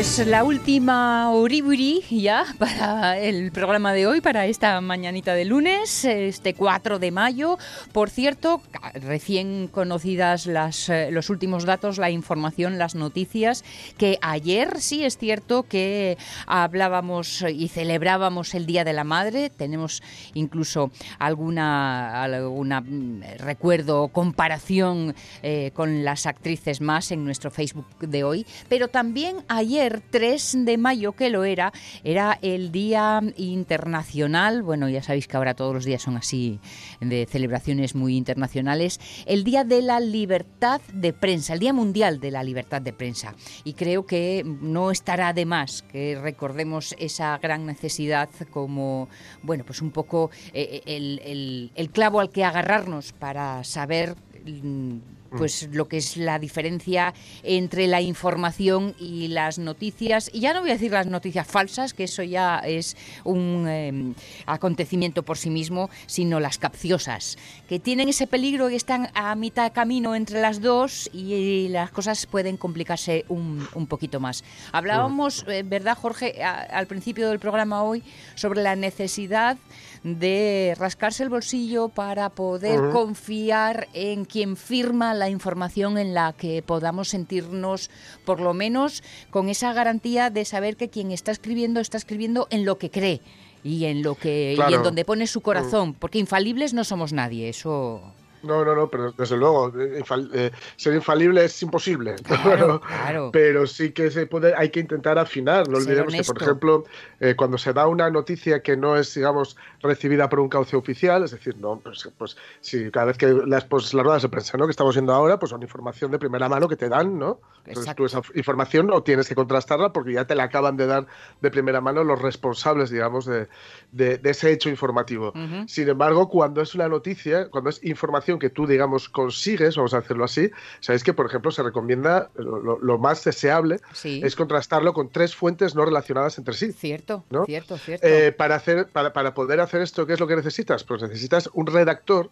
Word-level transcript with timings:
Pues 0.00 0.26
la 0.26 0.44
última 0.44 1.30
Uriburi 1.30 2.02
ya 2.10 2.46
para 2.58 3.18
el 3.18 3.52
programa 3.52 3.92
de 3.92 4.06
hoy, 4.06 4.22
para 4.22 4.46
esta 4.46 4.80
mañanita 4.80 5.34
de 5.34 5.44
lunes, 5.44 6.06
este 6.06 6.54
4 6.54 6.98
de 6.98 7.10
mayo. 7.10 7.58
Por 7.92 8.08
cierto, 8.08 8.62
recién 8.94 9.68
conocidas 9.68 10.46
las, 10.46 10.88
eh, 10.88 11.10
los 11.10 11.28
últimos 11.28 11.66
datos, 11.66 11.98
la 11.98 12.08
información, 12.08 12.78
las 12.78 12.94
noticias, 12.94 13.62
que 13.98 14.18
ayer 14.22 14.80
sí 14.80 15.04
es 15.04 15.18
cierto 15.18 15.64
que 15.64 16.16
hablábamos 16.46 17.44
y 17.54 17.68
celebrábamos 17.68 18.54
el 18.54 18.64
Día 18.64 18.84
de 18.84 18.94
la 18.94 19.04
Madre. 19.04 19.50
Tenemos 19.50 20.02
incluso 20.32 20.90
alguna, 21.18 22.22
alguna 22.22 22.80
mm, 22.80 23.36
recuerdo, 23.36 24.08
comparación 24.08 25.14
eh, 25.42 25.72
con 25.74 26.04
las 26.04 26.24
actrices 26.24 26.80
más 26.80 27.10
en 27.10 27.22
nuestro 27.22 27.50
Facebook 27.50 27.84
de 28.00 28.24
hoy. 28.24 28.46
Pero 28.70 28.88
también 28.88 29.44
ayer 29.46 29.89
3 29.98 30.64
de 30.64 30.78
mayo, 30.78 31.12
que 31.12 31.30
lo 31.30 31.42
era, 31.42 31.72
era 32.04 32.38
el 32.42 32.70
Día 32.70 33.20
Internacional, 33.36 34.62
bueno, 34.62 34.88
ya 34.88 35.02
sabéis 35.02 35.26
que 35.26 35.36
ahora 35.36 35.54
todos 35.54 35.74
los 35.74 35.84
días 35.84 36.02
son 36.02 36.16
así, 36.16 36.60
de 37.00 37.26
celebraciones 37.26 37.96
muy 37.96 38.16
internacionales, 38.16 39.00
el 39.26 39.42
Día 39.42 39.64
de 39.64 39.82
la 39.82 39.98
Libertad 39.98 40.80
de 40.92 41.12
Prensa, 41.12 41.54
el 41.54 41.60
Día 41.60 41.72
Mundial 41.72 42.20
de 42.20 42.30
la 42.30 42.44
Libertad 42.44 42.80
de 42.80 42.92
Prensa. 42.92 43.34
Y 43.64 43.72
creo 43.72 44.06
que 44.06 44.44
no 44.44 44.92
estará 44.92 45.32
de 45.32 45.46
más 45.46 45.82
que 45.82 46.18
recordemos 46.20 46.94
esa 46.98 47.36
gran 47.38 47.66
necesidad 47.66 48.28
como, 48.50 49.08
bueno, 49.42 49.64
pues 49.64 49.82
un 49.82 49.90
poco 49.90 50.30
eh, 50.52 50.82
el, 50.86 51.72
el 51.74 51.90
clavo 51.90 52.20
al 52.20 52.30
que 52.30 52.44
agarrarnos 52.44 53.12
para 53.12 53.64
saber 53.64 54.14
Mm. 54.44 55.19
Pues 55.30 55.68
lo 55.72 55.88
que 55.88 55.98
es 55.98 56.16
la 56.16 56.38
diferencia 56.38 57.14
entre 57.42 57.86
la 57.86 58.00
información 58.00 58.94
y 58.98 59.28
las 59.28 59.58
noticias, 59.58 60.30
y 60.32 60.40
ya 60.40 60.54
no 60.54 60.60
voy 60.60 60.70
a 60.70 60.74
decir 60.74 60.92
las 60.92 61.06
noticias 61.06 61.46
falsas, 61.46 61.94
que 61.94 62.04
eso 62.04 62.22
ya 62.22 62.58
es 62.58 62.96
un 63.24 63.68
em, 63.68 64.14
acontecimiento 64.46 65.22
por 65.22 65.38
sí 65.38 65.50
mismo, 65.50 65.90
sino 66.06 66.40
las 66.40 66.58
capciosas, 66.58 67.38
que 67.68 67.78
tienen 67.78 68.08
ese 68.08 68.26
peligro 68.26 68.70
y 68.70 68.76
están 68.76 69.08
a 69.14 69.34
mitad 69.34 69.64
de 69.64 69.72
camino 69.72 70.14
entre 70.14 70.40
las 70.40 70.60
dos 70.60 71.10
y, 71.12 71.68
las 71.70 71.90
cosas 71.90 72.26
pueden 72.26 72.56
complicarse 72.56 73.24
un, 73.28 73.66
un 73.74 73.86
poquito 73.86 74.18
más. 74.18 74.44
Hablábamos, 74.72 75.44
mm. 75.46 75.50
eh, 75.50 75.62
¿verdad, 75.62 75.96
Jorge, 75.96 76.42
al 76.42 76.86
principio 76.86 77.28
del 77.28 77.38
programa 77.38 77.82
hoy, 77.82 78.02
sobre 78.34 78.62
la 78.62 78.76
necesidad 78.76 79.56
de 80.02 80.74
rascarse 80.78 81.22
el 81.22 81.28
bolsillo 81.28 81.88
para 81.88 82.30
poder 82.30 82.90
confiar 82.90 83.88
en 83.92 84.24
quien 84.24 84.56
firma 84.56 85.12
la 85.14 85.28
información 85.28 85.98
en 85.98 86.14
la 86.14 86.32
que 86.32 86.62
podamos 86.62 87.08
sentirnos, 87.08 87.90
por 88.24 88.40
lo 88.40 88.54
menos, 88.54 89.02
con 89.30 89.48
esa 89.48 89.72
garantía 89.72 90.30
de 90.30 90.44
saber 90.44 90.76
que 90.76 90.88
quien 90.88 91.10
está 91.10 91.32
escribiendo 91.32 91.80
está 91.80 91.98
escribiendo 91.98 92.46
en 92.50 92.64
lo 92.64 92.78
que 92.78 92.90
cree 92.90 93.20
y 93.62 93.84
en 93.84 94.02
lo 94.02 94.14
que 94.14 94.56
y 94.56 94.74
en 94.74 94.82
donde 94.82 95.04
pone 95.04 95.26
su 95.26 95.42
corazón, 95.42 95.94
porque 95.94 96.18
infalibles 96.18 96.72
no 96.72 96.84
somos 96.84 97.12
nadie, 97.12 97.48
eso 97.50 98.14
no, 98.42 98.64
no, 98.64 98.74
no, 98.74 98.88
pero 98.88 99.12
desde 99.12 99.36
luego, 99.36 99.68
eh, 99.78 100.02
eh, 100.34 100.50
ser 100.76 100.94
infalible 100.94 101.44
es 101.44 101.62
imposible. 101.62 102.16
pero, 103.32 103.66
sí 103.66 103.92
que 103.92 104.10
se 104.10 104.26
puede, 104.26 104.54
hay 104.56 104.70
que 104.70 104.80
intentar 104.80 105.18
afinar. 105.18 105.68
No 105.68 105.78
olvidemos 105.78 106.14
que, 106.14 106.24
por 106.24 106.42
ejemplo, 106.42 106.84
eh, 107.20 107.34
cuando 107.36 107.58
se 107.58 107.72
da 107.72 107.86
una 107.86 108.10
noticia 108.10 108.62
que 108.62 108.76
no 108.76 108.96
es, 108.96 109.14
digamos, 109.14 109.56
recibida 109.82 110.28
por 110.28 110.40
un 110.40 110.48
cauce 110.48 110.76
oficial, 110.76 111.24
es 111.24 111.32
decir, 111.32 111.56
no, 111.58 111.80
pues, 111.80 112.08
pues 112.16 112.36
si 112.60 112.90
cada 112.90 113.06
vez 113.06 113.18
que 113.18 113.26
las, 113.46 113.64
pues, 113.64 113.92
las 113.94 114.04
ruedas 114.04 114.22
de 114.22 114.28
prensa 114.28 114.56
¿no? 114.56 114.66
que 114.66 114.70
estamos 114.70 114.94
viendo 114.94 115.12
ahora, 115.12 115.38
pues 115.38 115.50
son 115.50 115.62
información 115.62 116.10
de 116.10 116.18
primera 116.18 116.48
mano 116.48 116.68
que 116.68 116.76
te 116.76 116.88
dan, 116.88 117.18
¿no? 117.18 117.40
Entonces 117.66 117.94
tú 117.94 118.04
esa 118.04 118.22
información 118.34 118.86
no 118.86 119.02
tienes 119.02 119.28
que 119.28 119.34
contrastarla 119.34 119.92
porque 119.92 120.14
ya 120.14 120.26
te 120.26 120.34
la 120.34 120.44
acaban 120.44 120.76
de 120.76 120.86
dar 120.86 121.06
de 121.40 121.50
primera 121.50 121.80
mano 121.80 122.04
los 122.04 122.20
responsables, 122.20 122.90
digamos, 122.90 123.26
de, 123.26 123.48
de, 123.92 124.20
ese 124.24 124.52
hecho 124.52 124.70
informativo. 124.70 125.32
Sin 125.66 125.88
embargo, 125.88 126.28
cuando 126.28 126.62
es 126.62 126.74
una 126.74 126.88
noticia, 126.88 127.48
cuando 127.50 127.70
es 127.70 127.82
información 127.84 128.29
que 128.38 128.50
tú, 128.50 128.66
digamos, 128.66 129.08
consigues, 129.08 129.76
vamos 129.76 129.94
a 129.94 129.98
hacerlo 129.98 130.24
así, 130.24 130.50
sabéis 130.80 131.04
que, 131.04 131.12
por 131.12 131.26
ejemplo, 131.26 131.50
se 131.50 131.62
recomienda, 131.62 132.30
lo, 132.36 132.98
más 132.98 133.24
deseable 133.24 133.80
es 134.04 134.36
contrastarlo 134.36 134.92
con 134.92 135.10
tres 135.10 135.34
fuentes 135.34 135.74
no 135.74 135.84
relacionadas 135.84 136.38
entre 136.38 136.54
sí. 136.54 136.72
Cierto, 136.72 137.24
cierto, 137.46 137.78
cierto. 137.78 138.06
Eh, 138.06 138.32
para, 138.32 138.56
hacer, 138.56 138.88
para, 138.88 139.12
para 139.12 139.34
poder 139.34 139.60
hacer 139.60 139.80
esto, 139.80 140.06
¿qué 140.06 140.14
es 140.14 140.20
lo 140.20 140.26
que 140.26 140.36
necesitas? 140.36 140.84
Pues 140.84 141.02
necesitas 141.02 141.48
un 141.54 141.66
redactor 141.66 142.30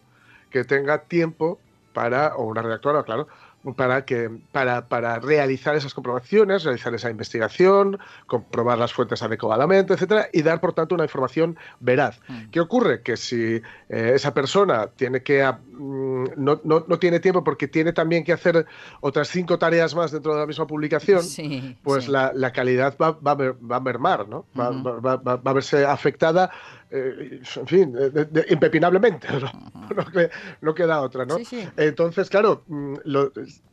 que 0.49 0.63
tenga 0.63 1.03
tiempo 1.03 1.59
para, 1.93 2.35
o 2.35 2.45
una 2.45 2.61
redactora, 2.61 3.03
claro, 3.03 3.27
para, 3.75 4.05
que, 4.05 4.29
para, 4.51 4.87
para, 4.87 5.19
realizar 5.19 5.75
esas 5.75 5.93
comprobaciones, 5.93 6.63
realizar 6.63 6.93
esa 6.95 7.09
investigación, 7.09 7.99
comprobar 8.25 8.77
las 8.77 8.93
fuentes 8.93 9.21
adecuadamente, 9.21 9.93
etcétera, 9.93 10.29
y 10.31 10.41
dar, 10.41 10.61
por 10.61 10.73
tanto, 10.73 10.95
una 10.95 11.03
información 11.03 11.57
veraz. 11.79 12.19
Mm. 12.27 12.49
¿Qué 12.51 12.59
ocurre? 12.61 13.01
Que 13.01 13.17
si 13.17 13.61
eh, 13.89 14.11
esa 14.15 14.33
persona 14.33 14.87
tiene 14.87 15.23
que 15.23 15.43
mm, 15.43 15.68
no, 15.79 16.59
no, 16.63 16.85
no, 16.87 16.99
tiene 16.99 17.19
tiempo 17.19 17.43
porque 17.43 17.67
tiene 17.67 17.93
también 17.93 18.23
que 18.23 18.33
hacer 18.33 18.65
otras 19.01 19.29
cinco 19.29 19.57
tareas 19.57 19.95
más 19.95 20.11
dentro 20.11 20.33
de 20.33 20.39
la 20.41 20.45
misma 20.45 20.67
publicación, 20.67 21.23
pues 21.83 22.07
La, 22.07 22.31
la, 22.33 22.51
calidad 22.51 22.95
va, 23.01 23.11
va, 23.11 23.35
va, 23.35 23.75
a 23.77 23.79
mermar, 23.79 24.27
¿no? 24.27 24.45
va, 24.59 24.71
va, 24.71 25.41
a 25.43 25.53
verse 25.53 25.85
afectada 25.85 26.51
eh, 26.91 27.39
en 27.55 27.67
fin, 27.67 27.95
impepinablemente, 28.49 29.27
no, 30.61 30.73
queda 30.73 31.01
otra, 31.01 31.25
¿no? 31.25 31.37
Entonces, 31.77 32.29
claro, 32.29 32.63
mm, 32.67 32.95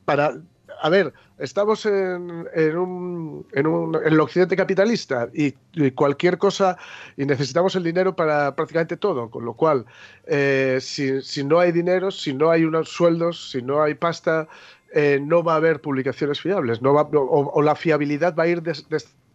para, 0.05 0.35
a 0.81 0.89
ver, 0.89 1.13
estamos 1.39 1.87
en, 1.87 2.47
en, 2.55 2.77
un, 2.77 3.47
en, 3.53 3.67
un, 3.67 3.95
en 3.97 4.13
el 4.13 4.21
occidente 4.21 4.57
capitalista 4.57 5.29
y, 5.33 5.53
cualquier 5.93 6.39
cosa, 6.39 6.77
y 7.17 7.25
necesitamos 7.25 7.77
el 7.77 7.83
dinero 7.83 8.17
para 8.17 8.55
prácticamente 8.55 8.97
todo, 8.97 9.31
con 9.31 9.45
lo 9.45 9.55
cual, 9.55 9.87
eh, 10.27 10.79
si, 10.81 11.23
si, 11.23 11.45
no 11.45 11.59
hay 11.59 11.73
dinero, 11.73 12.11
si 12.11 12.33
no 12.33 12.51
hay 12.51 12.65
unos 12.65 12.89
sueldos, 12.89 13.51
si 13.51 13.63
no 13.63 13.83
hay 13.83 13.95
pasta, 13.95 14.49
eh, 14.93 15.19
no 15.23 15.43
va 15.43 15.55
a 15.55 15.57
haber 15.57 15.81
publicaciones 15.81 16.41
fiables, 16.41 16.81
no 16.81 16.95
va, 16.95 17.03
o, 17.13 17.63
la 17.63 17.75
fiabilidad 17.75 18.35
va 18.35 18.45
a 18.45 18.49
ir 18.49 18.63
des, 18.63 18.87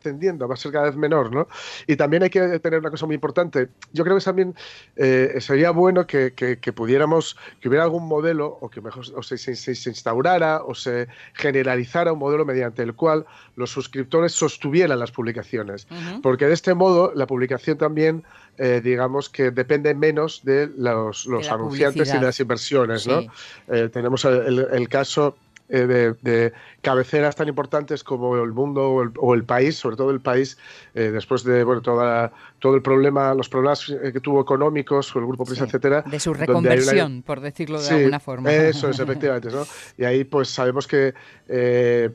va 0.04 0.54
a 0.54 0.58
ser 0.58 0.72
cada 0.72 0.86
vez 0.86 0.96
menor, 0.96 1.32
¿no? 1.34 1.48
Y 1.88 1.96
también 1.96 2.24
hay 2.24 2.30
que 2.30 2.60
tener 2.60 2.80
una 2.80 2.90
cosa 2.90 3.06
muy 3.06 3.16
importante. 3.16 3.70
Yo 3.94 4.04
creo 4.04 4.18
que 4.18 4.24
también 4.24 4.56
eh, 4.96 5.36
sería 5.40 5.72
bueno 5.72 6.06
que, 6.06 6.32
pudiéramos, 6.76 7.38
que 7.60 7.70
hubiera 7.70 7.84
algún 7.84 8.08
modelo, 8.08 8.58
o 8.62 8.70
que 8.70 8.82
mejor 8.82 9.06
o 9.16 9.24
se, 9.24 9.38
se, 9.38 9.90
instaurara 9.90 10.64
o 10.64 10.76
se 10.76 11.08
generalizara 11.34 12.14
un 12.14 12.20
modelo 12.20 12.46
mediante 12.46 12.84
el 12.84 12.94
cual 12.94 13.26
los 13.56 13.70
suscriptores 13.70 14.32
sostuvieran 14.34 15.00
las 15.00 15.12
publicaciones. 15.12 15.88
Porque 16.22 16.46
de 16.48 16.54
este 16.54 16.74
modo 16.74 17.12
la 17.16 17.28
publicación 17.28 17.78
también, 17.78 18.24
eh, 18.58 18.82
digamos 18.84 19.30
que 19.30 19.52
depende 19.52 19.94
menos 19.94 20.42
de 20.44 20.70
los, 20.78 21.28
anunciantes 21.50 22.10
y 22.10 22.18
de 22.18 22.26
las 22.26 22.40
inversiones, 22.40 23.08
¿no? 23.08 23.22
Eh, 23.68 23.90
tenemos 23.92 24.26
el, 24.26 24.68
el 24.72 24.90
caso 24.90 25.36
eh, 25.72 26.14
de, 26.22 26.54
cabeceras 26.82 27.36
tan 27.36 27.48
importantes 27.48 28.04
como 28.04 28.36
el 28.36 28.52
mundo 28.52 29.12
o 29.18 29.34
el, 29.34 29.44
país, 29.44 29.78
sobre 29.78 29.96
todo 29.96 30.12
el 30.12 30.20
país, 30.20 30.58
eh, 30.96 31.12
después 31.12 31.44
de 31.44 31.64
bueno, 31.64 31.82
toda, 31.82 32.34
todo 32.60 32.76
el 32.76 32.82
problema, 32.82 33.34
los 33.34 33.48
problemas 33.48 33.86
que 33.86 34.20
tuvo 34.20 34.42
económicos, 34.42 35.12
con 35.12 35.24
el 35.24 35.28
grupo 35.28 35.46
Prisa, 35.46 35.66
etcétera. 35.66 36.02
De 36.02 36.20
su 36.20 36.34
reconversión, 36.34 37.24
por 37.24 37.40
decirlo 37.40 37.82
de 37.82 37.90
alguna 37.90 38.20
forma. 38.20 38.52
Eso 38.52 38.90
es, 38.90 39.00
efectivamente. 39.00 39.50
¿no? 39.50 39.64
Y 39.98 40.04
ahí 40.04 40.24
pues 40.24 40.50
sabemos 40.50 40.88
que 40.88 41.14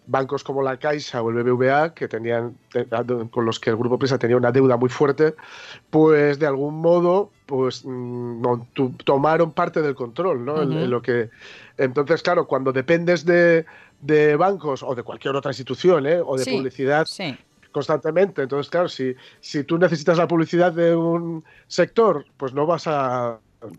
bancos 0.07 0.45
como 0.45 0.63
la 0.63 0.77
Caixa 0.77 1.23
o 1.23 1.31
el 1.31 1.43
BBVA, 1.43 1.95
que 1.95 2.09
tenían, 2.09 2.57
con 3.31 3.45
los 3.45 3.59
que 3.59 3.71
el 3.71 3.77
grupo 3.77 3.99
Prisa 3.99 4.19
tenía 4.19 4.37
una 4.37 4.53
deuda 4.53 4.77
muy 4.77 4.91
fuerte, 4.91 5.35
pues 5.91 6.39
de 6.39 6.47
algún 6.47 6.81
modo 6.81 7.31
pues 7.47 7.85
mm, 7.85 8.43
tomaron 9.05 9.53
parte 9.53 9.81
del 9.81 9.95
control, 9.95 10.45
¿no? 10.45 10.63
en, 10.63 10.91
lo 10.91 11.01
que 11.01 11.31
entonces, 11.79 12.23
claro, 12.23 12.47
cuando 12.47 12.73
dependes 12.73 13.25
de, 13.25 13.65
bancos 14.39 14.83
o 14.83 14.95
de 14.95 15.03
cualquier 15.03 15.37
otra 15.37 15.51
institución, 15.51 16.07
¿eh? 16.07 16.21
o 16.25 16.37
de 16.37 16.45
publicidad 16.45 17.07
constantemente, 17.73 18.43
entonces, 18.43 18.71
claro, 18.71 18.89
si, 18.89 19.15
si 19.41 19.65
tú 19.65 19.79
necesitas 19.79 20.17
la 20.17 20.27
publicidad 20.27 20.73
de 20.73 20.97
un 20.97 21.45
sector, 21.67 22.25
pues 22.37 22.55
no 22.55 22.67
vas 22.67 22.87
a 22.87 23.39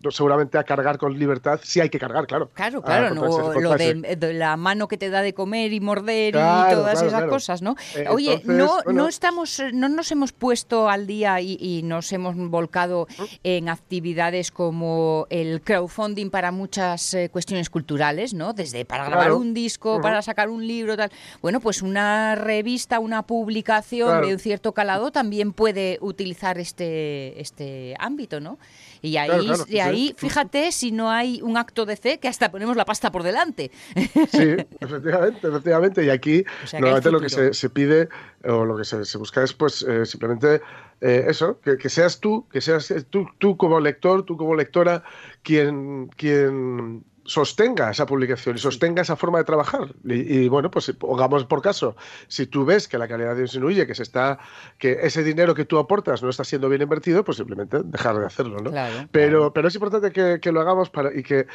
seguramente 0.10 0.58
a 0.58 0.64
cargar 0.64 0.98
con 0.98 1.18
libertad, 1.18 1.60
sí 1.64 1.80
hay 1.80 1.90
que 1.90 2.00
cargar, 2.00 2.28
claro. 2.28 2.50
Claro, 2.54 2.82
claro, 2.82 3.14
lo 3.14 3.76
de, 3.76 4.34
la 4.34 4.58
mano 4.58 4.88
que 4.88 4.98
te 4.98 5.10
da 5.10 5.22
de 5.22 5.34
comer 5.34 5.74
y 5.74 5.80
morder 5.80 6.36
y 6.36 6.74
todas 6.74 7.02
esas 7.02 7.24
cosas, 7.26 7.62
¿no? 7.62 7.76
Eh, 7.96 8.06
Oye, 8.10 8.42
no, 8.46 8.82
no 8.86 9.08
estamos, 9.08 9.62
no 9.74 9.90
nos 9.90 10.12
hemos 10.12 10.34
puesto 10.34 10.90
al 10.90 11.08
día 11.08 11.42
y, 11.42 11.82
nos 11.84 12.12
hemos 12.12 12.36
volcado 12.36 13.08
en 13.44 13.70
actividades 13.70 14.52
como 14.52 15.28
el 15.30 15.62
crowdfunding 15.62 16.30
para 16.30 16.52
muchas 16.52 17.14
eh, 17.14 17.30
cuestiones 17.30 17.70
culturales, 17.70 18.34
¿no? 18.34 18.54
Desde 18.54 18.84
para 18.86 19.06
grabar 19.06 19.34
un 19.34 19.54
disco, 19.54 20.02
para 20.02 20.22
sacar 20.22 20.50
un 20.50 20.66
libro, 20.66 20.98
tal. 20.98 21.12
Bueno, 21.42 21.60
pues 21.60 21.82
una 21.82 22.36
revista, 22.36 23.00
una 23.00 23.24
publicación 23.24 24.22
de 24.22 24.34
un 24.34 24.40
cierto 24.40 24.74
calado 24.74 25.12
también 25.12 25.54
puede 25.54 25.98
utilizar 26.02 26.58
este, 26.58 27.40
este 27.40 27.96
ámbito, 28.00 28.40
¿no? 28.40 28.58
Y 29.02 29.18
ahí, 29.18 29.50
ahí 29.82 30.16
fíjate 30.18 30.72
si 30.72 30.92
no 30.92 31.10
hay 31.10 31.42
un 31.42 31.58
acto 31.58 31.86
de 31.86 31.96
fe 31.96 32.20
que 32.20 32.28
hasta 32.28 32.52
ponemos 32.52 32.76
la 32.76 32.86
pasta 32.86 33.12
por 33.12 33.24
delante. 33.24 33.72
Sí, 33.96 34.56
efectivamente, 34.80 35.48
efectivamente. 35.48 36.06
Y 36.06 36.10
aquí 36.10 36.44
normalmente 36.74 37.12
lo 37.12 37.20
que 37.20 37.30
se, 37.30 37.70
pide 37.70 38.10
o 38.44 38.66
lo 38.66 38.78
que 38.78 38.84
se, 38.84 39.18
busca 39.18 39.44
es 39.44 39.54
pues 39.54 39.84
eh, 39.84 40.06
simplemente 40.06 40.62
eh, 41.02 41.26
eso, 41.28 41.60
que, 41.62 41.90
seas 41.90 42.20
tú, 42.20 42.48
que 42.52 42.62
seas 42.62 42.94
tú, 43.10 43.28
tú 43.38 43.58
como 43.58 43.80
lector, 43.80 44.24
tú 44.24 44.38
como 44.38 44.56
lectora, 44.56 45.04
quien, 45.44 46.08
quien 46.16 47.04
sostenga 47.28 47.92
esa 47.92 48.06
publicación 48.06 48.56
y 48.56 48.60
sostenga 48.60 49.02
esa 49.02 49.16
forma 49.16 49.38
de 49.38 49.44
trabajar. 49.44 49.94
Y, 50.06 50.48
bueno, 50.48 50.72
pues 50.72 50.92
pongamos 50.98 51.46
por 51.46 51.62
caso, 51.62 51.96
si 52.28 52.48
tú 52.48 52.66
ves 52.66 52.88
que 52.88 52.98
la 52.98 53.08
calidad 53.08 53.36
disminuye, 53.36 53.86
que 53.86 53.94
se 53.94 54.04
está, 54.04 54.40
que 54.78 55.00
ese 55.04 55.24
dinero 55.24 55.54
que 55.54 55.66
tú 55.66 55.78
aportas 55.78 56.24
no 56.24 56.30
está 56.30 56.44
siendo 56.44 56.70
bien 56.70 56.82
invertido, 56.82 57.24
pues 57.24 57.38
simplemente 57.38 57.82
dejar 57.84 58.18
de 58.18 58.26
hacerlo, 58.26 58.60
¿no? 58.60 58.72
pero, 59.12 59.54
pero 59.54 59.68
es 59.68 59.76
importante 59.76 60.12
que, 60.40 60.52
lo 60.52 60.62
hagamos 60.62 60.90
para, 60.90 61.14
y 61.14 61.24
que 61.24 61.46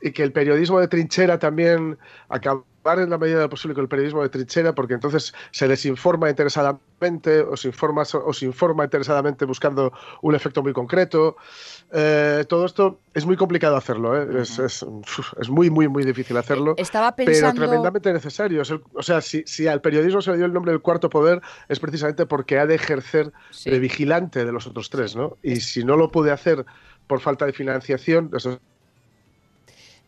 y 0.00 0.12
que 0.12 0.22
el 0.22 0.32
periodismo 0.32 0.80
de 0.80 0.88
trinchera 0.88 1.38
también 1.38 1.98
acabar 2.28 2.64
en 2.96 3.10
la 3.10 3.18
medida 3.18 3.36
de 3.36 3.42
lo 3.42 3.50
posible 3.50 3.74
con 3.74 3.82
el 3.82 3.88
periodismo 3.88 4.22
de 4.22 4.28
trinchera, 4.28 4.74
porque 4.74 4.94
entonces 4.94 5.34
se 5.50 5.68
desinforma 5.68 6.30
interesadamente 6.30 7.40
o 7.42 7.56
se 7.56 7.68
informa, 7.68 8.02
o 8.02 8.32
se 8.32 8.46
informa 8.46 8.84
interesadamente 8.84 9.44
buscando 9.44 9.92
un 10.22 10.34
efecto 10.34 10.62
muy 10.62 10.72
concreto. 10.72 11.36
Eh, 11.92 12.44
todo 12.48 12.64
esto 12.64 13.00
es 13.12 13.26
muy 13.26 13.36
complicado 13.36 13.76
hacerlo, 13.76 14.16
¿eh? 14.16 14.42
es, 14.42 14.84
muy, 15.50 15.70
muy, 15.70 15.88
muy 15.88 16.04
difícil 16.04 16.36
hacerlo, 16.36 16.74
Estaba 16.78 17.14
pensando... 17.14 17.54
pero 17.54 17.66
tremendamente 17.66 18.12
necesario. 18.12 18.62
o 18.94 19.02
sea, 19.02 19.20
si, 19.20 19.66
al 19.66 19.80
periodismo 19.80 20.22
se 20.22 20.30
le 20.30 20.38
dio 20.38 20.46
el 20.46 20.52
nombre 20.52 20.72
del 20.72 20.80
cuarto 20.80 21.10
poder 21.10 21.42
es 21.68 21.80
precisamente 21.80 22.26
porque 22.26 22.58
ha 22.58 22.66
de 22.66 22.76
ejercer 22.76 23.32
de 23.64 23.78
vigilante 23.78 24.44
de 24.44 24.52
los 24.52 24.66
otros 24.66 24.88
tres, 24.88 25.14
¿no? 25.14 25.36
Y 25.42 25.56
si 25.56 25.84
no 25.84 25.96
lo 25.96 26.10
puede 26.10 26.30
hacer 26.30 26.64
por 27.06 27.20
falta 27.20 27.46
de 27.46 27.52
financiación, 27.52 28.30
eso 28.34 28.60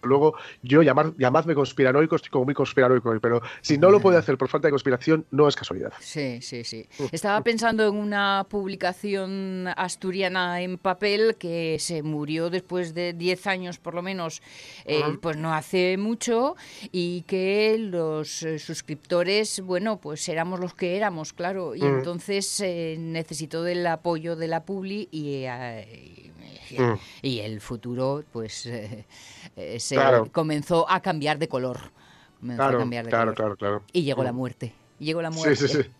Luego, 0.02 0.34
yo 0.62 0.82
llamar, 0.82 1.12
llamadme 1.16 1.54
conspiranoico, 1.54 2.16
estoy 2.16 2.30
como 2.30 2.44
muy 2.44 2.54
conspiranoico, 2.54 3.18
pero 3.20 3.40
si 3.60 3.78
no 3.78 3.90
lo 3.90 4.00
puede 4.00 4.18
hacer 4.18 4.38
por 4.38 4.48
falta 4.48 4.68
de 4.68 4.72
conspiración, 4.72 5.26
no 5.30 5.48
es 5.48 5.56
casualidad. 5.56 5.92
Sí, 6.00 6.40
sí, 6.42 6.64
sí. 6.64 6.86
Estaba 7.12 7.42
pensando 7.42 7.86
en 7.86 7.94
una 7.96 8.46
publicación 8.48 9.68
asturiana 9.76 10.60
en 10.60 10.78
papel 10.78 11.36
que 11.38 11.78
se 11.78 12.02
murió 12.02 12.50
después 12.50 12.94
de 12.94 13.12
10 13.12 13.46
años, 13.46 13.78
por 13.78 13.94
lo 13.94 14.02
menos, 14.02 14.42
eh, 14.84 15.02
pues 15.20 15.36
no 15.36 15.54
hace 15.54 15.96
mucho, 15.96 16.56
y 16.92 17.22
que 17.22 17.76
los 17.78 18.42
eh, 18.42 18.58
suscriptores, 18.58 19.60
bueno, 19.60 20.00
pues 20.00 20.28
éramos 20.28 20.60
los 20.60 20.74
que 20.74 20.96
éramos, 20.96 21.32
claro, 21.32 21.74
y 21.74 21.82
entonces 21.82 22.60
eh, 22.60 22.96
necesitó 22.98 23.62
del 23.62 23.86
apoyo 23.86 24.36
de 24.36 24.48
la 24.48 24.64
Publi 24.64 25.08
y, 25.10 25.46
y, 27.22 27.38
el 27.40 27.60
futuro, 27.60 28.24
pues 28.32 28.68
eh, 29.92 30.22
se 30.24 30.30
comenzó 30.30 30.88
a 30.90 31.00
cambiar 31.00 31.38
de 31.38 31.48
color. 31.48 31.78
Claro, 32.40 32.88
claro, 32.88 33.34
claro, 33.34 33.56
claro, 33.56 33.82
Y 33.92 34.02
llegó 34.02 34.24
la 34.24 34.32
mm. 34.32 34.36
muerte. 34.36 34.72
Llegó 34.98 35.20
la 35.22 35.30
muerte. 35.30 35.56
Sí, 35.56 35.68
sí, 35.68 35.82
sí. 35.82 35.90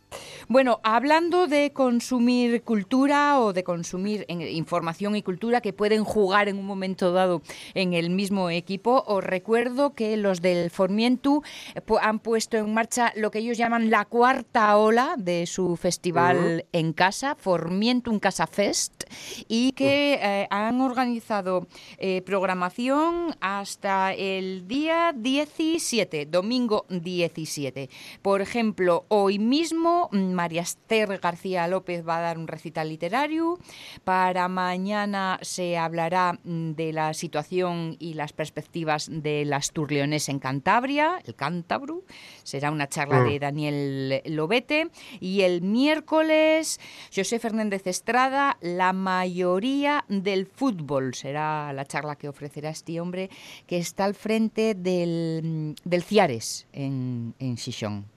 Bueno, 0.49 0.81
hablando 0.83 1.47
de 1.47 1.73
consumir 1.73 2.63
cultura 2.63 3.41
o 3.41 3.53
de 3.53 3.63
consumir 3.63 4.27
información 4.29 5.15
y 5.15 5.23
cultura 5.23 5.61
que 5.61 5.73
pueden 5.73 6.05
jugar 6.05 6.49
en 6.49 6.59
un 6.59 6.67
momento 6.67 7.13
dado 7.13 7.43
en 7.75 7.95
el 7.95 8.11
mismo 8.11 8.51
equipo, 8.51 9.05
os 9.07 9.23
recuerdo 9.23 9.95
que 9.95 10.17
los 10.17 10.43
del 10.43 10.71
Formientu 10.71 11.43
eh, 11.75 11.81
han 12.01 12.19
puesto 12.19 12.57
en 12.57 12.73
marcha 12.75 13.13
lo 13.17 13.31
que 13.31 13.39
ellos 13.39 13.59
llaman 13.59 13.91
la 13.91 14.05
cuarta 14.05 14.77
ola 14.77 15.15
de 15.17 15.47
su 15.47 15.77
festival 15.77 16.67
en 16.73 16.93
casa, 16.93 17.37
Formientu 17.37 18.11
en 18.11 18.19
Casa 18.19 18.47
Fest, 18.47 19.05
y 19.49 19.73
que 19.73 20.19
eh, 20.21 20.47
han 20.51 20.81
organizado 20.81 21.67
eh, 21.99 22.23
programación 22.23 23.37
hasta 23.41 24.15
el 24.15 24.67
día 24.67 25.13
17, 25.15 26.27
domingo 26.27 26.87
17. 26.89 27.89
Por 28.23 28.41
ejemplo, 28.41 29.05
hoy 29.09 29.39
mismo 29.39 30.00
Mm, 30.13 30.33
María 30.33 30.63
Esther 30.63 31.19
García 31.19 31.67
López 31.69 32.07
va 32.07 32.19
a 32.19 32.21
dar 32.21 32.39
un 32.39 32.49
recital 32.49 32.89
literario. 32.89 33.59
Para 34.05 34.49
mañana 34.49 35.39
se 35.43 35.77
hablará 35.77 36.39
mm, 36.45 36.73
de 36.73 36.93
la 36.93 37.15
situación 37.15 37.97
y 37.99 38.15
las 38.15 38.33
perspectivas 38.33 39.09
de 39.11 39.45
las 39.45 39.73
turleones 39.73 40.29
en 40.29 40.39
Cantabria, 40.39 41.21
el 41.25 41.35
cántabro. 41.35 42.05
Será 42.43 42.71
una 42.71 42.89
charla 42.89 43.23
de 43.23 43.37
mm. 43.37 43.41
Daniel 43.41 44.23
Lobete. 44.27 44.91
Y 45.21 45.43
el 45.43 45.63
miércoles, 45.63 46.81
José 47.15 47.39
Fernández 47.39 47.87
Estrada, 47.87 48.57
la 48.61 48.93
mayoría 48.93 50.05
del 50.09 50.47
fútbol. 50.47 51.15
Será 51.15 51.73
la 51.73 51.85
charla 51.85 52.17
que 52.17 52.29
ofrecerá 52.29 52.71
este 52.71 53.01
hombre 53.01 53.31
que 53.67 53.79
está 53.79 54.05
al 54.05 54.15
frente 54.15 54.75
del, 54.75 55.75
del 55.85 56.03
Ciares 56.03 56.67
en, 56.73 57.35
en 57.39 57.57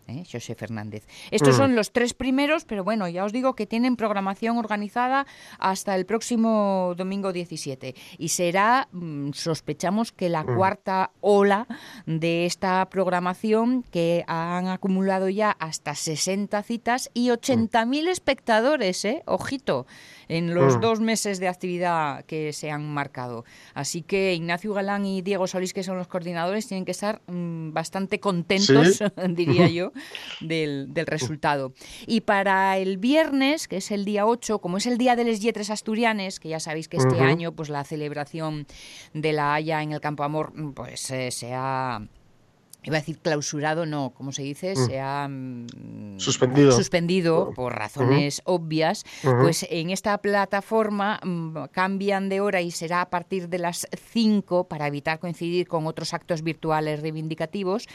¿eh? 0.07 0.23
José 0.29 0.55
Fernández. 0.55 1.07
Estos 1.31 1.55
mm. 1.55 1.57
son 1.57 1.75
los 1.75 1.91
tres 1.91 2.13
primeros, 2.13 2.65
pero 2.65 2.83
bueno, 2.83 3.07
ya 3.07 3.25
os 3.25 3.33
digo 3.33 3.55
que 3.55 3.65
tienen 3.65 3.95
programación 3.95 4.57
organizada 4.57 5.25
hasta 5.59 5.95
el 5.95 6.05
próximo 6.05 6.93
domingo 6.97 7.33
17 7.33 7.95
y 8.17 8.29
será, 8.29 8.87
mm, 8.91 9.31
sospechamos 9.33 10.11
que 10.11 10.29
la 10.29 10.43
mm. 10.43 10.55
cuarta 10.55 11.11
ola 11.21 11.67
de 12.05 12.45
esta 12.45 12.87
programación 12.89 13.83
que 13.83 14.23
han 14.27 14.67
acumulado 14.67 15.29
ya 15.29 15.51
hasta 15.51 15.95
60 15.95 16.61
citas 16.63 17.09
y 17.13 17.29
80.000 17.29 18.07
espectadores, 18.09 19.05
¿eh? 19.05 19.23
Ojito 19.25 19.85
en 20.27 20.53
los 20.53 20.77
mm. 20.77 20.79
dos 20.81 20.99
meses 20.99 21.39
de 21.39 21.47
actividad 21.47 22.25
que 22.25 22.53
se 22.53 22.71
han 22.71 22.85
marcado. 22.85 23.45
Así 23.73 24.01
que 24.01 24.33
Ignacio 24.33 24.73
Galán 24.73 25.05
y 25.05 25.21
Diego 25.21 25.47
Solís, 25.47 25.73
que 25.73 25.83
son 25.83 25.97
los 25.97 26.07
coordinadores, 26.07 26.67
tienen 26.67 26.85
que 26.85 26.91
estar 26.91 27.21
mm, 27.27 27.73
bastante 27.73 28.19
contentos, 28.19 29.03
diría 29.29 29.67
yo, 29.69 29.91
del, 30.39 30.89
resultado. 31.05 31.73
Y 32.07 32.21
para 32.21 32.77
el 32.77 32.97
viernes, 32.97 33.67
que 33.67 33.77
es 33.77 33.91
el 33.91 34.05
día 34.05 34.25
8, 34.25 34.59
como 34.59 34.77
es 34.77 34.85
el 34.85 34.97
día 34.97 35.15
de 35.15 35.23
les 35.23 35.41
Yetres 35.41 35.69
Asturianes, 35.69 36.39
que 36.39 36.49
ya 36.49 36.59
sabéis 36.59 36.87
que 36.87 36.97
este 36.97 37.19
año 37.19 37.51
pues 37.51 37.69
la 37.69 37.83
celebración 37.83 38.65
de 39.13 39.33
la 39.33 39.53
Haya 39.53 39.81
en 39.81 39.91
el 39.91 40.01
Campo 40.01 40.23
Amor 40.23 40.53
pues 40.73 41.09
eh, 41.11 41.31
se 41.31 41.53
ha 41.53 42.01
iba 42.83 42.97
a 42.97 42.99
decir 42.99 43.19
clausurado, 43.19 43.85
no, 43.85 44.13
como 44.13 44.31
se 44.31 44.43
dice, 44.43 44.73
mm. 44.73 44.85
se 44.85 44.99
ha 44.99 45.27
mm, 45.27 46.19
suspendido, 46.19 46.71
suspendido 46.71 47.51
por 47.55 47.75
razones 47.75 48.41
obvias, 48.45 49.05
pues 49.21 49.65
en 49.69 49.89
esta 49.89 50.17
plataforma 50.17 51.19
mm, 51.23 51.65
cambian 51.71 52.29
de 52.29 52.41
hora 52.41 52.61
y 52.61 52.71
será 52.71 53.01
a 53.01 53.09
partir 53.09 53.47
de 53.47 53.59
las 53.59 53.87
5 54.11 54.67
para 54.67 54.87
evitar 54.87 55.19
coincidir 55.19 55.67
con 55.67 55.87
otros 55.87 56.13
actos 56.13 56.43
virtuales 56.43 57.01
reivindicativos. 57.01 57.87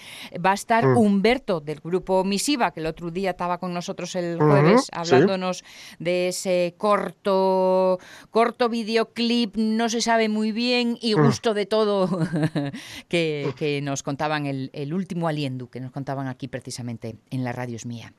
Va 0.44 0.52
a 0.52 0.54
estar 0.54 0.86
Humberto 0.86 1.60
del 1.60 1.80
grupo 1.80 2.24
Misiva, 2.24 2.70
que 2.72 2.80
el 2.80 2.86
otro 2.86 3.10
día 3.10 3.30
estaba 3.30 3.58
con 3.58 3.74
nosotros 3.74 4.14
el 4.14 4.38
jueves, 4.38 4.88
hablándonos 4.92 5.64
de 5.98 6.28
ese 6.28 6.74
corto, 6.78 7.98
corto 8.30 8.68
videoclip, 8.68 9.56
no 9.56 9.88
se 9.88 10.00
sabe 10.00 10.28
muy 10.28 10.52
bien 10.52 10.96
y 11.00 11.12
gusto 11.12 11.52
de 11.52 11.66
todo 11.66 12.08
que, 13.08 13.52
que 13.56 13.80
nos 13.82 14.02
contaban 14.02 14.46
el 14.46 14.70
el 14.82 14.94
último 14.94 15.26
aliento 15.26 15.68
que 15.68 15.80
nos 15.80 15.90
contaban 15.90 16.28
aquí 16.28 16.46
precisamente 16.46 17.16
en 17.30 17.42
la 17.42 17.52
radio 17.52 17.76
es 17.76 17.84
mía. 17.84 18.12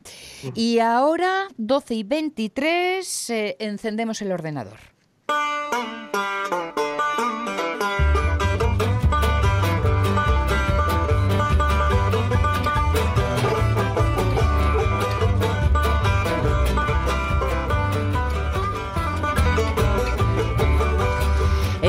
Y 0.53 0.79
ahora, 0.79 1.47
12 1.57 1.95
y 1.95 2.03
23, 2.03 3.29
eh, 3.29 3.55
encendemos 3.59 4.21
el 4.21 4.31
ordenador. 4.33 4.77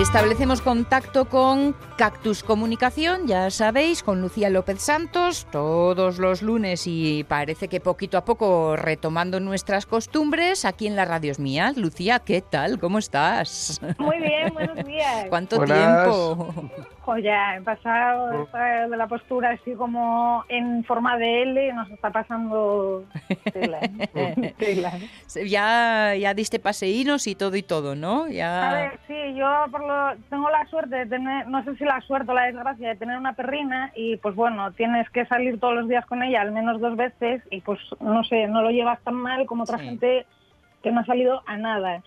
Establecemos 0.01 0.63
contacto 0.63 1.27
con 1.27 1.77
Cactus 1.99 2.43
Comunicación, 2.43 3.27
ya 3.27 3.51
sabéis, 3.51 4.03
con 4.03 4.23
Lucía 4.23 4.49
López 4.49 4.81
Santos, 4.81 5.47
todos 5.53 6.19
los 6.19 6.41
lunes 6.41 6.87
y 6.87 7.23
parece 7.25 7.69
que 7.69 7.81
poquito 7.81 8.17
a 8.17 8.25
poco 8.25 8.77
retomando 8.77 9.41
nuestras 9.41 9.85
costumbres 9.85 10.65
aquí 10.65 10.87
en 10.87 10.97
la 10.97 11.05
Radio 11.05 11.35
Mía. 11.39 11.75
Lucía, 11.77 12.21
¿qué 12.21 12.41
tal? 12.41 12.79
¿Cómo 12.79 12.99
estás? 12.99 13.79
Muy 13.99 14.19
bien, 14.21 14.55
buenos 14.55 14.83
días. 14.87 15.27
¿Cuánto 15.29 15.63
tiempo? 15.63 16.55
Ya 17.19 17.57
he 17.57 17.63
pasado 17.63 18.47
de 18.89 18.97
la 18.97 19.07
postura 19.07 19.51
así 19.51 19.75
como 19.75 20.45
en 20.49 20.85
forma 20.85 21.17
de 21.17 21.43
L, 21.43 21.73
nos 21.73 21.91
está 21.91 22.11
pasando 22.11 23.05
tela. 24.59 24.93
Ya, 25.47 26.15
ya 26.15 26.35
diste 26.35 26.59
paseínos 26.59 27.27
y 27.27 27.35
todo 27.35 27.57
y 27.57 27.63
todo, 27.63 27.95
¿no? 27.95 28.29
Ya... 28.29 28.71
A 28.71 28.75
ver, 28.75 28.99
sí, 29.07 29.35
yo 29.35 29.47
por 29.71 29.87
lo, 29.87 30.17
tengo 30.29 30.51
la 30.51 30.67
suerte 30.67 30.97
de 30.97 31.07
tener, 31.07 31.47
no 31.49 31.65
sé 31.65 31.77
si 31.77 31.85
la 31.85 32.01
suerte 32.03 32.31
o 32.31 32.35
la 32.35 32.45
desgracia 32.45 32.89
de 32.91 32.97
tener 32.97 33.19
una 33.19 33.33
perrina 33.33 33.93
y 33.95 34.17
pues 34.19 34.35
bueno, 34.35 34.73
tienes 34.73 35.09
que 35.11 35.27
salir 35.27 35.59
todos 35.59 35.75
los 35.75 35.89
días 35.89 36.07
con 36.07 36.23
ella 36.23 36.41
al 36.41 36.53
menos 36.53 36.81
dos 36.81 36.97
veces 36.97 37.43
y 37.51 37.61
pues 37.61 37.79
no 38.01 38.25
sé, 38.25 38.47
no 38.47 38.63
lo 38.63 38.71
llevas 38.71 39.01
tan 39.03 39.15
mal 39.15 39.47
como 39.47 39.65
otra 39.65 39.79
gente 39.79 40.27
que 40.83 40.91
no 40.91 41.01
ha 41.01 41.05
salido 41.05 41.43
a 41.47 41.57
nada. 41.57 42.03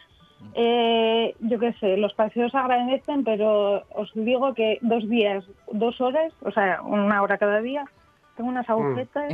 Eh, 0.55 1.35
yo 1.39 1.59
qué 1.59 1.73
sé, 1.73 1.97
los 1.97 2.13
paseos 2.13 2.53
agradecen, 2.53 3.23
pero 3.23 3.83
os 3.95 4.11
digo 4.13 4.53
que 4.53 4.77
dos 4.81 5.07
días, 5.09 5.43
dos 5.71 5.99
horas, 6.01 6.33
o 6.41 6.51
sea, 6.51 6.81
una 6.81 7.21
hora 7.21 7.37
cada 7.37 7.61
día, 7.61 7.85
tengo 8.35 8.49
unas 8.49 8.67
mm. 8.67 8.71
agujetas 8.71 9.33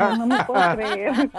no 0.18 0.26
me 0.26 0.44
puedo 0.44 0.76
creer. 0.76 1.12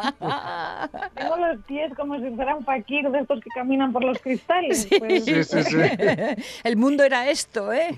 Tengo 1.16 1.38
los 1.38 1.64
pies 1.66 1.92
como 1.96 2.18
si 2.20 2.30
fueran 2.36 2.64
fakir 2.64 3.10
de 3.10 3.20
estos 3.20 3.40
que 3.42 3.50
caminan 3.50 3.92
por 3.92 4.04
los 4.04 4.20
cristales. 4.20 4.88
Pues. 5.00 5.26
Sí, 5.26 5.44
sí, 5.44 5.64
sí, 5.64 5.78
El 6.64 6.78
mundo 6.78 7.04
era 7.04 7.30
esto, 7.30 7.74
¿eh? 7.74 7.98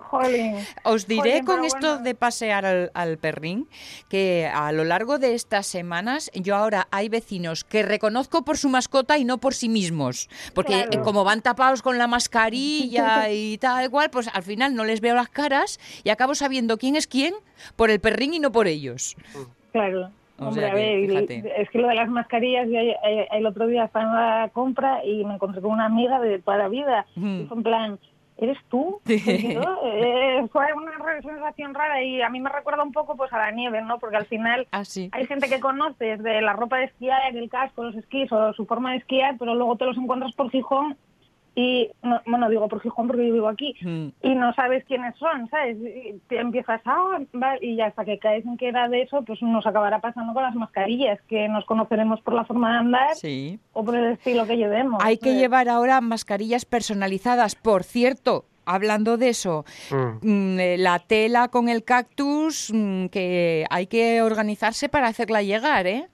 Jolín. 0.00 0.56
Os 0.84 1.06
diré 1.06 1.42
con 1.44 1.64
esto 1.64 1.98
de 1.98 2.14
pasear 2.14 2.90
al, 2.94 3.18
perrín 3.18 3.68
que 4.08 4.50
a 4.52 4.72
lo 4.72 4.84
largo 4.84 5.18
de 5.18 5.34
estas 5.34 5.66
semanas 5.66 6.30
yo 6.34 6.56
ahora 6.56 6.88
hay 6.90 7.08
vecinos 7.08 7.64
que 7.64 7.82
reconozco 7.82 8.44
por 8.44 8.56
su 8.56 8.68
mascota 8.68 9.18
y 9.18 9.24
no 9.24 9.38
por 9.38 9.54
sí 9.54 9.68
mismos. 9.68 10.28
Porque 10.54 10.88
como 11.02 11.24
van 11.24 11.42
tapados 11.42 11.82
con 11.82 11.98
la 11.98 12.06
mascarilla 12.06 13.30
y 13.30 13.58
tal 13.58 13.84
igual, 13.84 14.10
pues 14.10 14.28
al 14.32 14.42
final 14.42 14.74
no 14.74 14.84
les 14.84 15.00
veo 15.00 15.14
las 15.14 15.28
caras 15.28 15.80
y 16.04 16.10
acabo 16.10 16.34
sabiendo 16.34 16.78
quién 16.78 16.96
es 16.96 17.06
quién 17.06 17.34
por 17.76 17.90
el 17.90 18.00
perrín 18.00 18.11
y 18.20 18.40
no 18.40 18.52
por 18.52 18.66
ellos. 18.66 19.16
Claro. 19.72 20.10
Hombre, 20.38 20.70
a 20.70 20.74
ver, 20.74 21.30
es 21.30 21.70
que 21.70 21.78
lo 21.78 21.88
de 21.88 21.94
las 21.94 22.08
mascarillas, 22.08 22.68
yo 22.68 22.78
el 23.30 23.46
otro 23.46 23.66
día 23.66 23.84
estaba 23.84 24.04
en 24.04 24.12
la 24.12 24.50
compra 24.52 25.04
y 25.04 25.24
me 25.24 25.34
encontré 25.34 25.60
con 25.60 25.70
una 25.70 25.86
amiga 25.86 26.20
de 26.20 26.38
toda 26.40 26.58
la 26.58 26.68
vida. 26.68 27.06
Y 27.16 27.44
fue 27.46 27.56
en 27.58 27.62
plan, 27.62 27.98
¿eres 28.38 28.58
tú? 28.68 29.00
Eh, 29.06 30.48
fue 30.50 30.64
una 30.72 31.20
sensación 31.20 31.74
rara 31.74 32.02
y 32.02 32.22
a 32.22 32.28
mí 32.28 32.40
me 32.40 32.50
recuerda 32.50 32.82
un 32.82 32.92
poco 32.92 33.16
pues 33.16 33.32
a 33.32 33.38
la 33.38 33.50
nieve, 33.50 33.82
¿no? 33.82 33.98
Porque 33.98 34.16
al 34.16 34.26
final 34.26 34.66
ah, 34.72 34.82
hay 35.12 35.26
gente 35.26 35.48
que 35.48 35.60
conoces 35.60 36.22
de 36.22 36.40
la 36.40 36.54
ropa 36.54 36.78
de 36.78 36.84
esquiar, 36.84 37.36
el 37.36 37.50
casco, 37.50 37.84
los 37.84 37.94
esquís 37.94 38.30
o 38.32 38.52
su 38.54 38.66
forma 38.66 38.92
de 38.92 38.98
esquiar, 38.98 39.36
pero 39.38 39.54
luego 39.54 39.76
te 39.76 39.84
los 39.84 39.96
encuentras 39.96 40.34
por 40.34 40.50
Gijón 40.50 40.96
y 41.54 41.90
no, 42.02 42.20
bueno 42.26 42.48
digo 42.48 42.68
por 42.68 42.80
Gijón 42.80 43.06
porque 43.06 43.26
yo 43.26 43.34
vivo 43.34 43.48
aquí 43.48 43.74
mm. 43.82 44.08
y 44.22 44.34
no 44.34 44.54
sabes 44.54 44.84
quiénes 44.84 45.14
son 45.16 45.48
sabes 45.50 45.76
y 45.78 46.18
te 46.28 46.40
empiezas 46.40 46.80
a 46.84 47.18
y 47.60 47.76
ya 47.76 47.86
hasta 47.86 48.04
que 48.04 48.18
caes 48.18 48.44
en 48.46 48.56
que 48.56 48.68
era 48.68 48.88
de 48.88 49.02
eso 49.02 49.22
pues 49.22 49.42
nos 49.42 49.66
acabará 49.66 50.00
pasando 50.00 50.32
con 50.32 50.42
las 50.42 50.54
mascarillas 50.54 51.20
que 51.28 51.48
nos 51.48 51.64
conoceremos 51.66 52.20
por 52.22 52.34
la 52.34 52.44
forma 52.44 52.72
de 52.72 52.78
andar 52.78 53.16
o 53.72 53.84
por 53.84 53.96
el 53.96 54.12
estilo 54.12 54.46
que 54.46 54.56
llevemos 54.56 55.02
hay 55.04 55.18
que 55.18 55.34
llevar 55.34 55.68
ahora 55.68 56.00
mascarillas 56.00 56.64
personalizadas 56.64 57.54
por 57.54 57.84
cierto 57.84 58.46
Hablando 58.64 59.16
de 59.16 59.30
eso, 59.30 59.64
mm. 59.90 60.18
Mm, 60.22 60.60
eh, 60.60 60.76
la 60.78 61.00
tela 61.00 61.48
con 61.48 61.68
el 61.68 61.82
cactus, 61.82 62.72
que 63.10 63.66
hay 63.68 63.88
que 63.88 64.22
organizarse 64.22 64.88
para 64.88 65.08
hacerla 65.08 65.42
llegar, 65.42 65.88
¿eh? 65.88 66.08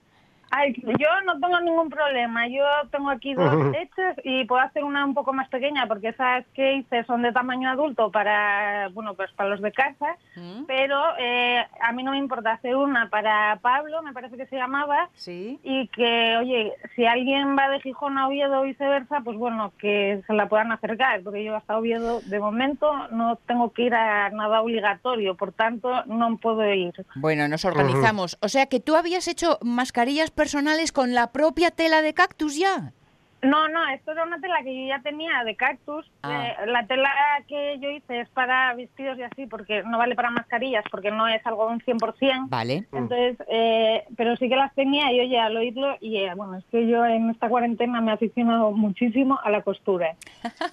Ay, 0.51 0.73
yo 0.83 1.07
no 1.25 1.39
tengo 1.39 1.59
ningún 1.61 1.89
problema. 1.89 2.47
Yo 2.47 2.63
tengo 2.91 3.09
aquí 3.09 3.33
dos 3.33 3.73
hechas 3.75 4.15
y 4.23 4.45
puedo 4.45 4.61
hacer 4.61 4.83
una 4.83 5.05
un 5.05 5.13
poco 5.13 5.33
más 5.33 5.47
pequeña 5.49 5.87
porque 5.87 6.09
esas 6.09 6.45
que 6.53 6.77
hice 6.77 7.03
son 7.03 7.21
de 7.21 7.31
tamaño 7.31 7.69
adulto 7.69 8.11
para, 8.11 8.89
bueno, 8.89 9.13
pues 9.13 9.31
para 9.33 9.49
los 9.49 9.61
de 9.61 9.71
casa. 9.71 10.15
Mm. 10.35 10.63
Pero 10.65 10.99
eh, 11.19 11.65
a 11.81 11.91
mí 11.91 12.03
no 12.03 12.11
me 12.11 12.17
importa 12.17 12.53
hacer 12.53 12.75
una 12.75 13.09
para 13.09 13.59
Pablo, 13.61 14.01
me 14.01 14.13
parece 14.13 14.37
que 14.37 14.47
se 14.47 14.55
llamaba. 14.55 15.09
Sí. 15.15 15.59
Y 15.63 15.87
que, 15.89 16.37
oye, 16.37 16.73
si 16.95 17.05
alguien 17.05 17.55
va 17.57 17.69
de 17.69 17.81
Gijón 17.81 18.17
a 18.17 18.27
Oviedo 18.27 18.61
o 18.61 18.63
viceversa, 18.63 19.21
pues 19.21 19.37
bueno, 19.37 19.71
que 19.77 20.21
se 20.25 20.33
la 20.33 20.49
puedan 20.49 20.71
acercar. 20.71 21.21
Porque 21.21 21.43
yo 21.43 21.55
hasta 21.55 21.77
Oviedo, 21.77 22.21
de 22.21 22.39
momento, 22.39 22.91
no 23.09 23.35
tengo 23.47 23.71
que 23.71 23.83
ir 23.83 23.95
a 23.95 24.29
nada 24.31 24.61
obligatorio. 24.61 25.35
Por 25.35 25.51
tanto, 25.51 26.03
no 26.05 26.37
puedo 26.37 26.65
ir. 26.73 26.93
Bueno, 27.15 27.47
nos 27.47 27.65
organizamos. 27.65 28.37
O 28.41 28.49
sea 28.49 28.65
que 28.65 28.79
tú 28.79 28.95
habías 28.95 29.27
hecho 29.27 29.59
mascarillas 29.61 30.31
personales 30.39 30.93
con 30.93 31.13
la 31.13 31.33
propia 31.33 31.69
tela 31.69 32.01
de 32.01 32.13
cactus 32.13 32.55
ya. 32.55 32.93
No, 33.41 33.69
no, 33.69 33.87
esto 33.89 34.11
era 34.11 34.23
una 34.23 34.39
tela 34.39 34.57
que 34.63 34.75
yo 34.75 34.87
ya 34.87 35.01
tenía 35.01 35.43
de 35.45 35.55
cactus. 35.55 36.09
Ah. 36.23 36.47
Eh, 36.47 36.67
la 36.67 36.85
tela 36.87 37.09
que 37.47 37.79
yo 37.79 37.89
hice 37.89 38.21
es 38.21 38.29
para 38.29 38.73
vestidos 38.73 39.17
y 39.17 39.23
así, 39.23 39.45
porque 39.45 39.83
no 39.83 39.97
vale 39.97 40.15
para 40.15 40.29
mascarillas, 40.29 40.83
porque 40.91 41.11
no 41.11 41.27
es 41.27 41.45
algo 41.45 41.67
de 41.67 41.73
un 41.73 41.81
100%. 41.81 42.49
Vale. 42.49 42.85
Entonces, 42.91 43.37
eh, 43.47 44.03
pero 44.17 44.35
sí 44.35 44.49
que 44.49 44.55
las 44.55 44.73
tenía 44.75 45.11
y 45.13 45.21
oye, 45.21 45.39
al 45.39 45.55
oírlo, 45.55 45.95
y 46.01 46.17
eh, 46.17 46.33
bueno, 46.35 46.57
es 46.57 46.65
que 46.65 46.87
yo 46.87 47.05
en 47.05 47.29
esta 47.29 47.47
cuarentena 47.47 48.01
me 48.01 48.11
he 48.11 48.13
aficionado 48.15 48.71
muchísimo 48.71 49.39
a 49.41 49.49
la 49.49 49.61
costura. 49.61 50.15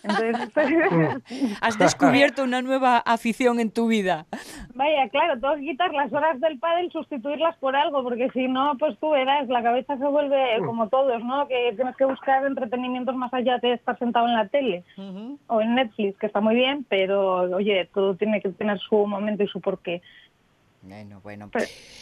Entonces, 0.03 0.37
Has 1.61 1.79
descubierto 1.79 2.43
una 2.43 2.63
nueva 2.63 2.99
afición 2.99 3.61
en 3.61 3.71
tu 3.71 3.87
vida. 3.87 4.27
Vaya, 4.75 5.09
claro, 5.09 5.39
tengo 5.41 5.55
que 5.55 5.61
quitar 5.61 5.93
las 5.93 6.13
horas 6.13 6.41
del 6.41 6.59
pádel, 6.59 6.91
sustituirlas 6.91 7.57
por 7.59 7.77
algo, 7.77 8.03
porque 8.03 8.29
si 8.31 8.49
no, 8.49 8.77
pues 8.79 8.99
tú 8.99 9.11
verás, 9.11 9.49
la 9.49 9.63
cabeza 9.63 9.97
se 9.97 10.07
vuelve 10.07 10.59
como 10.65 10.89
todos, 10.89 11.23
¿no? 11.25 11.47
Que 11.49 11.73
tienes 11.77 11.97
que 11.97 12.05
buscar 12.05 12.45
entretenimientos 12.57 13.15
más 13.15 13.33
allá 13.35 13.59
de 13.59 13.75
estar 13.75 13.99
sentado 13.99 14.27
en 14.27 14.35
la 14.35 14.49
tele 14.49 14.85
o 15.47 15.61
en 15.61 15.75
Netflix, 15.75 16.19
que 16.19 16.27
está 16.27 16.41
muy 16.41 16.55
bien, 16.55 16.87
pero 16.89 17.43
oye, 17.57 17.89
todo 17.93 18.15
tiene 18.17 18.41
que 18.41 18.49
tener 18.51 18.79
su 18.79 19.07
momento 19.07 19.43
y 19.43 19.49
su 19.49 19.61
porqué. 19.61 20.03
Bueno, 20.87 21.21
bueno. 21.21 21.51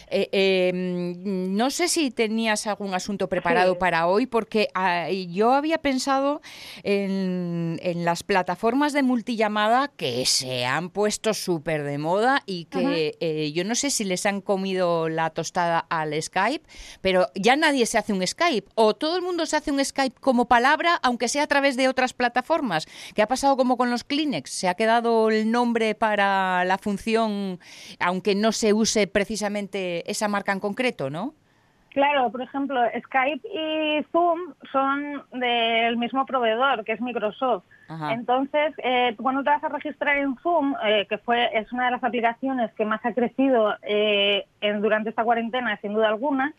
Eh, 0.08 0.28
em, 0.32 1.56
no 1.56 1.70
sé 1.70 1.88
si 1.88 2.10
tenías 2.10 2.66
algún 2.66 2.92
asunto 2.92 3.30
preparado 3.30 3.78
para 3.78 4.06
hoy, 4.06 4.26
porque 4.26 4.68
ah, 4.74 5.08
yo 5.10 5.52
había 5.52 5.78
pensado 5.78 6.42
en, 6.82 7.80
las 8.04 8.22
plataformas 8.22 8.92
de 8.92 9.02
multillamada 9.02 9.88
que 9.88 10.26
se 10.26 10.66
han 10.66 10.90
puesto 10.90 11.32
súper 11.32 11.82
de 11.84 11.96
moda 11.96 12.42
y 12.44 12.66
que 12.66 13.16
eh, 13.20 13.52
yo 13.52 13.64
no 13.64 13.74
sé 13.74 13.88
si 13.88 14.04
les 14.04 14.26
han 14.26 14.42
comido 14.42 15.08
la 15.08 15.30
tostada 15.30 15.78
al 15.88 16.20
Skype, 16.20 16.68
pero 17.00 17.28
ya 17.34 17.56
nadie 17.56 17.86
se 17.86 17.96
hace 17.96 18.12
un 18.12 18.26
Skype, 18.26 18.68
o 18.74 18.94
todo 18.94 19.16
el 19.16 19.22
mundo 19.22 19.46
se 19.46 19.56
hace 19.56 19.70
un 19.70 19.82
Skype 19.82 20.20
como 20.20 20.46
palabra, 20.46 21.00
aunque 21.02 21.28
sea 21.28 21.44
a 21.44 21.46
través 21.46 21.76
de 21.76 21.88
otras 21.88 22.12
plataformas. 22.12 22.86
¿Qué 23.14 23.22
ha 23.22 23.28
pasado 23.28 23.56
como 23.56 23.78
con 23.78 23.90
los 23.90 24.04
Kleenex? 24.04 24.50
Se 24.50 24.68
ha 24.68 24.74
quedado 24.74 25.30
el 25.30 25.50
nombre 25.50 25.94
para 25.94 26.64
la 26.66 26.76
función, 26.76 27.58
aunque 27.98 28.34
no 28.34 28.52
se 28.52 28.73
use 28.74 29.06
precisamente 29.06 30.08
esa 30.10 30.28
marca 30.28 30.52
en 30.52 30.60
concreto, 30.60 31.10
¿no? 31.10 31.34
Claro, 31.94 32.28
por 32.30 32.42
ejemplo, 32.42 32.80
Skype 33.04 33.48
y 33.48 34.02
Zoom 34.10 34.52
son 34.72 35.22
del 35.32 35.96
mismo 35.96 36.26
proveedor, 36.26 36.84
que 36.84 36.92
es 36.92 37.00
Microsoft. 37.00 37.62
Entonces, 38.10 38.74
eh, 38.78 39.14
cuando 39.16 39.44
te 39.44 39.50
vas 39.50 39.62
a 39.62 39.68
registrar 39.68 40.16
en 40.16 40.34
Zoom, 40.38 40.74
eh, 40.84 41.06
que 41.08 41.18
fue 41.18 41.50
es 41.56 41.70
una 41.72 41.84
de 41.84 41.90
las 41.92 42.02
aplicaciones 42.02 42.72
que 42.74 42.84
más 42.84 43.04
ha 43.06 43.12
crecido 43.12 43.74
eh, 43.82 44.44
en, 44.60 44.82
durante 44.82 45.10
esta 45.10 45.22
cuarentena, 45.22 45.76
sin 45.82 45.94
duda 45.94 46.08
alguna, 46.08 46.52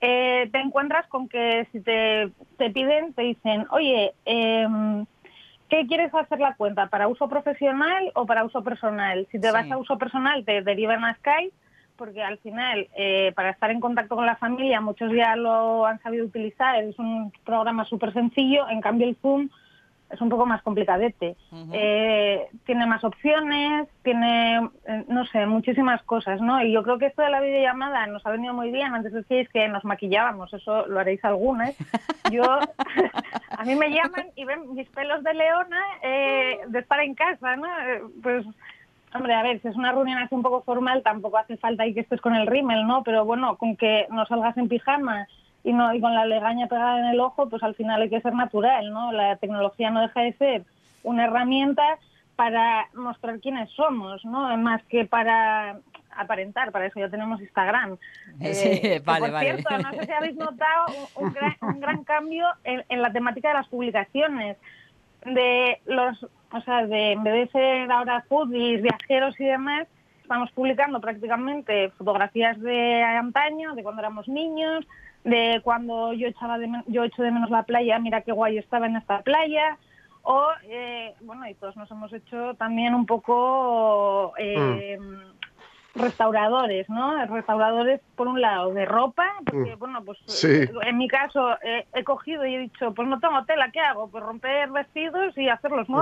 te 0.00 0.58
encuentras 0.58 1.06
con 1.06 1.28
que 1.28 1.66
si 1.70 1.80
te, 1.80 2.30
te 2.58 2.68
piden, 2.70 3.14
te 3.14 3.22
dicen, 3.22 3.66
oye, 3.70 4.12
em, 4.26 5.06
¿Qué 5.74 5.88
quieres 5.88 6.14
hacer 6.14 6.38
la 6.38 6.54
cuenta? 6.54 6.86
¿Para 6.86 7.08
uso 7.08 7.28
profesional 7.28 8.12
o 8.14 8.26
para 8.26 8.44
uso 8.44 8.62
personal? 8.62 9.26
Si 9.32 9.40
te 9.40 9.50
vas 9.50 9.68
a 9.68 9.76
uso 9.76 9.98
personal, 9.98 10.44
te 10.44 10.62
derivan 10.62 11.04
a 11.04 11.16
Skype, 11.16 11.52
porque 11.96 12.22
al 12.22 12.38
final, 12.38 12.86
eh, 12.96 13.32
para 13.34 13.50
estar 13.50 13.72
en 13.72 13.80
contacto 13.80 14.14
con 14.14 14.24
la 14.24 14.36
familia, 14.36 14.80
muchos 14.80 15.10
ya 15.12 15.34
lo 15.34 15.84
han 15.84 16.00
sabido 16.00 16.26
utilizar, 16.26 16.80
es 16.80 16.96
un 17.00 17.32
programa 17.44 17.84
súper 17.86 18.12
sencillo, 18.12 18.68
en 18.68 18.80
cambio 18.80 19.08
el 19.08 19.16
Zoom 19.16 19.48
es 20.14 20.20
un 20.20 20.28
poco 20.28 20.46
más 20.46 20.62
complicadete. 20.62 21.36
Eh, 21.72 22.46
tiene 22.64 22.86
más 22.86 23.04
opciones, 23.04 23.88
tiene, 24.02 24.56
eh, 24.86 25.04
no 25.08 25.26
sé, 25.26 25.46
muchísimas 25.46 26.02
cosas, 26.02 26.40
¿no? 26.40 26.62
Y 26.62 26.72
yo 26.72 26.82
creo 26.82 26.98
que 26.98 27.06
esto 27.06 27.22
de 27.22 27.30
la 27.30 27.40
videollamada 27.40 28.06
nos 28.06 28.24
ha 28.26 28.30
venido 28.30 28.54
muy 28.54 28.70
bien. 28.70 28.94
Antes 28.94 29.12
decíais 29.12 29.48
que 29.50 29.68
nos 29.68 29.84
maquillábamos, 29.84 30.52
eso 30.54 30.86
lo 30.86 31.00
haréis 31.00 31.24
algunas. 31.24 31.76
Yo, 32.30 32.42
a 33.58 33.64
mí 33.64 33.74
me 33.74 33.90
llaman 33.90 34.28
y 34.36 34.44
ven 34.44 34.74
mis 34.74 34.88
pelos 34.88 35.22
de 35.22 35.34
leona 35.34 35.80
eh, 36.02 36.60
de 36.68 36.78
estar 36.78 37.00
en 37.00 37.14
casa, 37.14 37.56
¿no? 37.56 37.68
Pues 38.22 38.46
Hombre, 39.14 39.32
a 39.32 39.44
ver, 39.44 39.62
si 39.62 39.68
es 39.68 39.76
una 39.76 39.92
reunión 39.92 40.18
así 40.18 40.34
un 40.34 40.42
poco 40.42 40.62
formal, 40.62 41.04
tampoco 41.04 41.38
hace 41.38 41.56
falta 41.56 41.86
y 41.86 41.94
que 41.94 42.00
estés 42.00 42.20
con 42.20 42.34
el 42.34 42.48
rímel, 42.48 42.84
¿no? 42.84 43.04
Pero 43.04 43.24
bueno, 43.24 43.56
con 43.58 43.76
que 43.76 44.08
no 44.10 44.26
salgas 44.26 44.56
en 44.56 44.68
pijama 44.68 45.28
y 45.64 45.72
no 45.72 45.92
y 45.94 46.00
con 46.00 46.14
la 46.14 46.26
legaña 46.26 46.68
pegada 46.68 47.00
en 47.00 47.06
el 47.06 47.20
ojo, 47.20 47.48
pues 47.48 47.62
al 47.62 47.74
final 47.74 48.02
hay 48.02 48.10
que 48.10 48.20
ser 48.20 48.34
natural, 48.34 48.92
¿no? 48.92 49.10
La 49.12 49.36
tecnología 49.36 49.90
no 49.90 50.02
deja 50.02 50.20
de 50.20 50.34
ser 50.34 50.64
una 51.02 51.24
herramienta 51.24 51.98
para 52.36 52.88
mostrar 52.94 53.40
quiénes 53.40 53.70
somos, 53.70 54.24
¿no? 54.24 54.56
Más 54.58 54.82
que 54.84 55.04
para 55.06 55.78
aparentar, 56.16 56.70
para 56.70 56.86
eso 56.86 57.00
ya 57.00 57.08
tenemos 57.08 57.40
Instagram. 57.40 57.96
Sí, 58.52 58.68
eh, 58.82 59.02
vale, 59.04 59.30
por 59.30 59.40
cierto, 59.40 59.78
no 59.78 59.90
sé 59.92 60.06
si 60.06 60.12
habéis 60.12 60.36
notado 60.36 60.86
un, 61.16 61.80
gran, 61.80 62.04
cambio 62.04 62.46
en, 62.64 63.02
la 63.02 63.12
temática 63.12 63.48
de 63.48 63.54
las 63.54 63.68
publicaciones 63.68 64.56
de 65.24 65.80
los 65.86 66.26
o 66.54 66.60
sea, 66.60 66.86
de, 66.86 67.12
en 67.12 67.24
vez 67.24 67.34
de 67.34 67.58
ser 67.58 67.90
ahora 67.90 68.24
foodies, 68.28 68.80
viajeros 68.80 69.38
y 69.40 69.44
demás, 69.44 69.88
estamos 70.22 70.52
publicando 70.52 71.00
prácticamente 71.00 71.90
fotografías 71.98 72.60
de 72.60 73.02
antaño, 73.02 73.74
de 73.74 73.82
cuando 73.82 74.02
éramos 74.02 74.28
niños, 74.28 74.86
de 75.24 75.60
cuando 75.64 76.12
yo 76.12 76.28
echaba 76.28 76.58
de 76.58 76.70
yo 76.86 77.04
echo 77.04 77.22
de 77.22 77.30
menos 77.30 77.50
la 77.50 77.64
playa, 77.64 77.98
mira 77.98 78.20
qué 78.22 78.32
guay 78.32 78.58
estaba 78.58 78.86
en 78.86 78.96
esta 78.96 79.22
playa, 79.22 79.78
o 80.22 80.48
eh, 80.64 81.14
bueno, 81.20 81.48
y 81.48 81.54
todos 81.54 81.76
nos 81.76 81.90
hemos 81.90 82.12
hecho 82.12 82.54
también 82.54 82.94
un 82.94 83.06
poco 83.06 84.34
eh, 84.38 84.98
mm 84.98 85.34
restauradores, 85.94 86.88
¿no? 86.88 87.24
Restauradores, 87.26 88.00
por 88.16 88.26
un 88.26 88.40
lado, 88.40 88.72
de 88.74 88.84
ropa, 88.84 89.26
porque, 89.44 89.76
mm. 89.76 89.78
bueno, 89.78 90.04
pues 90.04 90.18
en 90.44 90.98
mi 90.98 91.08
caso 91.08 91.56
he 91.62 92.04
cogido 92.04 92.44
y 92.44 92.54
he 92.54 92.58
dicho, 92.58 92.92
pues 92.94 93.08
no 93.08 93.20
tengo 93.20 93.44
tela, 93.44 93.70
¿qué 93.70 93.80
hago? 93.80 94.08
Pues 94.10 94.24
romper 94.24 94.70
vestidos 94.70 95.36
y 95.38 95.48
hacerlos 95.48 95.88
mm. 95.88 95.94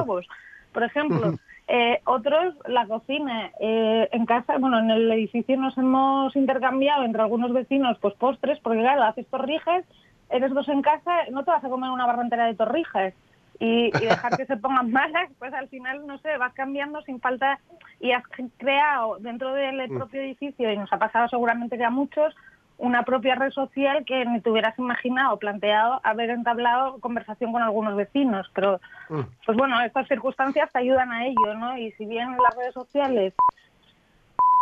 Por 0.72 0.82
ejemplo. 0.82 1.34
Eh, 1.68 2.00
otros, 2.04 2.54
la 2.66 2.86
cocina. 2.86 3.50
Eh, 3.60 4.08
en 4.12 4.26
casa, 4.26 4.58
bueno, 4.58 4.78
en 4.78 4.90
el 4.90 5.10
edificio 5.12 5.56
nos 5.56 5.76
hemos 5.78 6.34
intercambiado 6.36 7.04
entre 7.04 7.22
algunos 7.22 7.52
vecinos, 7.52 7.98
pues 8.00 8.14
postres, 8.14 8.58
porque 8.60 8.80
claro, 8.80 9.04
haces 9.04 9.26
torrijas, 9.28 9.84
eres 10.30 10.52
dos 10.52 10.68
en 10.68 10.82
casa, 10.82 11.10
no 11.30 11.44
te 11.44 11.50
vas 11.50 11.64
a 11.64 11.68
comer 11.68 11.90
una 11.90 12.06
barra 12.06 12.22
entera 12.22 12.46
de 12.46 12.54
torrijas 12.54 13.14
y, 13.58 13.90
dejar 13.92 14.36
que 14.36 14.46
se 14.46 14.56
pongan 14.56 14.90
malas, 14.92 15.30
pues 15.38 15.54
al 15.54 15.68
final, 15.68 16.06
no 16.06 16.18
sé, 16.18 16.36
vas 16.36 16.52
cambiando 16.52 17.00
sin 17.02 17.20
falta 17.20 17.60
y 18.00 18.10
has 18.10 18.24
creado 18.56 19.18
dentro 19.20 19.54
del 19.54 19.88
mm. 19.88 19.96
propio 19.96 20.20
edificio, 20.20 20.70
y 20.70 20.76
nos 20.76 20.92
ha 20.92 20.98
pasado 20.98 21.28
seguramente 21.28 21.78
que 21.78 21.84
a 21.84 21.90
muchos, 21.90 22.34
una 22.78 23.04
propia 23.04 23.34
red 23.34 23.50
social 23.50 24.04
que 24.04 24.24
ni 24.24 24.40
te 24.40 24.50
hubieras 24.50 24.78
imaginado, 24.78 25.38
planteado, 25.38 26.00
haber 26.02 26.30
entablado 26.30 26.98
conversación 26.98 27.52
con 27.52 27.62
algunos 27.62 27.96
vecinos. 27.96 28.50
Pero, 28.54 28.80
mm. 29.08 29.20
pues 29.46 29.56
bueno, 29.56 29.80
estas 29.82 30.08
circunstancias 30.08 30.70
te 30.72 30.78
ayudan 30.78 31.12
a 31.12 31.26
ello, 31.26 31.54
¿no? 31.56 31.78
Y 31.78 31.92
si 31.92 32.06
bien 32.06 32.36
las 32.42 32.56
redes 32.56 32.74
sociales 32.74 33.34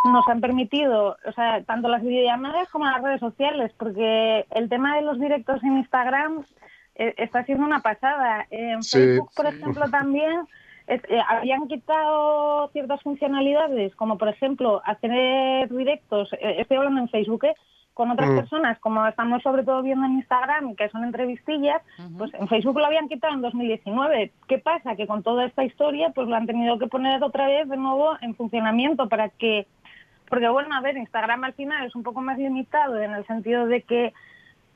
nos 0.04 0.26
han 0.28 0.40
permitido, 0.40 1.16
o 1.26 1.32
sea, 1.32 1.62
tanto 1.64 1.88
las 1.88 2.02
videollamadas 2.02 2.68
como 2.70 2.86
las 2.86 3.02
redes 3.02 3.20
sociales, 3.20 3.72
porque 3.76 4.46
el 4.50 4.68
tema 4.68 4.96
de 4.96 5.02
los 5.02 5.20
directos 5.20 5.62
en 5.62 5.78
Instagram 5.78 6.44
eh, 6.94 7.14
está 7.18 7.44
siendo 7.44 7.64
una 7.64 7.80
pasada. 7.80 8.46
En 8.50 8.82
Facebook, 8.82 9.30
por 9.34 9.46
ejemplo, 9.46 9.90
también 9.90 10.46
eh, 10.90 11.00
habían 11.28 11.68
quitado 11.68 12.68
ciertas 12.72 13.00
funcionalidades, 13.02 13.94
como 13.94 14.18
por 14.18 14.28
ejemplo 14.28 14.82
hacer 14.84 15.68
directos, 15.68 16.32
eh, 16.32 16.56
estoy 16.58 16.78
hablando 16.78 17.00
en 17.00 17.08
Facebook, 17.08 17.46
con 18.00 18.10
otras 18.10 18.30
mm. 18.30 18.36
personas, 18.36 18.78
como 18.78 19.06
estamos 19.06 19.42
sobre 19.42 19.62
todo 19.62 19.82
viendo 19.82 20.06
en 20.06 20.12
Instagram, 20.12 20.74
que 20.74 20.88
son 20.88 21.04
entrevistillas, 21.04 21.82
pues 22.16 22.32
en 22.32 22.48
Facebook 22.48 22.78
lo 22.78 22.86
habían 22.86 23.08
quitado 23.08 23.34
en 23.34 23.42
2019. 23.42 24.32
¿Qué 24.48 24.56
pasa? 24.56 24.96
Que 24.96 25.06
con 25.06 25.22
toda 25.22 25.44
esta 25.44 25.64
historia, 25.64 26.08
pues 26.14 26.26
lo 26.26 26.34
han 26.34 26.46
tenido 26.46 26.78
que 26.78 26.86
poner 26.86 27.22
otra 27.22 27.46
vez 27.46 27.68
de 27.68 27.76
nuevo 27.76 28.16
en 28.22 28.34
funcionamiento 28.34 29.06
para 29.10 29.28
que, 29.28 29.66
porque 30.30 30.48
bueno, 30.48 30.74
a 30.74 30.80
ver, 30.80 30.96
Instagram 30.96 31.44
al 31.44 31.52
final 31.52 31.86
es 31.86 31.94
un 31.94 32.02
poco 32.02 32.22
más 32.22 32.38
limitado 32.38 32.98
en 32.98 33.12
el 33.12 33.26
sentido 33.26 33.66
de 33.66 33.82
que 33.82 34.14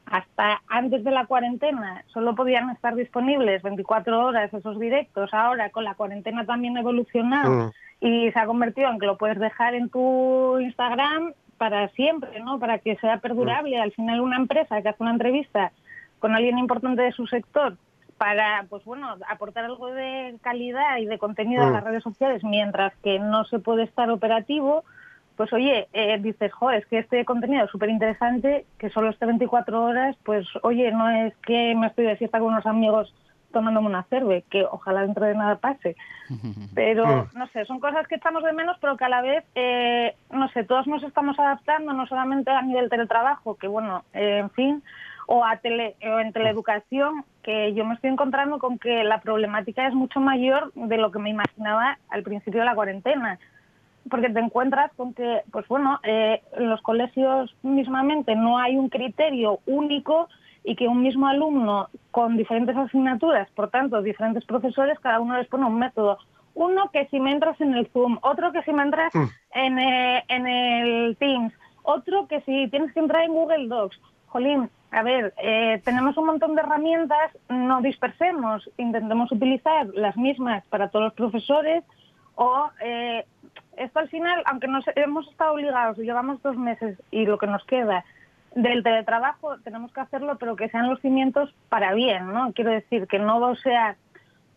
hasta 0.04 0.60
antes 0.68 1.02
de 1.02 1.10
la 1.10 1.24
cuarentena 1.24 2.04
solo 2.12 2.34
podían 2.34 2.68
estar 2.68 2.94
disponibles 2.94 3.62
24 3.62 4.22
horas 4.22 4.52
esos 4.52 4.78
directos. 4.78 5.32
Ahora 5.32 5.70
con 5.70 5.84
la 5.84 5.94
cuarentena 5.94 6.44
también 6.44 6.76
ha 6.76 6.80
evolucionado 6.80 7.72
mm. 8.02 8.06
y 8.06 8.30
se 8.32 8.38
ha 8.38 8.44
convertido 8.44 8.90
en 8.90 8.98
que 8.98 9.06
lo 9.06 9.16
puedes 9.16 9.38
dejar 9.38 9.74
en 9.74 9.88
tu 9.88 10.58
Instagram 10.60 11.32
para 11.58 11.88
siempre, 11.88 12.40
¿no? 12.40 12.58
Para 12.58 12.78
que 12.78 12.96
sea 12.96 13.18
perdurable. 13.18 13.78
Mm. 13.78 13.82
Al 13.82 13.92
final 13.92 14.20
una 14.20 14.36
empresa 14.36 14.80
que 14.82 14.88
hace 14.88 15.02
una 15.02 15.12
entrevista 15.12 15.72
con 16.18 16.34
alguien 16.34 16.58
importante 16.58 17.02
de 17.02 17.12
su 17.12 17.26
sector 17.26 17.76
para, 18.18 18.64
pues 18.68 18.84
bueno, 18.84 19.16
aportar 19.28 19.64
algo 19.64 19.88
de 19.88 20.36
calidad 20.42 20.98
y 20.98 21.06
de 21.06 21.18
contenido 21.18 21.62
a 21.62 21.70
mm. 21.70 21.72
las 21.72 21.84
redes 21.84 22.02
sociales 22.02 22.44
mientras 22.44 22.94
que 23.02 23.18
no 23.18 23.44
se 23.44 23.58
puede 23.58 23.82
estar 23.84 24.10
operativo, 24.10 24.84
pues 25.36 25.52
oye, 25.52 25.88
eh, 25.92 26.18
dices, 26.20 26.52
jo, 26.52 26.70
es 26.70 26.86
que 26.86 26.98
este 26.98 27.24
contenido 27.24 27.64
es 27.64 27.70
súper 27.70 27.90
interesante, 27.90 28.66
que 28.78 28.90
solo 28.90 29.10
esté 29.10 29.26
24 29.26 29.84
horas, 29.84 30.16
pues 30.24 30.46
oye, 30.62 30.92
no 30.92 31.10
es 31.10 31.36
que 31.38 31.74
me 31.74 31.88
estoy 31.88 32.06
de 32.06 32.28
con 32.30 32.42
unos 32.42 32.66
amigos 32.66 33.12
tomándome 33.54 33.86
una 33.86 34.02
cerve, 34.04 34.44
que 34.50 34.64
ojalá 34.70 35.00
dentro 35.00 35.24
de 35.24 35.34
nada 35.34 35.56
pase. 35.56 35.96
Pero, 36.74 37.06
mm. 37.06 37.38
no 37.38 37.46
sé, 37.48 37.64
son 37.64 37.80
cosas 37.80 38.06
que 38.06 38.16
echamos 38.16 38.42
de 38.42 38.52
menos, 38.52 38.76
pero 38.80 38.96
que 38.96 39.04
a 39.04 39.08
la 39.08 39.22
vez, 39.22 39.44
eh, 39.54 40.14
no 40.30 40.48
sé, 40.50 40.64
todos 40.64 40.86
nos 40.86 41.02
estamos 41.02 41.38
adaptando, 41.38 41.92
no 41.92 42.06
solamente 42.06 42.50
a 42.50 42.62
nivel 42.62 42.90
teletrabajo, 42.90 43.56
que 43.56 43.66
bueno, 43.66 44.04
eh, 44.12 44.38
en 44.38 44.50
fin, 44.50 44.82
o, 45.26 45.44
a 45.44 45.56
tele, 45.56 45.96
o 46.02 46.18
en 46.18 46.32
teleeducación, 46.32 47.24
que 47.42 47.72
yo 47.74 47.84
me 47.84 47.94
estoy 47.94 48.10
encontrando 48.10 48.58
con 48.58 48.78
que 48.78 49.04
la 49.04 49.20
problemática 49.20 49.86
es 49.86 49.94
mucho 49.94 50.20
mayor 50.20 50.72
de 50.74 50.98
lo 50.98 51.10
que 51.10 51.18
me 51.18 51.30
imaginaba 51.30 51.98
al 52.10 52.22
principio 52.22 52.60
de 52.60 52.66
la 52.66 52.74
cuarentena 52.74 53.38
porque 54.10 54.28
te 54.28 54.40
encuentras 54.40 54.92
con 54.96 55.14
que, 55.14 55.42
pues 55.50 55.66
bueno, 55.68 55.98
eh, 56.02 56.42
en 56.56 56.68
los 56.68 56.82
colegios 56.82 57.54
mismamente 57.62 58.36
no 58.36 58.58
hay 58.58 58.76
un 58.76 58.88
criterio 58.88 59.60
único 59.66 60.28
y 60.64 60.76
que 60.76 60.88
un 60.88 61.02
mismo 61.02 61.28
alumno 61.28 61.88
con 62.10 62.36
diferentes 62.36 62.76
asignaturas, 62.76 63.48
por 63.50 63.68
tanto, 63.68 64.00
diferentes 64.02 64.44
profesores, 64.44 64.98
cada 64.98 65.20
uno 65.20 65.36
les 65.36 65.46
pone 65.46 65.66
un 65.66 65.78
método. 65.78 66.18
Uno 66.54 66.90
que 66.90 67.06
si 67.08 67.20
me 67.20 67.32
entras 67.32 67.60
en 67.60 67.74
el 67.74 67.86
Zoom, 67.88 68.18
otro 68.22 68.50
que 68.52 68.62
si 68.62 68.72
me 68.72 68.82
entras 68.82 69.14
mm. 69.14 69.24
en, 69.54 69.78
eh, 69.78 70.24
en 70.28 70.46
el 70.46 71.16
Teams, 71.18 71.52
otro 71.82 72.26
que 72.26 72.40
si 72.42 72.68
tienes 72.68 72.92
que 72.92 73.00
entrar 73.00 73.24
en 73.24 73.34
Google 73.34 73.68
Docs. 73.68 74.00
Jolín, 74.28 74.70
a 74.90 75.02
ver, 75.02 75.34
eh, 75.38 75.80
tenemos 75.84 76.16
un 76.16 76.26
montón 76.26 76.54
de 76.54 76.62
herramientas, 76.62 77.36
no 77.48 77.82
dispersemos, 77.82 78.68
intentemos 78.78 79.30
utilizar 79.30 79.86
las 79.94 80.16
mismas 80.16 80.64
para 80.66 80.88
todos 80.88 81.06
los 81.06 81.14
profesores 81.14 81.84
o 82.36 82.70
eh, 82.80 83.24
esto 83.76 83.98
al 83.98 84.08
final, 84.08 84.42
aunque 84.46 84.66
nos 84.66 84.84
hemos 84.96 85.28
estado 85.28 85.54
obligados, 85.54 85.98
llevamos 85.98 86.40
dos 86.42 86.56
meses 86.56 86.96
y 87.10 87.26
lo 87.26 87.38
que 87.38 87.46
nos 87.46 87.64
queda 87.64 88.04
del 88.54 88.82
teletrabajo, 88.82 89.58
tenemos 89.58 89.92
que 89.92 90.00
hacerlo, 90.00 90.36
pero 90.38 90.56
que 90.56 90.68
sean 90.68 90.88
los 90.88 91.00
cimientos 91.00 91.54
para 91.68 91.92
bien, 91.94 92.32
¿no? 92.32 92.52
Quiero 92.52 92.70
decir, 92.70 93.06
que 93.06 93.18
no 93.18 93.54
sea, 93.56 93.96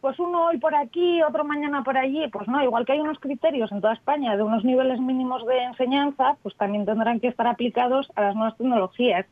pues 0.01 0.19
uno 0.19 0.45
hoy 0.45 0.57
por 0.57 0.75
aquí, 0.75 1.21
otro 1.23 1.43
mañana 1.43 1.83
por 1.83 1.97
allí, 1.97 2.27
pues 2.27 2.47
no, 2.47 2.63
igual 2.63 2.85
que 2.85 2.93
hay 2.93 2.99
unos 2.99 3.19
criterios 3.19 3.71
en 3.71 3.81
toda 3.81 3.93
España 3.93 4.37
de 4.37 4.43
unos 4.43 4.63
niveles 4.63 4.99
mínimos 4.99 5.45
de 5.45 5.63
enseñanza, 5.63 6.37
pues 6.43 6.55
también 6.55 6.85
tendrán 6.85 7.19
que 7.19 7.27
estar 7.27 7.47
aplicados 7.47 8.11
a 8.15 8.21
las 8.21 8.35
nuevas 8.35 8.57
tecnologías 8.57 9.25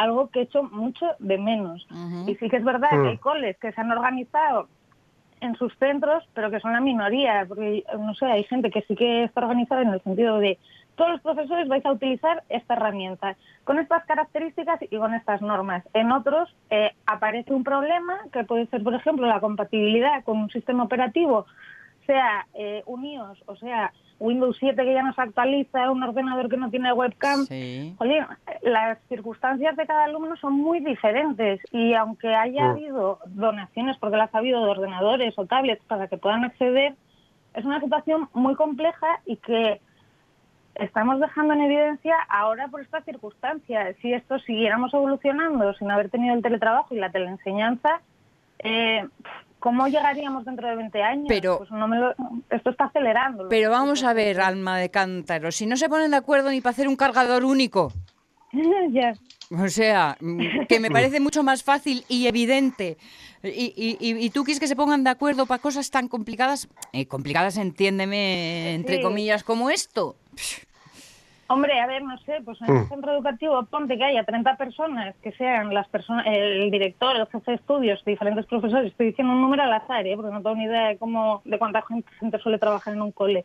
algo 0.00 0.30
que 0.30 0.40
he 0.40 0.42
hecho 0.44 0.62
mucho 0.62 1.06
de 1.18 1.36
menos. 1.36 1.86
Y 2.26 2.34
sí 2.36 2.48
que 2.48 2.56
es 2.56 2.64
verdad 2.64 2.88
que 2.88 3.08
hay 3.08 3.16
mm. 3.16 3.20
coles 3.20 3.58
que 3.58 3.70
se 3.70 3.80
han 3.82 3.92
organizado 3.92 4.66
en 5.42 5.54
sus 5.56 5.76
centros, 5.76 6.26
pero 6.32 6.50
que 6.50 6.60
son 6.60 6.72
la 6.72 6.80
minoría, 6.80 7.44
porque 7.46 7.84
no 7.98 8.14
sé, 8.14 8.24
hay 8.24 8.44
gente 8.44 8.70
que 8.70 8.80
sí 8.82 8.96
que 8.96 9.24
está 9.24 9.42
organizada 9.42 9.82
en 9.82 9.90
el 9.90 10.02
sentido 10.02 10.38
de 10.38 10.58
todos 11.00 11.12
los 11.12 11.22
profesores 11.22 11.66
vais 11.66 11.86
a 11.86 11.92
utilizar 11.92 12.42
esta 12.50 12.74
herramienta 12.74 13.34
con 13.64 13.78
estas 13.78 14.04
características 14.04 14.82
y 14.82 14.98
con 14.98 15.14
estas 15.14 15.40
normas. 15.40 15.82
En 15.94 16.12
otros 16.12 16.54
eh, 16.68 16.90
aparece 17.06 17.54
un 17.54 17.64
problema 17.64 18.18
que 18.30 18.44
puede 18.44 18.66
ser, 18.66 18.82
por 18.82 18.92
ejemplo, 18.92 19.26
la 19.26 19.40
compatibilidad 19.40 20.22
con 20.24 20.36
un 20.36 20.50
sistema 20.50 20.84
operativo, 20.84 21.46
sea 22.06 22.46
eh, 22.52 22.82
unidos 22.84 23.42
o 23.46 23.56
sea 23.56 23.92
Windows 24.18 24.58
7 24.60 24.76
que 24.76 24.92
ya 24.92 25.02
no 25.02 25.14
se 25.14 25.22
actualiza, 25.22 25.90
un 25.90 26.02
ordenador 26.02 26.50
que 26.50 26.58
no 26.58 26.68
tiene 26.68 26.92
webcam. 26.92 27.46
Oye, 27.48 28.26
las 28.60 28.98
circunstancias 29.08 29.74
de 29.76 29.86
cada 29.86 30.04
alumno 30.04 30.36
son 30.36 30.52
muy 30.52 30.80
diferentes 30.80 31.62
y 31.72 31.94
aunque 31.94 32.34
haya 32.34 32.72
habido 32.72 33.20
donaciones, 33.24 33.96
porque 33.96 34.18
las 34.18 34.34
ha 34.34 34.38
habido 34.38 34.62
de 34.62 34.70
ordenadores 34.70 35.32
o 35.38 35.46
tablets 35.46 35.82
para 35.86 36.08
que 36.08 36.18
puedan 36.18 36.44
acceder, 36.44 36.94
es 37.54 37.64
una 37.64 37.80
situación 37.80 38.28
muy 38.34 38.54
compleja 38.54 39.06
y 39.24 39.36
que 39.36 39.80
estamos 40.74 41.20
dejando 41.20 41.54
en 41.54 41.62
evidencia 41.62 42.16
ahora 42.28 42.68
por 42.68 42.80
estas 42.80 43.04
circunstancias. 43.04 43.96
Si 44.00 44.12
esto 44.12 44.38
siguiéramos 44.40 44.92
evolucionando 44.94 45.74
sin 45.74 45.90
haber 45.90 46.10
tenido 46.10 46.34
el 46.34 46.42
teletrabajo 46.42 46.94
y 46.94 46.98
la 46.98 47.10
teleenseñanza, 47.10 48.00
eh, 48.60 49.06
¿cómo 49.58 49.86
llegaríamos 49.88 50.44
dentro 50.44 50.68
de 50.68 50.76
20 50.76 51.02
años? 51.02 51.26
Pero, 51.28 51.58
pues 51.58 51.70
no 51.70 51.88
me 51.88 51.98
lo, 51.98 52.14
esto 52.50 52.70
está 52.70 52.84
acelerando. 52.86 53.48
Pero 53.48 53.70
vamos 53.70 54.04
a 54.04 54.12
ver, 54.12 54.40
alma 54.40 54.78
de 54.78 54.90
cántaro, 54.90 55.52
si 55.52 55.66
no 55.66 55.76
se 55.76 55.88
ponen 55.88 56.10
de 56.10 56.16
acuerdo 56.16 56.50
ni 56.50 56.60
para 56.60 56.72
hacer 56.72 56.88
un 56.88 56.96
cargador 56.96 57.44
único. 57.44 57.92
ya. 58.90 59.14
O 59.50 59.68
sea, 59.68 60.16
que 60.68 60.78
me 60.78 60.90
parece 60.90 61.18
mucho 61.18 61.42
más 61.42 61.64
fácil 61.64 62.04
y 62.08 62.28
evidente. 62.28 62.98
Y, 63.42 63.72
y, 63.76 63.96
y, 64.00 64.30
tú 64.30 64.44
quieres 64.44 64.60
que 64.60 64.68
se 64.68 64.76
pongan 64.76 65.02
de 65.02 65.10
acuerdo 65.10 65.46
para 65.46 65.60
cosas 65.60 65.90
tan 65.90 66.06
complicadas, 66.06 66.68
eh, 66.92 67.06
complicadas, 67.06 67.56
entiéndeme, 67.56 68.74
entre 68.74 69.00
comillas, 69.00 69.42
como 69.42 69.70
esto. 69.70 70.14
Hombre, 71.52 71.80
a 71.80 71.86
ver, 71.88 72.04
no 72.04 72.16
sé, 72.18 72.40
pues 72.44 72.62
en 72.62 72.70
un 72.70 72.82
mm. 72.82 72.88
centro 72.88 73.12
educativo 73.12 73.60
ponte 73.64 73.98
que 73.98 74.04
haya 74.04 74.22
30 74.22 74.56
personas, 74.56 75.16
que 75.16 75.32
sean 75.32 75.74
las 75.74 75.88
personas, 75.88 76.24
el 76.28 76.70
director, 76.70 77.16
el 77.16 77.26
jefe 77.26 77.50
de 77.50 77.56
estudios, 77.56 78.04
diferentes 78.04 78.46
profesores, 78.46 78.92
estoy 78.92 79.06
diciendo 79.06 79.32
un 79.32 79.40
número 79.40 79.64
al 79.64 79.72
azar, 79.72 80.06
¿eh? 80.06 80.14
porque 80.14 80.30
no 80.30 80.42
tengo 80.42 80.54
ni 80.54 80.66
idea 80.66 80.86
de 80.86 80.96
cómo, 80.96 81.42
de 81.44 81.58
cuánta 81.58 81.82
gente 82.20 82.38
suele 82.38 82.58
trabajar 82.58 82.94
en 82.94 83.02
un 83.02 83.10
cole. 83.10 83.44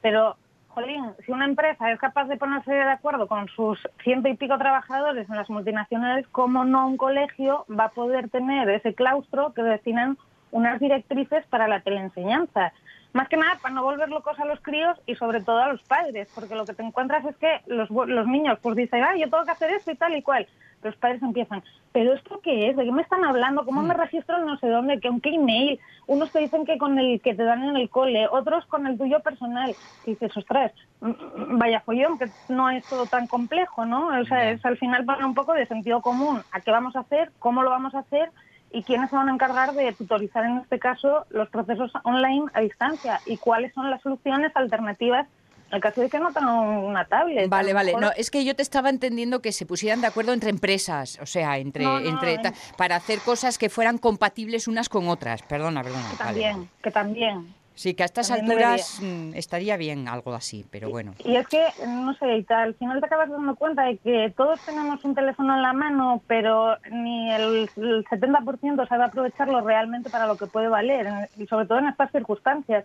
Pero, 0.00 0.36
jolín, 0.68 1.04
si 1.26 1.32
una 1.32 1.44
empresa 1.44 1.90
es 1.90 1.98
capaz 1.98 2.26
de 2.26 2.36
ponerse 2.36 2.72
de 2.72 2.82
acuerdo 2.82 3.26
con 3.26 3.48
sus 3.48 3.80
ciento 4.04 4.28
y 4.28 4.36
pico 4.36 4.56
trabajadores 4.56 5.28
en 5.28 5.34
las 5.34 5.50
multinacionales, 5.50 6.28
¿cómo 6.28 6.64
no 6.64 6.86
un 6.86 6.96
colegio 6.96 7.66
va 7.68 7.86
a 7.86 7.90
poder 7.90 8.30
tener 8.30 8.70
ese 8.70 8.94
claustro 8.94 9.54
que 9.54 9.64
destinan 9.64 10.18
unas 10.50 10.80
directrices 10.80 11.46
para 11.46 11.68
la 11.68 11.80
teleenseñanza? 11.80 12.72
Más 13.12 13.28
que 13.28 13.36
nada 13.36 13.58
para 13.60 13.74
no 13.74 13.82
volver 13.82 14.08
locos 14.08 14.38
a 14.38 14.44
los 14.44 14.60
críos 14.60 14.96
y 15.06 15.16
sobre 15.16 15.40
todo 15.42 15.58
a 15.58 15.72
los 15.72 15.82
padres, 15.82 16.28
porque 16.34 16.54
lo 16.54 16.64
que 16.64 16.74
te 16.74 16.82
encuentras 16.82 17.24
es 17.24 17.36
que 17.36 17.60
los, 17.66 17.90
los 17.90 18.26
niños 18.26 18.58
pues 18.62 18.76
dicen, 18.76 19.02
ah, 19.02 19.16
yo 19.16 19.28
tengo 19.28 19.44
que 19.44 19.50
hacer 19.50 19.70
esto 19.72 19.90
y 19.90 19.96
tal 19.96 20.16
y 20.16 20.22
cual. 20.22 20.46
Los 20.82 20.96
padres 20.96 21.22
empiezan, 21.22 21.62
¿pero 21.92 22.14
esto 22.14 22.40
qué 22.42 22.70
es? 22.70 22.76
¿De 22.76 22.84
qué 22.84 22.92
me 22.92 23.02
están 23.02 23.22
hablando? 23.24 23.66
¿Cómo 23.66 23.82
me 23.82 23.94
mm. 23.94 23.98
registro 23.98 24.38
no 24.38 24.56
sé 24.58 24.68
dónde? 24.68 25.00
¿Con 25.00 25.20
qué 25.20 25.30
email? 25.30 25.78
Unos 26.06 26.30
te 26.30 26.38
dicen 26.38 26.64
que 26.64 26.78
con 26.78 26.98
el 26.98 27.20
que 27.20 27.34
te 27.34 27.42
dan 27.42 27.62
en 27.64 27.76
el 27.76 27.90
cole, 27.90 28.26
otros 28.28 28.64
con 28.66 28.86
el 28.86 28.96
tuyo 28.96 29.20
personal. 29.20 29.74
Y 30.06 30.10
dices, 30.10 30.34
ostras, 30.36 30.72
mm, 31.00 31.08
mm, 31.08 31.58
vaya 31.58 31.80
follón, 31.80 32.18
que 32.18 32.30
no 32.48 32.70
es 32.70 32.88
todo 32.88 33.04
tan 33.04 33.26
complejo, 33.26 33.84
¿no? 33.84 34.06
O 34.06 34.24
sea, 34.24 34.52
es 34.52 34.64
al 34.64 34.78
final 34.78 35.04
para 35.04 35.26
un 35.26 35.34
poco 35.34 35.52
de 35.52 35.66
sentido 35.66 36.00
común. 36.00 36.40
¿A 36.52 36.60
qué 36.60 36.70
vamos 36.70 36.96
a 36.96 37.00
hacer? 37.00 37.30
¿Cómo 37.38 37.62
lo 37.62 37.70
vamos 37.70 37.94
a 37.94 37.98
hacer? 37.98 38.30
Y 38.72 38.82
quiénes 38.82 39.10
se 39.10 39.16
van 39.16 39.28
a 39.28 39.32
encargar 39.32 39.74
de 39.74 39.92
tutorizar 39.92 40.44
en 40.44 40.58
este 40.58 40.78
caso 40.78 41.26
los 41.30 41.48
procesos 41.48 41.92
online 42.04 42.44
a 42.54 42.60
distancia 42.60 43.20
y 43.26 43.36
cuáles 43.36 43.72
son 43.74 43.90
las 43.90 44.00
soluciones 44.02 44.52
alternativas 44.54 45.26
en 45.70 45.76
el 45.76 45.82
caso 45.82 46.00
de 46.00 46.10
que 46.10 46.18
no 46.18 46.32
tengan 46.32 46.58
una 46.58 47.04
tablet. 47.04 47.48
Vale, 47.48 47.72
vale. 47.72 47.94
No, 47.94 48.10
es 48.16 48.30
que 48.30 48.44
yo 48.44 48.56
te 48.56 48.62
estaba 48.62 48.90
entendiendo 48.90 49.40
que 49.40 49.52
se 49.52 49.66
pusieran 49.66 50.00
de 50.00 50.08
acuerdo 50.08 50.32
entre 50.32 50.50
empresas, 50.50 51.18
o 51.22 51.26
sea, 51.26 51.58
entre, 51.58 51.84
entre 52.08 52.40
para 52.76 52.96
hacer 52.96 53.20
cosas 53.20 53.56
que 53.56 53.68
fueran 53.68 53.98
compatibles 53.98 54.66
unas 54.66 54.88
con 54.88 55.08
otras. 55.08 55.42
Perdona, 55.42 55.84
perdona. 55.84 56.10
Que 56.10 56.16
también, 56.16 56.68
que 56.82 56.90
también. 56.90 57.59
Sí, 57.80 57.94
que 57.94 58.02
a 58.02 58.06
estas 58.06 58.30
alturas 58.30 59.00
mm, 59.00 59.32
estaría 59.34 59.78
bien 59.78 60.06
algo 60.06 60.34
así, 60.34 60.66
pero 60.70 60.90
bueno. 60.90 61.14
Y, 61.24 61.36
es 61.36 61.48
que, 61.48 61.64
no 61.86 62.12
sé, 62.12 62.44
al 62.50 62.74
final 62.74 63.00
te 63.00 63.06
acabas 63.06 63.30
dando 63.30 63.54
cuenta 63.54 63.84
de 63.84 63.96
que 63.96 64.34
todos 64.36 64.60
tenemos 64.66 65.02
un 65.02 65.14
teléfono 65.14 65.54
en 65.54 65.62
la 65.62 65.72
mano, 65.72 66.20
pero 66.26 66.76
ni 66.90 67.32
el, 67.32 67.70
70% 67.70 68.86
sabe 68.86 69.04
aprovecharlo 69.04 69.62
realmente 69.62 70.10
para 70.10 70.26
lo 70.26 70.36
que 70.36 70.44
puede 70.44 70.68
valer, 70.68 71.08
y 71.38 71.46
sobre 71.46 71.64
todo 71.64 71.78
en 71.78 71.86
estas 71.86 72.12
circunstancias. 72.12 72.84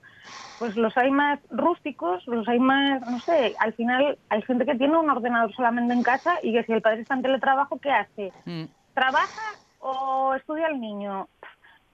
Pues 0.60 0.78
los 0.78 0.96
hay 0.96 1.12
más 1.12 1.42
rústicos, 1.50 2.26
los 2.26 2.48
hay 2.48 2.60
más, 2.60 3.02
no 3.06 3.20
sé, 3.20 3.54
al 3.60 3.74
final 3.74 4.18
hay 4.30 4.42
gente 4.44 4.66
que 4.66 4.76
tiene 4.76 4.98
un 4.98 5.10
ordenador 5.10 5.54
solamente 5.54 5.94
en 5.94 6.04
casa 6.04 6.40
y 6.42 6.54
que 6.54 6.64
si 6.64 6.72
el 6.72 6.82
padre 6.82 7.02
está 7.02 7.16
en 7.16 7.22
teletrabajo, 7.22 7.80
¿qué 7.80 7.92
hace? 7.92 8.32
Mm. 8.46 8.64
¿Trabaja 8.94 9.60
o 9.80 10.36
estudia 10.36 10.68
el 10.68 10.80
niño? 10.80 11.28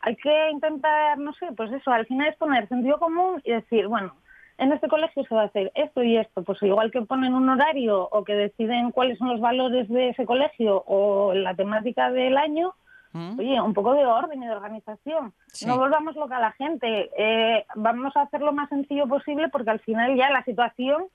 Hay 0.02 0.16
que 0.16 0.50
intentar, 0.52 1.18
no 1.18 1.34
sé, 1.34 1.48
pues 1.56 1.72
eso, 1.72 1.92
al 1.92 2.06
final 2.06 2.28
es 2.28 2.38
poner 2.38 2.68
sentido 2.68 3.00
común 3.00 3.42
y 3.44 3.52
decir, 3.52 3.88
bueno, 3.88 4.16
en 4.58 4.72
este 4.72 4.88
colegio 4.88 5.24
se 5.26 5.36
va 5.36 5.44
a 5.44 5.46
hacer 5.46 5.72
esto 5.76 6.04
y 6.04 6.18
esto, 6.18 6.44
pues 6.44 6.62
igual 6.64 6.92
que 6.92 7.02
ponen 7.02 7.34
un 7.34 7.50
horario 7.50 8.08
o 8.12 8.24
que 8.24 8.34
deciden 8.34 8.92
cuáles 8.92 9.18
son 9.18 9.30
los 9.30 9.40
valores 9.40 9.90
de 9.90 10.10
ese 10.10 10.26
colegio 10.26 10.84
o 10.86 11.34
la 11.34 11.56
temática 11.56 12.12
del 12.12 12.38
año, 12.38 12.74
mm. 13.14 13.40
oye, 13.40 13.62
un 13.62 13.74
poco 13.74 13.94
de 13.94 14.06
orden 14.06 14.42
y 14.42 14.46
de 14.46 14.52
organización. 14.52 15.34
No 15.66 15.78
volvamos 15.78 16.16
loca 16.16 16.38
a 16.38 16.42
la 16.42 16.52
gente, 16.52 17.10
eh, 17.18 17.66
vamos 17.76 18.16
a 18.16 18.22
hacer 18.22 18.42
lo 18.42 18.54
más 18.54 18.70
sencillo 18.70 19.08
posible 19.08 19.50
porque 19.50 19.72
al 19.72 19.80
final 19.80 20.16
ya 20.16 20.30
la 20.30 20.44
situación 20.44 21.06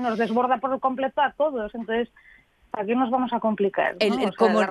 nos 0.00 0.18
desborda 0.18 0.58
por 0.58 0.78
completo 0.80 1.20
a 1.20 1.32
todos, 1.32 1.74
entonces 1.74 2.08
aquí 2.72 2.94
nos 2.94 3.10
vamos 3.10 3.32
a 3.32 3.40
complicar. 3.40 3.96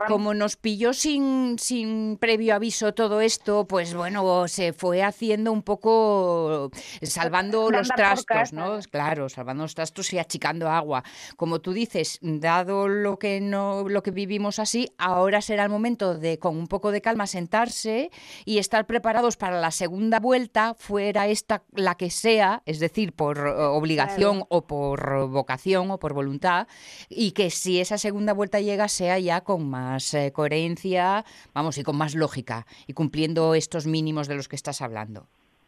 como, 0.08 0.34
nos 0.34 0.56
pilló 0.56 0.94
sin, 0.94 1.58
sin 1.60 2.18
previo 2.18 2.56
aviso 2.56 2.94
todo 2.94 3.22
esto, 3.22 3.68
pues 3.68 3.94
bueno, 3.94 4.48
se 4.48 4.74
fue 4.74 5.04
haciendo 5.04 5.52
un 5.52 5.64
poco 5.64 6.72
salvando 7.02 7.70
los 7.72 7.88
trastos, 7.90 8.54
¿no? 8.54 8.80
Claro, 8.92 9.30
salvando 9.30 9.64
los 9.64 9.76
trastos 9.76 10.14
y 10.14 10.20
achicando 10.20 10.70
agua. 10.70 11.04
Como 11.36 11.60
tú 11.60 11.74
dices, 11.74 12.20
dado 12.22 12.88
lo 12.88 13.20
que 13.20 13.42
no, 13.42 13.88
lo 13.88 14.04
que 14.04 14.12
vivimos 14.12 14.60
así, 14.60 14.90
ahora 14.98 15.42
será 15.42 15.64
el 15.64 15.70
momento 15.70 16.18
de 16.18 16.40
con 16.40 16.58
un 16.58 16.68
poco 16.68 16.92
de 16.92 17.02
calma 17.02 17.28
sentarse 17.28 18.12
y 18.46 18.58
estar 18.58 18.86
preparados 18.86 19.38
para 19.38 19.60
la 19.60 19.72
segunda 19.72 20.20
vuelta, 20.20 20.74
fuera 20.76 21.28
esta 21.28 21.64
la 21.74 21.96
que 21.96 22.10
sea, 22.10 22.62
es 22.66 22.80
decir, 22.80 23.14
por 23.14 23.38
eh, 23.38 23.52
obligación 23.52 24.44
o 24.50 24.68
por 24.68 25.28
vocación 25.28 25.92
o 25.92 26.00
por 26.00 26.14
voluntad, 26.14 26.68
y 27.10 27.32
que 27.32 27.50
si 27.50 27.80
esa 27.88 27.98
segunda 27.98 28.34
vuelta 28.34 28.60
llega 28.60 28.90
sea 28.90 29.18
ya 29.18 29.42
con 29.42 29.70
más 29.70 30.14
eh, 30.14 30.34
coherencia, 30.34 31.24
vamos, 31.54 31.78
y 31.78 31.84
con 31.84 31.96
más 31.96 32.16
lógica, 32.16 32.66
y 32.86 32.92
cumpliendo 32.92 33.56
estos 33.56 33.88
mínimos 33.88 34.28
de 34.28 34.36
los 34.36 34.50
que 34.50 34.58
estás 34.58 34.82
hablando. 34.82 35.26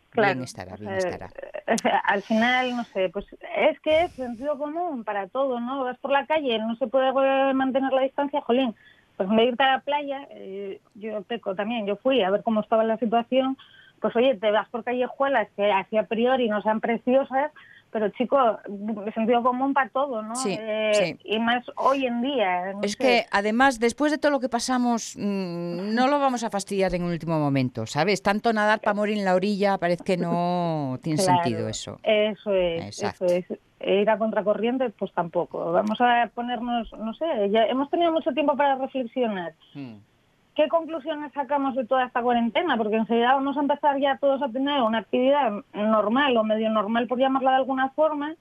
Claro, 0.10 0.34
bien 0.34 0.44
estará, 0.44 0.76
bien 0.76 0.96
estará. 0.96 1.30
al 2.04 2.22
final, 2.24 2.76
no 2.76 2.84
sé, 2.86 3.10
pues 3.10 3.26
es 3.56 3.80
que 3.80 4.04
es 4.04 4.12
sentido 4.14 4.58
común 4.58 5.06
para 5.06 5.28
todo, 5.28 5.62
¿no? 5.62 5.86
Vas 5.86 5.98
por 6.00 6.12
la 6.12 6.26
calle, 6.26 6.60
no 6.60 6.76
se 6.76 6.88
puede 6.88 7.54
mantener 7.54 7.94
la 7.94 8.02
distancia, 8.02 8.42
jolín. 8.42 8.76
Pues 9.16 9.30
de 9.30 9.46
irte 9.46 9.64
a 9.64 9.74
la 9.74 9.80
playa, 9.80 10.28
eh, 10.32 10.82
yo 10.96 11.22
peco 11.24 11.56
también, 11.56 11.86
yo 11.86 11.96
fui 11.96 12.22
a 12.22 12.32
ver 12.32 12.44
cómo 12.44 12.60
estaba 12.60 12.84
la 12.84 12.98
situación, 12.98 13.58
pues 14.02 14.14
oye, 14.16 14.36
te 14.36 14.52
vas 14.52 14.68
por 14.70 14.84
callejuelas 14.84 15.48
que 15.56 15.72
así 15.72 15.96
a 15.96 16.04
priori 16.04 16.50
no 16.50 16.62
sean 16.62 16.82
preciosas, 16.82 17.52
pero 17.92 18.10
chicos, 18.10 18.58
sentido 19.14 19.42
común 19.42 19.74
para 19.74 19.90
todo, 19.90 20.22
¿no? 20.22 20.36
Sí, 20.36 20.58
eh, 20.60 21.18
Y 21.24 21.40
más 21.40 21.66
hoy 21.76 22.06
en 22.06 22.22
día. 22.22 22.74
es 22.82 22.96
que 22.96 23.26
además, 23.32 23.80
después 23.80 24.12
de 24.12 24.18
todo 24.18 24.32
lo 24.32 24.40
que 24.40 24.50
pasamos, 24.50 25.16
mm, 25.18 25.94
no 25.94 26.08
lo 26.08 26.20
vamos 26.20 26.44
a 26.44 26.50
fastidiar 26.50 26.94
en 26.96 27.04
un 27.04 27.12
último 27.12 27.40
momento, 27.40 27.86
¿sabes? 27.86 28.22
Tanto 28.22 28.54
nadar 28.54 28.80
para 28.82 28.94
morir 28.94 29.18
en 29.18 29.26
la 29.26 29.36
orilla 29.36 29.78
parece 29.78 30.04
que 30.04 30.18
no 30.18 31.00
tiene 31.04 31.18
sentido 31.20 31.68
eso. 31.68 32.00
Eso 32.04 32.54
es, 32.54 33.02
eso 33.02 33.26
es. 33.26 33.46
Ir 33.82 34.10
a 34.10 34.18
contracorriente, 34.18 34.90
pues 34.90 35.12
tampoco. 35.14 35.72
Vamos 35.72 36.00
a 36.02 36.30
ponernos, 36.36 36.92
no 36.94 37.14
sé, 37.14 37.26
ya 37.50 37.64
hemos 37.64 37.90
tenido 37.90 38.12
mucho 38.12 38.32
tiempo 38.32 38.56
para 38.58 38.76
reflexionar. 38.76 39.54
Hmm. 39.74 39.96
¿Qué 40.60 40.68
conclusiones 40.68 41.32
sacamos 41.32 41.74
de 41.74 41.86
toda 41.86 42.04
esta 42.04 42.22
cuarentena? 42.22 42.76
Porque 42.76 42.98
enseguida 42.98 43.34
vamos 43.34 43.56
a 43.56 43.62
empezar 43.62 43.98
ya 43.98 44.18
todos 44.18 44.42
a 44.42 44.50
tener 44.50 44.82
una 44.82 44.98
actividad 44.98 45.54
normal 45.74 46.36
o 46.36 46.44
medio 46.44 46.70
normal, 46.70 47.08
por 47.08 47.18
llamarla 47.18 47.52
de 47.52 47.56
alguna 47.56 47.92
forma. 47.92 48.36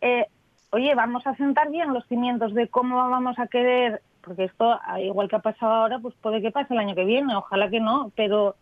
Eh, 0.00 0.26
oye, 0.70 0.94
vamos 0.94 1.26
a 1.26 1.34
sentar 1.34 1.68
bien 1.68 1.92
los 1.92 2.06
cimientos 2.06 2.54
de 2.54 2.68
cómo 2.68 2.94
vamos 2.94 3.40
a 3.40 3.48
querer, 3.48 4.02
porque 4.22 4.44
esto, 4.44 4.78
igual 5.02 5.28
que 5.28 5.34
ha 5.34 5.40
pasado 5.40 5.72
ahora, 5.72 5.98
pues 5.98 6.14
puede 6.22 6.40
que 6.40 6.52
pase 6.52 6.74
el 6.74 6.78
año 6.78 6.94
que 6.94 7.04
viene, 7.04 7.34
ojalá 7.34 7.68
que 7.68 7.80
no, 7.80 8.12
pero 8.14 8.54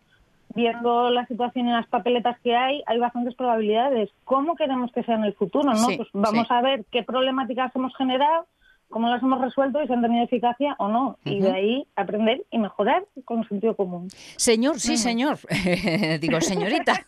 viendo 0.55 1.11
la 1.11 1.27
situación 1.27 1.67
y 1.67 1.73
las 1.73 1.85
papeletas 1.85 2.39
que 2.39 2.55
hay, 2.55 2.81
hay 2.87 2.97
bastantes 2.97 3.35
probabilidades. 3.35 4.09
¿Cómo 4.23 4.55
queremos 4.55 4.91
que 4.91 5.03
sea 5.03 5.17
en 5.17 5.25
el 5.25 5.35
futuro? 5.35 5.71
¿no? 5.71 5.85
pues 5.97 6.09
vamos 6.13 6.49
a 6.49 6.63
ver 6.63 6.83
qué 6.91 7.03
problemáticas 7.03 7.75
hemos 7.75 7.95
generado 7.95 8.47
cómo 8.89 9.09
las 9.09 9.21
hemos 9.21 9.41
resuelto 9.41 9.81
y 9.81 9.87
si 9.87 9.93
han 9.93 10.01
tenido 10.01 10.23
eficacia 10.23 10.75
o 10.79 10.87
no. 10.87 11.17
Y 11.23 11.39
de 11.39 11.51
ahí 11.51 11.87
aprender 11.95 12.45
y 12.51 12.57
mejorar 12.57 13.05
con 13.25 13.47
sentido 13.47 13.75
común. 13.75 14.07
Señor, 14.37 14.79
sí, 14.79 14.97
señor. 14.97 15.39
Digo, 16.21 16.41
señorita. 16.41 17.03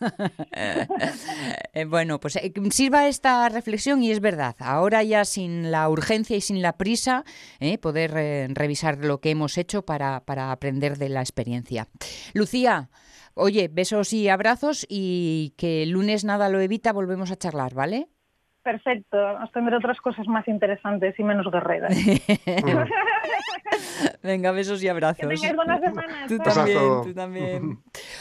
Eh, 1.72 1.84
bueno, 1.84 2.18
pues 2.18 2.36
eh, 2.36 2.52
sirva 2.70 3.06
esta 3.06 3.48
reflexión 3.48 4.02
y 4.02 4.10
es 4.10 4.20
verdad. 4.20 4.56
Ahora 4.58 5.02
ya 5.02 5.24
sin 5.24 5.70
la 5.70 5.88
urgencia 5.88 6.36
y 6.36 6.40
sin 6.40 6.62
la 6.62 6.76
prisa, 6.76 7.24
eh, 7.60 7.78
poder 7.78 8.12
revisar 8.54 8.98
lo 8.98 9.20
que 9.20 9.30
hemos 9.30 9.56
hecho 9.56 9.82
para, 9.82 10.20
para 10.24 10.52
aprender 10.52 10.98
de 10.98 11.08
la 11.08 11.20
experiencia. 11.20 11.86
Lucía. 12.34 12.90
Oye, 13.34 13.68
besos 13.68 14.12
y 14.12 14.28
abrazos 14.28 14.84
y 14.88 15.54
que 15.56 15.84
el 15.84 15.90
lunes 15.90 16.24
nada 16.24 16.48
lo 16.48 16.60
evita, 16.60 16.92
volvemos 16.92 17.30
a 17.30 17.36
charlar, 17.36 17.74
¿vale? 17.74 18.08
Perfecto, 18.62 19.16
vamos 19.16 19.48
a 19.48 19.52
tener 19.52 19.74
otras 19.74 19.98
cosas 20.00 20.26
más 20.26 20.46
interesantes 20.46 21.18
y 21.18 21.22
menos 21.22 21.50
guerreras. 21.50 21.96
Venga, 24.22 24.52
besos 24.52 24.82
y 24.82 24.88
abrazos. 24.88 25.26
Que 25.26 25.34
tengáis 25.34 25.56
buenas 25.56 25.80
semanas. 25.80 26.28
Tú 26.28 26.38
también, 26.38 27.02
tú 27.02 27.14
también. 27.14 27.78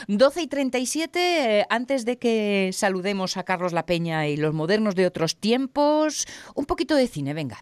12 0.07 0.41
y 0.41 0.47
37, 0.47 1.59
eh, 1.59 1.65
antes 1.69 2.05
de 2.05 2.17
que 2.17 2.69
saludemos 2.71 3.35
a 3.35 3.43
Carlos 3.43 3.73
La 3.73 3.85
Peña 3.85 4.27
y 4.27 4.37
los 4.37 4.53
modernos 4.53 4.95
de 4.95 5.07
otros 5.07 5.37
tiempos, 5.37 6.25
un 6.55 6.65
poquito 6.65 6.95
de 6.95 7.07
cine, 7.07 7.33
venga. 7.33 7.57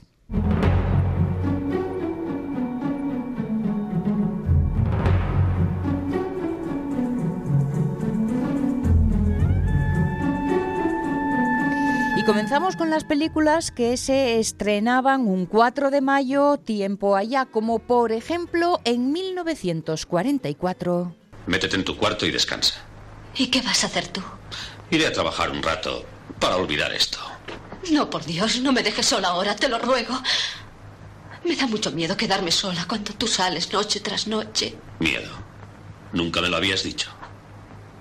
Comenzamos 12.27 12.75
con 12.75 12.89
las 12.89 13.05
películas 13.05 13.71
que 13.71 13.95
se 13.95 14.37
estrenaban 14.37 15.27
un 15.27 15.45
4 15.45 15.91
de 15.91 16.01
mayo, 16.01 16.57
tiempo 16.57 17.15
allá, 17.15 17.45
como 17.45 17.79
por 17.79 18.11
ejemplo 18.11 18.81
en 18.83 19.13
1944. 19.13 21.15
Métete 21.45 21.77
en 21.77 21.85
tu 21.85 21.95
cuarto 21.95 22.25
y 22.25 22.31
descansa. 22.31 22.83
¿Y 23.33 23.47
qué 23.47 23.61
vas 23.61 23.85
a 23.85 23.87
hacer 23.87 24.09
tú? 24.09 24.21
Iré 24.91 25.07
a 25.07 25.13
trabajar 25.13 25.51
un 25.51 25.63
rato 25.63 26.05
para 26.37 26.57
olvidar 26.57 26.91
esto. 26.91 27.17
No, 27.91 28.09
por 28.09 28.25
Dios, 28.25 28.59
no 28.59 28.73
me 28.73 28.83
dejes 28.83 29.05
sola 29.05 29.29
ahora, 29.29 29.55
te 29.55 29.69
lo 29.69 29.79
ruego. 29.79 30.21
Me 31.45 31.55
da 31.55 31.65
mucho 31.65 31.91
miedo 31.91 32.17
quedarme 32.17 32.51
sola 32.51 32.83
cuando 32.89 33.13
tú 33.13 33.25
sales 33.25 33.71
noche 33.71 34.01
tras 34.01 34.27
noche. 34.27 34.75
Miedo. 34.99 35.31
Nunca 36.11 36.41
me 36.41 36.49
lo 36.49 36.57
habías 36.57 36.83
dicho. 36.83 37.09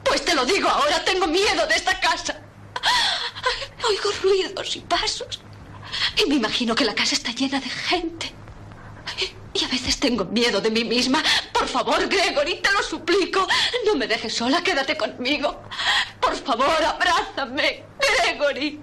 Pues 0.02 0.24
te 0.24 0.34
lo 0.34 0.44
digo 0.44 0.68
ahora, 0.68 1.04
tengo 1.04 1.28
miedo 1.28 1.64
de 1.68 1.76
esta 1.76 2.00
casa. 2.00 2.40
Oigo 3.88 4.10
ruidos 4.22 4.76
y 4.76 4.80
pasos. 4.80 5.40
Y 6.16 6.28
me 6.28 6.36
imagino 6.36 6.74
que 6.74 6.84
la 6.84 6.94
casa 6.94 7.14
está 7.14 7.32
llena 7.32 7.60
de 7.60 7.70
gente. 7.70 8.32
Y 9.54 9.64
a 9.64 9.68
veces 9.68 9.98
tengo 9.98 10.24
miedo 10.26 10.60
de 10.60 10.70
mí 10.70 10.84
misma. 10.84 11.22
Por 11.52 11.66
favor, 11.66 12.06
Gregory, 12.08 12.56
te 12.56 12.70
lo 12.72 12.82
suplico. 12.82 13.46
No 13.86 13.94
me 13.94 14.06
dejes 14.06 14.34
sola, 14.34 14.62
quédate 14.62 14.96
conmigo. 14.96 15.62
Por 16.20 16.36
favor, 16.36 16.84
abrázame, 16.84 17.84
Gregory. 17.98 18.80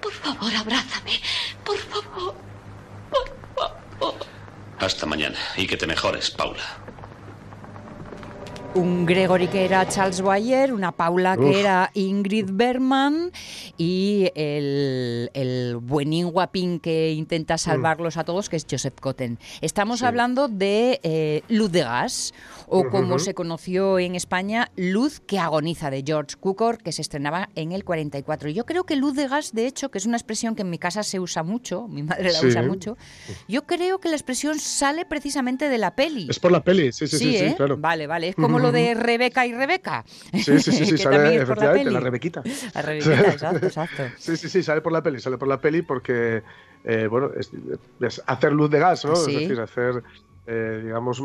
Por 0.00 0.12
favor, 0.12 0.54
abrázame. 0.54 1.20
Por 1.64 1.78
favor. 1.78 2.34
Por 3.10 3.28
favor. 4.00 4.26
Hasta 4.80 5.06
mañana 5.06 5.38
y 5.56 5.66
que 5.66 5.76
te 5.76 5.86
mejores, 5.86 6.30
Paula 6.30 6.87
un 8.74 9.06
Gregory 9.06 9.48
que 9.48 9.64
era 9.64 9.86
Charles 9.88 10.20
Boyer, 10.20 10.72
una 10.72 10.92
Paula 10.92 11.36
que 11.36 11.60
era 11.60 11.90
Ingrid 11.94 12.50
Berman 12.52 13.32
y 13.76 14.30
el, 14.34 15.30
el 15.34 15.76
buenín 15.76 16.30
guapín 16.30 16.78
que 16.78 17.12
intenta 17.12 17.54
mm. 17.54 17.58
salvarlos 17.58 18.16
a 18.16 18.24
todos, 18.24 18.48
que 18.48 18.56
es 18.56 18.66
Joseph 18.70 19.00
Cotten. 19.00 19.38
Estamos 19.60 20.02
hablando 20.02 20.48
de 20.48 21.00
eh, 21.02 21.42
Luz 21.48 21.72
de 21.72 21.82
Gas, 21.82 22.34
o 22.66 22.88
como 22.88 23.18
se 23.18 23.34
conoció 23.34 23.98
en 23.98 24.14
España, 24.14 24.70
Luz 24.76 25.20
que 25.20 25.38
agoniza, 25.38 25.90
de 25.90 26.02
George 26.06 26.36
Cukor, 26.38 26.78
que 26.78 26.92
se 26.92 27.02
estrenaba 27.02 27.48
en 27.54 27.72
el 27.72 27.84
44. 27.84 28.50
Yo 28.50 28.66
creo 28.66 28.84
que 28.84 28.96
Luz 28.96 29.14
de 29.14 29.28
Gas, 29.28 29.52
de 29.52 29.66
hecho, 29.66 29.90
que 29.90 29.98
es 29.98 30.06
una 30.06 30.16
expresión 30.16 30.54
que 30.54 30.62
en 30.62 30.70
mi 30.70 30.78
casa 30.78 31.02
se 31.02 31.18
usa 31.18 31.42
mucho, 31.42 31.88
mi 31.88 32.02
madre 32.02 32.32
la 32.32 32.40
usa 32.42 32.62
mucho, 32.62 32.96
yo 33.48 33.66
creo 33.66 33.98
que 34.00 34.08
la 34.08 34.16
expresión 34.16 34.58
sale 34.58 35.06
precisamente 35.06 35.68
de 35.68 35.78
la 35.78 35.94
peli. 35.94 36.26
Es 36.28 36.38
por 36.38 36.52
la 36.52 36.62
peli, 36.62 36.92
sí, 36.92 37.06
sí, 37.06 37.18
sí, 37.18 37.36
¿eh? 37.36 37.54
claro. 37.56 37.76
Vale, 37.78 38.06
vale, 38.06 38.28
es 38.28 38.36
como 38.36 38.57
lo 38.58 38.72
de 38.72 38.94
Rebeca 38.94 39.46
y 39.46 39.52
Rebeca. 39.52 40.04
Sí, 40.06 40.58
sí, 40.60 40.72
sí, 40.72 40.98
sale 40.98 41.36
efectivamente, 41.36 41.90
la, 41.90 42.00
Rebequita. 42.00 42.42
La 42.74 42.82
Rebequita, 42.82 43.20
exacto, 43.32 43.66
exacto. 43.66 44.02
Sí, 44.18 44.36
sí, 44.36 44.48
sí, 44.48 44.62
sale 44.62 44.80
por 44.80 44.92
la 44.92 45.02
peli, 45.02 45.20
sale 45.20 45.38
por 45.38 45.48
la 45.48 45.60
peli 45.60 45.82
porque, 45.82 46.42
eh, 46.84 47.06
bueno, 47.08 47.30
es, 47.36 48.22
hacer 48.26 48.52
luz 48.52 48.70
de 48.70 48.78
gas, 48.78 49.04
¿no? 49.04 49.14
Es 49.14 49.26
decir, 49.26 49.60
hacer, 49.60 50.02
eh, 50.46 50.82
digamos, 50.84 51.22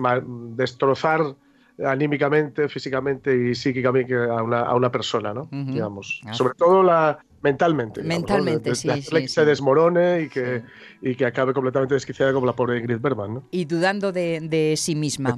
destrozar 0.56 1.36
anímicamente, 1.84 2.70
físicamente 2.70 3.36
y 3.36 3.56
psíquicamente 3.56 4.16
a 4.16 4.44
una, 4.44 4.62
a 4.62 4.76
una 4.76 4.92
persona, 4.92 5.34
¿no? 5.34 5.48
Digamos. 5.52 6.22
Ah. 6.26 6.34
Sobre 6.34 6.54
todo 6.56 6.84
la, 6.84 7.20
mentalmente. 7.44 8.02
Mentalmente, 8.02 8.74
sí, 8.74 8.90
que 8.90 9.28
se 9.28 9.46
desmorone 9.46 10.22
y 10.22 10.30
que, 10.30 10.64
y 11.02 11.16
que 11.16 11.26
acabe 11.26 11.54
completamente 11.54 11.94
desquiciada 11.94 12.34
como 12.34 12.46
la 12.46 12.54
pobre 12.54 12.80
Ingrid 12.80 13.00
Bergman. 13.00 13.34
¿no? 13.36 13.44
Y 13.52 13.66
dudando 13.66 14.12
de, 14.12 14.74
sí 14.78 14.96
misma. 14.96 15.36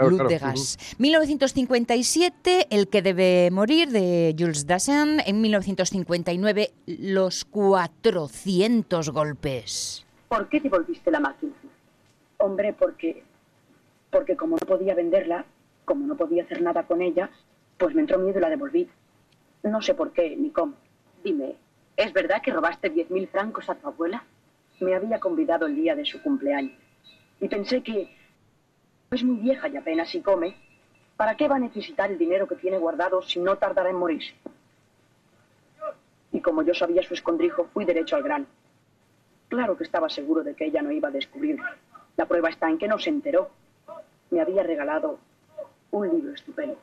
Luz 0.00 0.28
de 0.28 0.38
gas. 0.38 0.78
1957, 0.98 2.68
El 2.70 2.88
que 2.88 3.02
debe 3.02 3.50
morir, 3.50 3.90
de 3.90 4.34
Jules 4.38 4.66
Dassin. 4.66 5.20
En 5.26 5.40
1959, 5.40 6.70
Los 6.86 7.44
400 7.44 9.10
golpes. 9.10 10.06
¿Por 10.28 10.48
qué 10.48 10.60
devolviste 10.60 11.10
la 11.10 11.20
máquina? 11.20 11.52
Hombre, 12.38 12.72
porque, 12.72 13.22
porque 14.10 14.36
como 14.36 14.56
no 14.56 14.66
podía 14.66 14.94
venderla, 14.94 15.44
como 15.84 16.06
no 16.06 16.16
podía 16.16 16.44
hacer 16.44 16.62
nada 16.62 16.86
con 16.86 17.02
ella, 17.02 17.30
pues 17.76 17.94
me 17.94 18.00
entró 18.00 18.18
miedo 18.18 18.38
y 18.38 18.42
la 18.42 18.48
devolví. 18.48 18.88
No 19.64 19.82
sé 19.82 19.94
por 19.94 20.12
qué 20.12 20.36
ni 20.36 20.50
cómo. 20.50 20.74
Dime, 21.22 21.54
¿es 21.96 22.12
verdad 22.12 22.42
que 22.42 22.52
robaste 22.52 22.90
diez 22.90 23.08
mil 23.10 23.28
francos 23.28 23.68
a 23.70 23.76
tu 23.76 23.86
abuela? 23.86 24.24
Me 24.80 24.94
había 24.94 25.20
convidado 25.20 25.66
el 25.66 25.76
día 25.76 25.94
de 25.94 26.04
su 26.04 26.20
cumpleaños. 26.20 26.72
Y 27.40 27.48
pensé 27.48 27.82
que 27.82 28.16
es 29.10 29.22
muy 29.22 29.36
vieja 29.36 29.68
y 29.68 29.76
apenas 29.76 30.10
si 30.10 30.20
come. 30.20 30.56
¿Para 31.16 31.36
qué 31.36 31.46
va 31.46 31.56
a 31.56 31.60
necesitar 31.60 32.10
el 32.10 32.18
dinero 32.18 32.48
que 32.48 32.56
tiene 32.56 32.78
guardado 32.78 33.22
si 33.22 33.38
no 33.38 33.56
tardará 33.56 33.90
en 33.90 33.96
morirse? 33.96 34.34
Y 36.32 36.40
como 36.40 36.62
yo 36.62 36.74
sabía 36.74 37.02
su 37.02 37.14
escondrijo, 37.14 37.68
fui 37.72 37.84
derecho 37.84 38.16
al 38.16 38.22
grano. 38.22 38.46
Claro 39.48 39.76
que 39.76 39.84
estaba 39.84 40.08
seguro 40.08 40.42
de 40.42 40.54
que 40.54 40.64
ella 40.64 40.82
no 40.82 40.90
iba 40.90 41.08
a 41.08 41.12
descubrir. 41.12 41.58
La 42.16 42.26
prueba 42.26 42.48
está 42.48 42.68
en 42.68 42.78
que 42.78 42.88
no 42.88 42.98
se 42.98 43.10
enteró. 43.10 43.50
Me 44.30 44.40
había 44.40 44.62
regalado 44.62 45.18
un 45.90 46.08
libro 46.08 46.32
estupendo. 46.32 46.78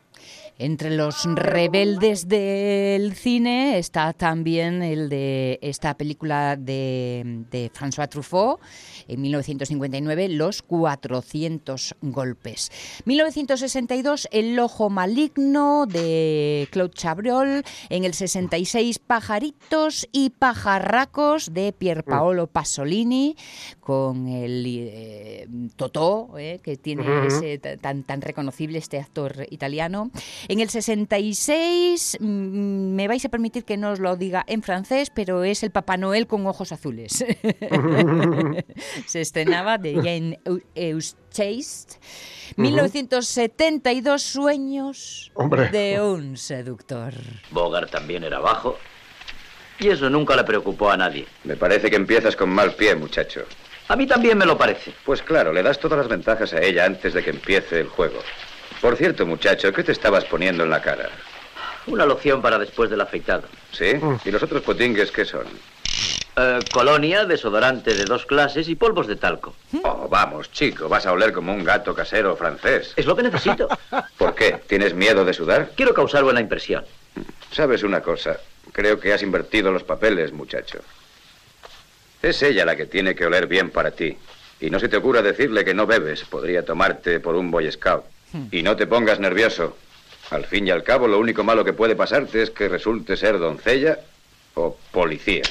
Entre 0.61 0.89
los 0.89 1.23
rebeldes 1.35 2.27
del 2.27 3.15
cine 3.15 3.77
está 3.77 4.11
también 4.11 4.83
el 4.83 5.07
de 5.07 5.57
esta 5.61 5.95
película 5.95 6.57
de, 6.57 7.45
François 7.73 8.09
Truffaut 8.09 8.59
en 9.07 9.21
1959, 9.21 10.27
Los 10.27 10.61
400 10.61 11.95
golpes. 12.01 12.71
1962, 13.05 14.27
El 14.31 14.59
ojo 14.59 14.89
maligno 14.89 15.85
de 15.85 16.67
Claude 16.71 16.93
Chabrol. 16.93 17.63
En 17.89 18.03
el 18.03 18.13
66, 18.13 18.99
Pajaritos 18.99 20.09
y 20.11 20.31
pajarracos 20.31 21.53
de 21.53 21.71
Pier 21.71 22.03
Paolo 22.03 22.47
Pasolini 22.47 23.37
con 23.79 24.27
el 24.27 24.65
eh, 24.67 25.47
Totó, 25.77 26.37
eh, 26.37 26.59
que 26.61 26.75
tiene 26.75 27.27
ese 27.27 27.57
tan, 27.57 28.03
tan 28.03 28.21
reconocible 28.21 28.77
este 28.77 28.99
actor 28.99 29.47
italiano. 29.49 30.08
En 30.47 30.59
el 30.59 30.69
66, 30.69 32.17
mm, 32.19 32.95
me 32.95 33.07
vais 33.07 33.23
a 33.25 33.29
permitir 33.29 33.65
que 33.65 33.77
no 33.77 33.91
os 33.91 33.99
lo 33.99 34.15
diga 34.15 34.43
en 34.47 34.63
francés, 34.63 35.09
pero 35.09 35.43
es 35.43 35.63
el 35.63 35.71
Papá 35.71 35.97
Noel 35.97 36.27
con 36.27 36.45
ojos 36.47 36.71
azules. 36.71 37.23
Se 39.05 39.21
estrenaba 39.21 39.77
de 39.77 39.93
Jane 39.95 40.39
Eustace. 40.75 41.99
1972 42.57 44.21
Sueños 44.21 45.31
de 45.71 46.01
un 46.01 46.37
seductor. 46.37 47.13
Bogart 47.51 47.91
también 47.91 48.23
era 48.23 48.39
bajo. 48.39 48.77
Y 49.79 49.87
eso 49.87 50.09
nunca 50.09 50.35
le 50.35 50.43
preocupó 50.43 50.91
a 50.91 50.97
nadie. 50.97 51.25
Me 51.45 51.55
parece 51.55 51.89
que 51.89 51.95
empiezas 51.95 52.35
con 52.35 52.49
mal 52.49 52.73
pie, 52.73 52.95
muchacho. 52.95 53.45
A 53.87 53.95
mí 53.95 54.05
también 54.05 54.37
me 54.37 54.45
lo 54.45 54.57
parece. 54.57 54.93
Pues 55.05 55.21
claro, 55.21 55.53
le 55.53 55.63
das 55.63 55.79
todas 55.79 55.97
las 55.97 56.07
ventajas 56.07 56.53
a 56.53 56.61
ella 56.61 56.85
antes 56.85 57.13
de 57.13 57.23
que 57.23 57.29
empiece 57.29 57.79
el 57.79 57.87
juego. 57.87 58.19
Por 58.81 58.95
cierto, 58.95 59.25
muchacho, 59.25 59.73
¿qué 59.73 59.83
te 59.83 59.91
estabas 59.91 60.23
poniendo 60.25 60.63
en 60.63 60.69
la 60.69 60.81
cara? 60.81 61.09
Una 61.87 62.05
loción 62.05 62.41
para 62.41 62.57
después 62.57 62.89
del 62.89 63.01
afeitado. 63.01 63.43
¿Sí? 63.71 63.93
¿Y 64.23 64.31
los 64.31 64.41
otros 64.41 64.61
potingues 64.61 65.11
qué 65.11 65.25
son? 65.25 65.45
Eh, 66.37 66.59
colonia, 66.71 67.25
desodorante 67.25 67.93
de 67.93 68.05
dos 68.05 68.25
clases 68.25 68.69
y 68.69 68.75
polvos 68.75 69.07
de 69.07 69.17
talco. 69.17 69.55
Oh, 69.83 70.07
vamos, 70.07 70.51
chico, 70.51 70.87
vas 70.87 71.05
a 71.05 71.11
oler 71.11 71.33
como 71.33 71.53
un 71.53 71.63
gato 71.63 71.93
casero 71.93 72.35
francés. 72.37 72.93
Es 72.95 73.05
lo 73.05 73.15
que 73.15 73.23
necesito. 73.23 73.67
¿Por 74.17 74.35
qué? 74.35 74.61
¿Tienes 74.67 74.93
miedo 74.93 75.25
de 75.25 75.33
sudar? 75.33 75.71
Quiero 75.75 75.93
causar 75.93 76.23
buena 76.23 76.39
impresión. 76.39 76.85
Sabes 77.51 77.83
una 77.83 78.01
cosa, 78.01 78.39
creo 78.71 78.99
que 78.99 79.11
has 79.11 79.23
invertido 79.23 79.71
los 79.71 79.83
papeles, 79.83 80.31
muchacho. 80.31 80.79
Es 82.21 82.41
ella 82.43 82.63
la 82.63 82.77
que 82.77 82.85
tiene 82.85 83.15
que 83.15 83.25
oler 83.25 83.47
bien 83.47 83.71
para 83.71 83.91
ti. 83.91 84.17
Y 84.61 84.69
no 84.69 84.79
se 84.79 84.87
te 84.87 84.97
ocurra 84.97 85.21
decirle 85.21 85.65
que 85.65 85.73
no 85.73 85.85
bebes, 85.85 86.23
podría 86.23 86.63
tomarte 86.63 87.19
por 87.19 87.35
un 87.35 87.49
boy 87.51 87.69
scout. 87.71 88.05
Hmm. 88.31 88.47
Y 88.51 88.61
no 88.61 88.75
te 88.75 88.87
pongas 88.87 89.19
nervioso. 89.19 89.77
Al 90.29 90.45
fin 90.45 90.67
y 90.67 90.71
al 90.71 90.83
cabo, 90.83 91.07
lo 91.07 91.19
único 91.19 91.43
malo 91.43 91.65
que 91.65 91.73
puede 91.73 91.95
pasarte 91.95 92.43
es 92.43 92.51
que 92.51 92.67
resulte 92.67 93.17
ser 93.17 93.39
doncella 93.39 93.99
o 94.53 94.77
policía. 94.91 95.43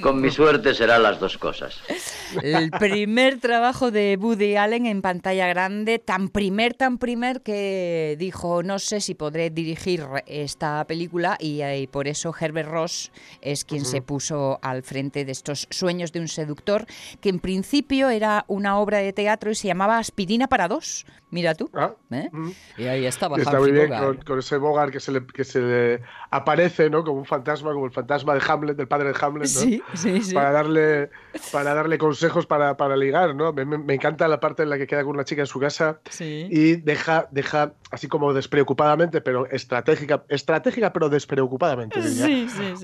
Con 0.00 0.20
mi 0.20 0.30
suerte 0.30 0.74
serán 0.74 1.02
las 1.02 1.18
dos 1.20 1.36
cosas. 1.36 1.80
El 2.42 2.70
primer 2.70 3.38
trabajo 3.40 3.90
de 3.90 4.16
Woody 4.20 4.56
Allen 4.56 4.86
en 4.86 5.02
pantalla 5.02 5.46
grande, 5.46 5.98
tan 5.98 6.28
primer, 6.28 6.74
tan 6.74 6.98
primer 6.98 7.42
que 7.42 8.16
dijo, 8.18 8.62
no 8.62 8.78
sé 8.78 9.00
si 9.00 9.14
podré 9.14 9.50
dirigir 9.50 10.06
esta 10.26 10.84
película 10.86 11.36
y, 11.38 11.60
eh, 11.62 11.88
por 11.90 12.08
eso 12.08 12.34
Herbert 12.38 12.68
Ross 12.68 13.12
es 13.40 13.64
quien 13.64 13.84
se 13.84 14.00
puso 14.00 14.58
al 14.62 14.82
frente 14.82 15.24
de 15.24 15.32
estos 15.32 15.66
sueños 15.70 16.12
de 16.12 16.20
un 16.20 16.28
seductor, 16.28 16.86
que 17.20 17.28
en 17.28 17.40
principio 17.40 18.08
era 18.08 18.44
una 18.48 18.78
obra 18.78 18.98
de 18.98 19.12
teatro 19.12 19.50
y 19.50 19.54
se 19.54 19.68
llamaba 19.68 19.98
Aspirina 19.98 20.48
para 20.48 20.68
dos. 20.68 21.04
Mira 21.30 21.56
tú. 21.56 21.68
Ah, 21.74 21.90
¿eh? 22.12 22.30
Y 22.78 22.84
ahí 22.84 23.06
estaba. 23.06 23.36
Está 23.36 23.58
muy 23.58 23.72
bien 23.72 23.90
con, 24.24 24.38
ese 24.38 24.56
Bogart 24.56 24.92
que 24.92 25.00
se 25.00 25.10
le, 25.10 25.26
que 25.26 25.42
se 25.42 26.00
aparece, 26.34 26.90
¿no? 26.90 27.04
Como 27.04 27.20
un 27.20 27.24
fantasma, 27.24 27.72
como 27.72 27.86
el 27.86 27.92
fantasma 27.92 28.34
de 28.34 28.42
Hamlet, 28.46 28.76
del 28.76 28.88
padre 28.88 29.12
de 29.12 29.14
Hamlet, 29.20 29.48
¿no? 29.48 30.34
Para 30.34 30.50
darle, 30.50 31.10
para 31.52 31.74
darle 31.74 31.96
consejos 31.96 32.44
para, 32.44 32.76
para 32.76 32.96
ligar, 32.96 33.36
¿no? 33.36 33.52
Me, 33.52 33.94
encanta 33.94 34.26
la 34.26 34.40
parte 34.40 34.64
en 34.64 34.70
la 34.70 34.76
que 34.76 34.88
queda 34.88 35.04
con 35.04 35.12
una 35.14 35.24
chica 35.24 35.42
en 35.42 35.46
su 35.46 35.60
casa 35.60 36.00
y 36.18 36.74
deja, 36.76 37.28
deja 37.30 37.74
así 37.92 38.08
como 38.08 38.32
despreocupadamente, 38.32 39.20
pero 39.20 39.46
estratégica, 39.46 40.24
estratégica 40.28 40.92
pero 40.92 41.08
despreocupadamente, 41.08 42.00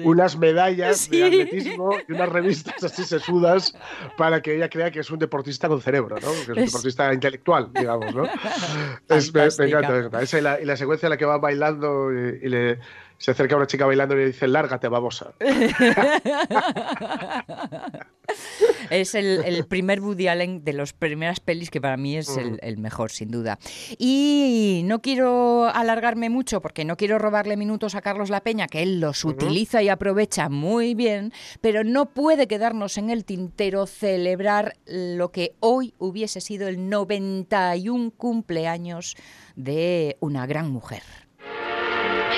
unas 0.04 0.38
medallas 0.38 1.10
de 1.10 1.24
atletismo 1.24 1.90
y 2.08 2.12
unas 2.12 2.28
revistas 2.28 2.84
así 2.84 3.02
sesudas 3.02 3.74
para 4.16 4.42
que 4.42 4.54
ella 4.54 4.68
crea 4.68 4.92
que 4.92 5.00
es 5.00 5.10
un 5.10 5.18
deportista 5.18 5.66
con 5.66 5.80
cerebro, 5.80 6.14
¿no? 6.20 6.30
Que 6.30 6.38
es 6.38 6.48
un 6.48 6.64
deportista 6.66 7.12
intelectual, 7.12 7.72
digamos, 7.74 8.14
¿no? 8.14 8.28
Es, 9.08 9.34
me, 9.34 9.66
encanta, 9.66 10.22
Esa 10.22 10.38
y 10.38 10.40
la, 10.40 10.60
y 10.60 10.64
la, 10.64 10.76
secuencia 10.76 11.06
en 11.06 11.10
la 11.10 11.16
que 11.16 11.24
va 11.24 11.38
bailando 11.38 12.12
y 12.12 12.48
le 12.48 12.78
se 13.20 13.30
acerca 13.32 13.54
una 13.54 13.66
chica 13.66 13.84
bailando 13.84 14.14
y 14.14 14.20
le 14.20 14.26
dice, 14.28 14.48
lárgate, 14.48 14.88
babosa. 14.88 15.34
es 18.90 19.14
el, 19.14 19.66
primer 19.66 20.00
Woody 20.00 20.28
Allen 20.28 20.64
de 20.64 20.72
las 20.72 20.94
primeras 20.94 21.38
pelis 21.38 21.68
que 21.68 21.82
para 21.82 21.98
mí 21.98 22.16
es 22.16 22.38
el, 22.38 22.78
mejor, 22.78 23.10
sin 23.10 23.30
duda. 23.30 23.58
Y 23.98 24.80
no 24.86 25.02
quiero 25.02 25.68
alargarme 25.68 26.30
mucho 26.30 26.62
porque 26.62 26.86
no 26.86 26.96
quiero 26.96 27.18
robarle 27.18 27.58
minutos 27.58 27.94
a 27.94 28.00
Carlos 28.00 28.30
La 28.30 28.40
Peña, 28.40 28.68
que 28.68 28.82
él 28.82 29.00
los 29.00 29.22
utiliza 29.26 29.82
y 29.82 29.90
aprovecha 29.90 30.48
muy 30.48 30.94
bien, 30.94 31.34
pero 31.60 31.84
no 31.84 32.14
puede 32.14 32.48
quedarnos 32.48 32.96
en 32.96 33.10
el 33.10 33.26
tintero 33.26 33.86
celebrar 33.86 34.78
lo 34.86 35.30
que 35.30 35.56
hoy 35.60 35.92
hubiese 35.98 36.40
sido 36.40 36.68
el 36.68 36.88
91 36.88 38.12
cumpleaños 38.12 39.14
de 39.56 40.16
una 40.20 40.46
gran 40.46 40.70
mujer. 40.70 41.02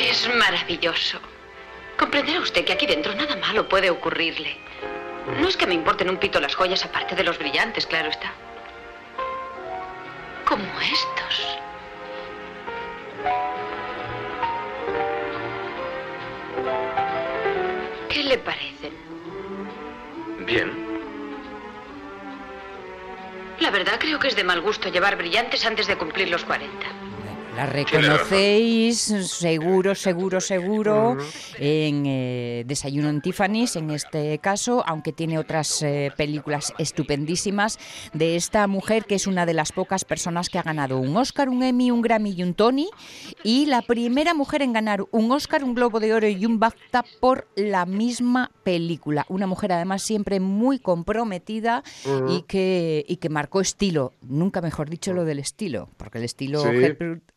Es 0.03 0.29
maravilloso. 0.35 1.21
Comprenderá 1.97 2.41
usted 2.41 2.65
que 2.65 2.73
aquí 2.73 2.87
dentro 2.87 3.15
nada 3.15 3.37
malo 3.37 3.69
puede 3.69 3.89
ocurrirle. 3.89 4.57
No 5.39 5.49
es 5.49 5.57
que 5.57 5.67
me 5.67 5.75
importen 5.75 6.11
un 6.11 6.17
pito 6.17 6.41
las 6.41 6.57
joyas 6.57 6.85
aparte 6.85 7.15
de 7.15 7.23
los 7.23 7.39
brillantes, 7.39 7.87
claro 7.87 8.11
está. 8.11 8.33
Como 10.45 10.65
estos. 10.81 11.59
¿Qué 18.09 18.25
le 18.25 18.39
parecen? 18.39 18.93
Bien. 20.41 20.73
La 23.61 23.71
verdad 23.71 24.01
creo 24.01 24.19
que 24.19 24.27
es 24.27 24.35
de 24.35 24.43
mal 24.43 24.61
gusto 24.61 24.89
llevar 24.89 25.17
brillantes 25.17 25.65
antes 25.65 25.87
de 25.87 25.97
cumplir 25.97 26.29
los 26.29 26.45
40. 26.45 26.92
La 27.55 27.67
reconocéis 27.67 28.99
seguro, 28.99 29.95
seguro, 29.95 30.41
seguro 30.41 31.19
en 31.59 32.05
eh, 32.07 32.65
Desayuno 32.67 33.11
en 33.11 33.21
Tiffany's, 33.21 33.77
en 33.77 33.91
este 33.91 34.39
caso, 34.39 34.83
aunque 34.87 35.13
tiene 35.13 35.39
otras 35.39 35.83
eh, 35.83 36.11
películas 36.17 36.73
estupendísimas 36.79 37.79
de 38.15 38.37
esta 38.37 38.67
mujer 38.67 39.05
que 39.05 39.17
es 39.17 39.27
una 39.27 39.45
de 39.45 39.53
las 39.53 39.73
pocas 39.73 40.07
personas 40.07 40.49
que 40.49 40.59
ha 40.59 40.63
ganado 40.63 40.99
un 40.99 41.15
Oscar, 41.15 41.51
un 41.51 41.63
Emmy, 41.63 41.91
un 41.91 42.01
Grammy 42.01 42.31
y 42.31 42.43
un 42.43 42.55
Tony 42.55 42.89
y 43.45 43.67
la 43.67 43.83
primera 43.83 44.33
mujer 44.33 44.63
en 44.63 44.73
ganar 44.73 45.05
un 45.11 45.31
Oscar, 45.31 45.63
un 45.63 45.75
Globo 45.75 46.01
de 46.01 46.15
Oro 46.15 46.29
y 46.29 46.47
un 46.47 46.59
BAFTA 46.59 47.05
por 47.21 47.49
la 47.55 47.85
misma 47.85 48.51
película. 48.65 49.27
Una 49.29 49.47
mujer 49.47 49.73
además 49.73 50.03
siempre 50.03 50.41
muy 50.41 50.79
comprometida 50.79 51.83
y, 52.29 52.43
que, 52.43 53.05
y 53.07 53.17
que 53.17 53.29
marcó 53.29 53.61
estilo, 53.61 54.15
nunca 54.23 54.63
mejor 54.63 54.89
dicho 54.89 55.13
lo 55.13 55.27
del 55.27 55.39
estilo, 55.39 55.91
porque 55.99 56.17
el 56.17 56.25
estilo 56.25 56.63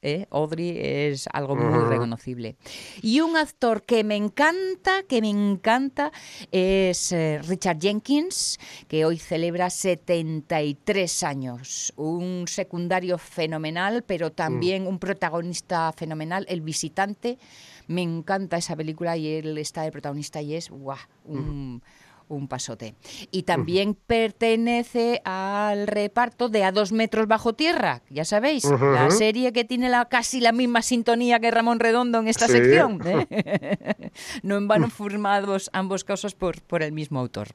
¿eh? 0.05 0.27
Audrey 0.29 0.77
es 0.77 1.27
algo 1.33 1.55
muy 1.55 1.83
reconocible. 1.89 2.55
Y 3.01 3.21
un 3.21 3.35
actor 3.35 3.83
que 3.83 4.03
me 4.03 4.15
encanta, 4.15 5.03
que 5.03 5.19
me 5.19 5.29
encanta, 5.29 6.11
es 6.51 7.11
eh, 7.11 7.41
Richard 7.47 7.79
Jenkins, 7.79 8.59
que 8.87 9.03
hoy 9.03 9.17
celebra 9.17 9.69
73 9.69 11.23
años. 11.23 11.93
Un 11.97 12.45
secundario 12.47 13.17
fenomenal, 13.17 14.03
pero 14.05 14.31
también 14.31 14.83
mm. 14.83 14.87
un 14.87 14.99
protagonista 14.99 15.91
fenomenal, 15.93 16.45
El 16.47 16.61
visitante. 16.61 17.39
Me 17.87 18.01
encanta 18.01 18.57
esa 18.57 18.75
película 18.75 19.17
y 19.17 19.27
él 19.27 19.57
está 19.57 19.83
de 19.83 19.91
protagonista 19.91 20.41
y 20.41 20.55
es 20.55 20.69
¡guau! 20.69 20.97
un... 21.25 21.81
un 22.27 22.47
pasote. 22.47 22.95
Y 23.31 23.43
también 23.43 23.95
pertenece 23.95 25.21
al 25.25 25.87
reparto 25.87 26.49
de 26.49 26.63
A 26.63 26.71
dos 26.71 26.91
metros 26.91 27.27
bajo 27.27 27.53
tierra, 27.53 28.01
ya 28.09 28.25
sabéis, 28.25 28.65
la 28.65 29.09
serie 29.11 29.53
que 29.53 29.63
tiene 29.63 29.89
la, 29.89 30.05
casi 30.05 30.39
la 30.39 30.51
misma 30.51 30.81
sintonía 30.81 31.39
que 31.39 31.51
Ramón 31.51 31.79
Redondo 31.79 32.19
en 32.19 32.27
esta 32.27 32.47
sección. 32.47 33.01
¿eh? 33.05 34.11
no 34.43 34.57
en 34.57 34.67
vano 34.67 34.89
formados 34.89 35.69
ambos 35.73 36.03
casos 36.03 36.35
por, 36.35 36.61
por 36.61 36.83
el 36.83 36.91
mismo 36.91 37.19
autor. 37.19 37.49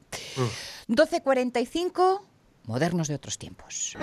12.45, 0.87 2.21
modernos 2.65 3.07
de 3.07 3.15
otros 3.15 3.37
tiempos. 3.37 3.97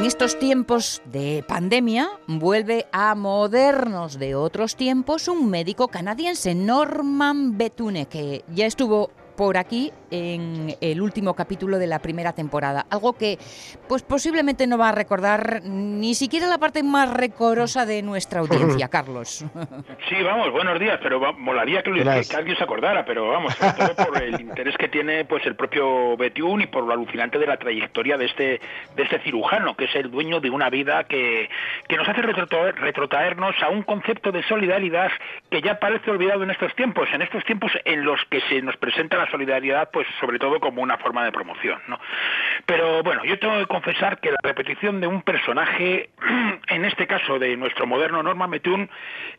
En 0.00 0.06
estos 0.06 0.38
tiempos 0.38 1.02
de 1.12 1.44
pandemia 1.46 2.08
vuelve 2.26 2.86
a 2.90 3.14
modernos 3.14 4.18
de 4.18 4.34
otros 4.34 4.74
tiempos 4.74 5.28
un 5.28 5.50
médico 5.50 5.88
canadiense, 5.88 6.54
Norman 6.54 7.58
Betune, 7.58 8.06
que 8.06 8.42
ya 8.48 8.64
estuvo 8.64 9.10
por 9.40 9.56
aquí 9.56 9.90
en 10.10 10.74
el 10.82 11.00
último 11.00 11.32
capítulo 11.32 11.78
de 11.78 11.86
la 11.86 11.98
primera 12.00 12.34
temporada. 12.34 12.84
Algo 12.90 13.14
que 13.14 13.38
pues 13.88 14.02
posiblemente 14.02 14.66
no 14.66 14.76
va 14.76 14.90
a 14.90 14.92
recordar 14.92 15.62
ni 15.64 16.14
siquiera 16.14 16.46
la 16.46 16.58
parte 16.58 16.82
más 16.82 17.10
recorosa 17.10 17.86
de 17.86 18.02
nuestra 18.02 18.40
audiencia, 18.44 18.88
Carlos. 18.88 19.46
Sí, 20.08 20.16
vamos, 20.24 20.50
buenos 20.50 20.78
días, 20.80 20.98
pero 21.02 21.20
molaría 21.34 21.82
que, 21.82 21.90
alguien 21.90 22.56
se 22.56 22.64
acordara, 22.64 23.04
pero 23.04 23.28
vamos, 23.28 23.54
sobre 23.54 23.72
todo 23.94 24.06
por 24.06 24.22
el 24.22 24.40
interés 24.40 24.76
que 24.76 24.88
tiene 24.88 25.24
pues 25.24 25.46
el 25.46 25.54
propio 25.54 26.16
Betiún 26.16 26.62
y 26.62 26.66
por 26.66 26.84
lo 26.84 26.92
alucinante 26.92 27.38
de 27.38 27.46
la 27.46 27.56
trayectoria 27.56 28.16
de 28.16 28.26
este 28.26 28.60
de 28.96 29.02
este 29.02 29.20
cirujano, 29.20 29.76
que 29.76 29.84
es 29.84 29.94
el 29.94 30.10
dueño 30.10 30.40
de 30.40 30.50
una 30.50 30.68
vida 30.68 31.04
que, 31.04 31.48
que 31.86 31.96
nos 31.96 32.08
hace 32.08 32.22
retrotraernos 32.22 33.54
a 33.62 33.68
un 33.68 33.84
concepto 33.84 34.32
de 34.32 34.42
solidaridad 34.44 35.10
que 35.48 35.62
ya 35.62 35.78
parece 35.78 36.10
olvidado 36.10 36.42
en 36.42 36.50
estos 36.50 36.74
tiempos, 36.74 37.08
en 37.12 37.22
estos 37.22 37.44
tiempos 37.44 37.70
en 37.84 38.04
los 38.04 38.18
que 38.30 38.40
se 38.48 38.60
nos 38.62 38.76
presenta 38.76 39.16
la 39.16 39.29
solidaridad 39.30 39.90
pues 39.92 40.06
sobre 40.20 40.38
todo 40.38 40.60
como 40.60 40.82
una 40.82 40.98
forma 40.98 41.24
de 41.24 41.32
promoción, 41.32 41.80
¿no? 41.88 41.98
Pero 42.66 43.02
bueno, 43.02 43.24
yo 43.24 43.38
tengo 43.38 43.58
que 43.58 43.66
confesar 43.66 44.20
que 44.20 44.30
la 44.30 44.38
repetición 44.42 45.00
de 45.00 45.06
un 45.06 45.22
personaje, 45.22 46.10
en 46.68 46.84
este 46.84 47.06
caso 47.06 47.38
de 47.38 47.56
nuestro 47.56 47.86
moderno 47.86 48.22
Norma 48.22 48.46
Metún, 48.46 48.90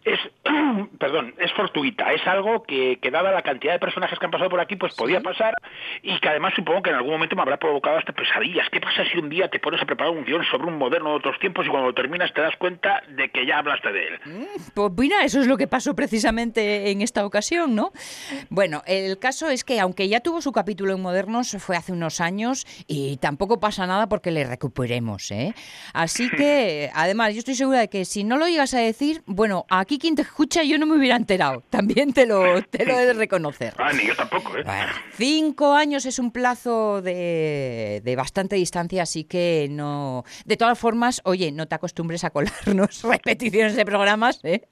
es, 0.03 0.19
perdón, 0.99 1.33
es 1.37 1.51
fortuita, 1.53 2.11
es 2.13 2.25
algo 2.27 2.63
que, 2.63 2.99
que, 3.01 3.11
dada 3.11 3.31
la 3.31 3.41
cantidad 3.41 3.73
de 3.73 3.79
personajes 3.79 4.17
que 4.17 4.25
han 4.25 4.31
pasado 4.31 4.49
por 4.49 4.59
aquí, 4.59 4.75
pues 4.75 4.95
podía 4.95 5.21
pasar 5.21 5.53
y 6.01 6.17
que 6.19 6.29
además 6.29 6.53
supongo 6.55 6.81
que 6.81 6.89
en 6.89 6.95
algún 6.95 7.11
momento 7.11 7.35
me 7.35 7.41
habrá 7.41 7.57
provocado 7.57 7.97
hasta 7.97 8.13
pesadillas. 8.13 8.67
¿Qué 8.71 8.79
pasa 8.79 9.03
si 9.11 9.17
un 9.17 9.29
día 9.29 9.49
te 9.49 9.59
pones 9.59 9.81
a 9.81 9.85
preparar 9.85 10.13
un 10.13 10.23
guion 10.23 10.43
sobre 10.45 10.67
un 10.67 10.77
moderno 10.77 11.09
de 11.11 11.15
otros 11.15 11.39
tiempos 11.39 11.65
y 11.65 11.69
cuando 11.69 11.93
terminas 11.93 12.33
te 12.33 12.41
das 12.41 12.55
cuenta 12.57 13.03
de 13.09 13.29
que 13.29 13.45
ya 13.45 13.59
hablaste 13.59 13.91
de 13.91 14.07
él? 14.07 14.19
Mm, 14.25 14.71
pues 14.73 14.91
mira, 14.97 15.23
eso 15.23 15.39
es 15.39 15.47
lo 15.47 15.57
que 15.57 15.67
pasó 15.67 15.95
precisamente 15.95 16.91
en 16.91 17.01
esta 17.01 17.25
ocasión, 17.25 17.75
¿no? 17.75 17.91
Bueno, 18.49 18.81
el 18.85 19.19
caso 19.19 19.49
es 19.49 19.63
que 19.63 19.79
aunque 19.81 20.07
ya 20.07 20.19
tuvo 20.21 20.41
su 20.41 20.51
capítulo 20.51 20.93
en 20.93 21.01
Modernos, 21.01 21.55
fue 21.59 21.75
hace 21.75 21.91
unos 21.91 22.21
años 22.21 22.65
y 22.87 23.17
tampoco 23.17 23.59
pasa 23.59 23.87
nada 23.87 24.07
porque 24.07 24.31
le 24.31 24.43
recuperemos, 24.43 25.31
¿eh? 25.31 25.53
Así 25.93 26.29
que, 26.29 26.89
además, 26.93 27.33
yo 27.33 27.39
estoy 27.39 27.55
segura 27.55 27.79
de 27.79 27.89
que 27.89 28.05
si 28.05 28.23
no 28.23 28.37
lo 28.37 28.47
llegas 28.47 28.73
a 28.73 28.79
decir, 28.79 29.23
bueno, 29.25 29.65
aquí 29.69 29.97
quien 29.97 30.15
te 30.15 30.21
escucha 30.21 30.63
yo 30.63 30.77
no 30.77 30.85
me 30.85 30.97
hubiera 30.97 31.15
enterado. 31.15 31.63
También 31.69 32.13
te 32.13 32.25
lo, 32.25 32.61
te 32.63 32.85
lo 32.85 32.97
he 32.97 33.05
de 33.05 33.13
reconocer. 33.13 33.73
Ah, 33.77 33.91
ni 33.93 34.05
yo 34.05 34.15
tampoco, 34.15 34.57
¿eh? 34.57 34.63
cinco 35.17 35.73
años 35.73 36.05
es 36.05 36.19
un 36.19 36.31
plazo 36.31 37.01
de, 37.01 38.01
de 38.03 38.15
bastante 38.15 38.55
distancia, 38.55 39.03
así 39.03 39.23
que 39.23 39.67
no... 39.69 40.23
De 40.45 40.57
todas 40.57 40.77
formas, 40.77 41.21
oye, 41.25 41.51
no 41.51 41.67
te 41.67 41.75
acostumbres 41.75 42.23
a 42.23 42.29
colarnos 42.29 43.01
repeticiones 43.03 43.75
de 43.75 43.85
programas, 43.85 44.39
¿eh? 44.43 44.67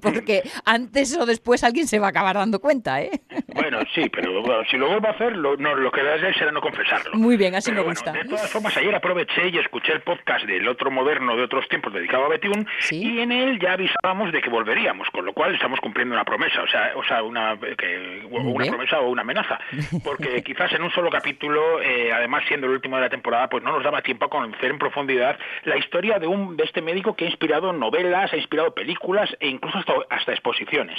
Porque 0.00 0.42
antes 0.64 1.16
o 1.16 1.26
después 1.26 1.64
alguien 1.64 1.86
se 1.86 1.98
va 1.98 2.06
a 2.06 2.10
acabar 2.10 2.36
dando 2.36 2.60
cuenta, 2.60 3.02
¿eh? 3.02 3.22
Bueno, 3.54 3.78
sí, 3.94 4.08
pero 4.12 4.41
si 4.70 4.76
lo 4.76 4.88
vuelvo 4.88 5.08
a 5.08 5.10
hacer, 5.10 5.36
lo, 5.36 5.56
no, 5.56 5.74
lo 5.74 5.90
que 5.90 6.00
haré 6.00 6.32
será 6.34 6.52
no 6.52 6.60
confesarlo. 6.60 7.14
Muy 7.14 7.36
bien, 7.36 7.54
así 7.54 7.72
me 7.72 7.82
gusta. 7.82 8.12
De 8.12 8.24
todas 8.24 8.50
formas, 8.50 8.76
ayer 8.76 8.94
aproveché 8.94 9.48
y 9.48 9.58
escuché 9.58 9.92
el 9.92 10.00
podcast 10.02 10.46
del 10.46 10.66
otro 10.68 10.90
moderno 10.90 11.36
de 11.36 11.42
otros 11.42 11.68
tiempos 11.68 11.92
dedicado 11.92 12.24
a 12.24 12.28
Betiún 12.28 12.66
y 12.90 13.20
en 13.20 13.32
él 13.32 13.58
ya 13.60 13.72
avisábamos 13.72 14.32
de 14.32 14.40
que 14.40 14.50
volveríamos, 14.50 15.08
con 15.10 15.24
lo 15.24 15.32
cual 15.32 15.54
estamos 15.54 15.80
cumpliendo 15.80 16.14
una 16.14 16.24
promesa, 16.24 16.62
o 16.62 16.68
sea, 16.68 16.92
o 16.96 17.04
sea 17.04 17.22
una, 17.22 17.56
que, 17.76 18.26
una 18.30 18.66
promesa 18.66 19.00
o 19.00 19.08
una 19.08 19.22
amenaza, 19.22 19.58
porque 20.04 20.42
quizás 20.42 20.72
en 20.72 20.82
un 20.82 20.90
solo 20.90 21.10
capítulo, 21.10 21.80
eh, 21.82 22.12
además 22.12 22.44
siendo 22.48 22.66
el 22.66 22.74
último 22.74 22.96
de 22.96 23.02
la 23.02 23.10
temporada, 23.10 23.48
pues 23.48 23.62
no 23.62 23.72
nos 23.72 23.84
daba 23.84 24.02
tiempo 24.02 24.26
a 24.26 24.30
conocer 24.30 24.70
en 24.70 24.78
profundidad 24.78 25.38
la 25.64 25.76
historia 25.76 26.18
de, 26.18 26.26
un, 26.26 26.56
de 26.56 26.64
este 26.64 26.82
médico 26.82 27.14
que 27.14 27.24
ha 27.24 27.28
inspirado 27.28 27.72
novelas, 27.72 28.32
ha 28.32 28.36
inspirado 28.36 28.74
películas 28.74 29.34
e 29.40 29.48
incluso 29.48 29.78
hasta, 29.78 29.92
hasta 30.10 30.32
exposiciones. 30.32 30.98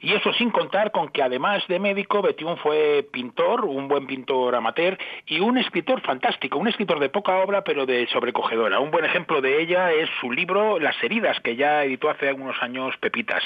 Y 0.00 0.12
eso 0.12 0.32
sin 0.34 0.50
contar 0.50 0.92
con 0.92 1.08
que 1.08 1.22
además 1.22 1.62
de 1.68 1.78
médico, 1.78 2.22
Betiún 2.22 2.56
fue 2.58 3.06
pintor, 3.10 3.64
un 3.64 3.88
buen 3.88 4.06
pintor 4.06 4.54
amateur 4.54 4.98
y 5.26 5.40
un 5.40 5.58
escritor 5.58 6.00
fantástico, 6.02 6.58
un 6.58 6.68
escritor 6.68 7.00
de 7.00 7.08
poca 7.08 7.38
obra 7.38 7.62
pero 7.64 7.86
de 7.86 8.06
sobrecogedora. 8.08 8.80
Un 8.80 8.90
buen 8.90 9.04
ejemplo 9.04 9.40
de 9.40 9.62
ella 9.62 9.92
es 9.92 10.08
su 10.20 10.30
libro 10.30 10.78
Las 10.78 10.96
heridas, 11.02 11.38
que 11.40 11.56
ya 11.56 11.84
editó 11.84 12.10
hace 12.10 12.28
algunos 12.28 12.56
años 12.62 12.94
Pepitas. 13.00 13.42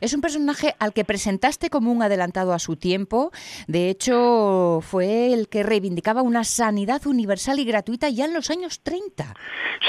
Es 0.00 0.14
un 0.14 0.20
personaje 0.20 0.74
al 0.78 0.92
que 0.92 1.04
presentaste 1.04 1.70
como 1.70 1.90
un 1.90 2.02
adelantado 2.02 2.52
a 2.52 2.58
su 2.58 2.76
tiempo. 2.76 3.30
De 3.66 3.90
hecho, 3.90 4.80
fue 4.82 5.32
el 5.32 5.48
que 5.48 5.62
reivindicaba 5.62 6.22
una 6.22 6.44
sanidad 6.44 7.06
universal 7.06 7.58
y 7.58 7.64
gratuita 7.64 8.08
ya 8.08 8.24
en 8.24 8.34
los 8.34 8.50
años 8.50 8.82
30. 8.82 9.34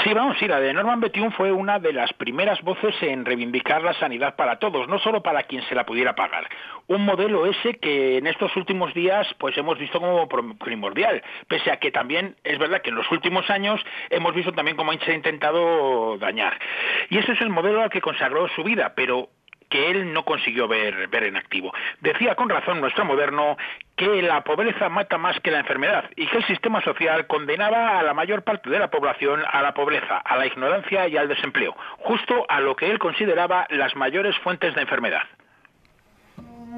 Sí, 0.04 0.14
vamos, 0.14 0.36
sí, 0.38 0.46
la 0.46 0.60
de 0.60 0.72
Norman 0.72 1.00
Bethune 1.00 1.30
fue 1.32 1.52
una 1.52 1.78
de 1.78 1.92
las 1.92 2.12
primeras 2.12 2.60
voces 2.62 2.94
en 3.02 3.24
reivindicar 3.24 3.82
la 3.82 3.92
sanidad 3.94 4.36
para 4.36 4.58
todos, 4.58 4.88
no 4.88 4.98
solo 4.98 5.22
para 5.22 5.42
quien 5.42 5.59
se 5.68 5.74
la 5.74 5.84
pudiera 5.84 6.14
pagar. 6.14 6.48
Un 6.86 7.04
modelo 7.04 7.46
ese 7.46 7.78
que 7.78 8.18
en 8.18 8.26
estos 8.26 8.54
últimos 8.56 8.92
días 8.94 9.26
pues 9.38 9.56
hemos 9.56 9.78
visto 9.78 10.00
como 10.00 10.28
primordial, 10.28 11.22
pese 11.48 11.70
a 11.70 11.78
que 11.78 11.90
también 11.90 12.36
es 12.44 12.58
verdad 12.58 12.82
que 12.82 12.90
en 12.90 12.96
los 12.96 13.10
últimos 13.10 13.48
años 13.50 13.80
hemos 14.10 14.34
visto 14.34 14.52
también 14.52 14.76
cómo 14.76 14.92
se 14.92 15.12
ha 15.12 15.14
intentado 15.14 16.18
dañar. 16.18 16.58
Y 17.08 17.18
ese 17.18 17.32
es 17.32 17.40
el 17.40 17.50
modelo 17.50 17.82
al 17.82 17.90
que 17.90 18.00
consagró 18.00 18.48
su 18.48 18.64
vida, 18.64 18.92
pero 18.94 19.28
que 19.70 19.90
él 19.90 20.12
no 20.12 20.24
consiguió 20.24 20.68
ver, 20.68 21.08
ver 21.08 21.24
en 21.24 21.36
activo. 21.36 21.72
Decía 22.00 22.34
con 22.34 22.48
razón 22.48 22.80
nuestro 22.80 23.04
moderno 23.04 23.56
que 23.96 24.20
la 24.20 24.42
pobreza 24.42 24.88
mata 24.88 25.16
más 25.16 25.38
que 25.40 25.50
la 25.50 25.60
enfermedad 25.60 26.10
y 26.16 26.26
que 26.26 26.38
el 26.38 26.46
sistema 26.46 26.82
social 26.82 27.26
condenaba 27.26 27.98
a 27.98 28.02
la 28.02 28.12
mayor 28.12 28.42
parte 28.42 28.68
de 28.68 28.78
la 28.78 28.90
población 28.90 29.42
a 29.50 29.62
la 29.62 29.72
pobreza, 29.72 30.18
a 30.18 30.36
la 30.36 30.46
ignorancia 30.46 31.06
y 31.08 31.16
al 31.16 31.28
desempleo, 31.28 31.76
justo 31.98 32.44
a 32.48 32.60
lo 32.60 32.74
que 32.74 32.90
él 32.90 32.98
consideraba 32.98 33.66
las 33.70 33.94
mayores 33.94 34.36
fuentes 34.38 34.74
de 34.74 34.82
enfermedad. 34.82 35.22
Lo 36.70 36.76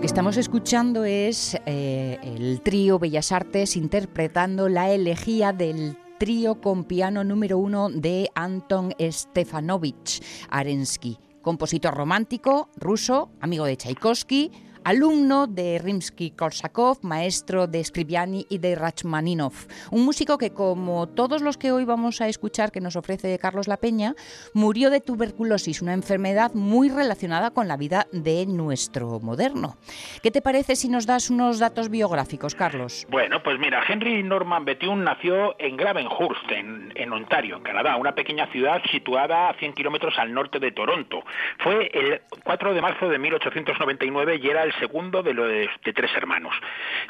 que 0.00 0.06
estamos 0.06 0.36
escuchando 0.36 1.04
es 1.04 1.56
eh, 1.64 2.18
el 2.22 2.60
trío 2.60 2.98
Bellas 2.98 3.32
Artes 3.32 3.76
interpretando 3.76 4.68
la 4.68 4.90
elegía 4.90 5.52
del 5.52 5.96
trío 6.22 6.60
con 6.60 6.84
piano 6.84 7.24
número 7.24 7.58
uno 7.58 7.88
de 7.90 8.30
Anton 8.36 8.94
Stefanovich 9.00 10.22
Arensky, 10.50 11.18
compositor 11.42 11.92
romántico 11.94 12.68
ruso, 12.76 13.32
amigo 13.40 13.64
de 13.64 13.76
Tchaikovsky, 13.76 14.52
alumno 14.84 15.46
de 15.46 15.80
Rimsky-Korsakov, 15.80 17.02
maestro 17.02 17.66
de 17.66 17.82
Scribiani 17.84 18.46
y 18.48 18.58
de 18.58 18.74
Rachmaninov. 18.74 19.52
Un 19.90 20.04
músico 20.04 20.38
que, 20.38 20.52
como 20.52 21.08
todos 21.08 21.42
los 21.42 21.56
que 21.56 21.72
hoy 21.72 21.84
vamos 21.84 22.20
a 22.20 22.28
escuchar 22.28 22.72
que 22.72 22.80
nos 22.80 22.96
ofrece 22.96 23.38
Carlos 23.38 23.68
La 23.68 23.76
Peña, 23.76 24.14
murió 24.54 24.90
de 24.90 25.00
tuberculosis, 25.00 25.82
una 25.82 25.94
enfermedad 25.94 26.52
muy 26.54 26.88
relacionada 26.88 27.50
con 27.50 27.68
la 27.68 27.76
vida 27.76 28.06
de 28.12 28.46
nuestro 28.46 29.20
moderno. 29.20 29.76
¿Qué 30.22 30.30
te 30.30 30.42
parece 30.42 30.76
si 30.76 30.88
nos 30.88 31.06
das 31.06 31.30
unos 31.30 31.58
datos 31.58 31.88
biográficos, 31.88 32.54
Carlos? 32.54 33.06
Bueno, 33.08 33.42
pues 33.42 33.58
mira, 33.58 33.82
Henry 33.86 34.22
Norman 34.22 34.64
Bethune 34.64 35.04
nació 35.04 35.54
en 35.58 35.76
Gravenhurst, 35.76 36.50
en, 36.50 37.12
Ontario, 37.12 37.62
Canadá, 37.62 37.96
una 37.96 38.14
pequeña 38.14 38.46
ciudad 38.46 38.80
situada 38.90 39.50
a 39.50 39.54
100 39.54 39.74
kilómetros 39.74 40.18
al 40.18 40.32
norte 40.32 40.58
de 40.58 40.72
Toronto. 40.72 41.22
Fue 41.58 41.90
el 41.92 42.22
4 42.42 42.74
de 42.74 42.80
marzo 42.80 43.08
de 43.08 43.18
1899 43.18 44.40
y 44.42 44.48
era 44.48 44.64
el 44.64 44.71
segundo 44.78 45.22
de, 45.22 45.34
los, 45.34 45.48
de 45.48 45.92
tres 45.92 46.10
hermanos. 46.16 46.54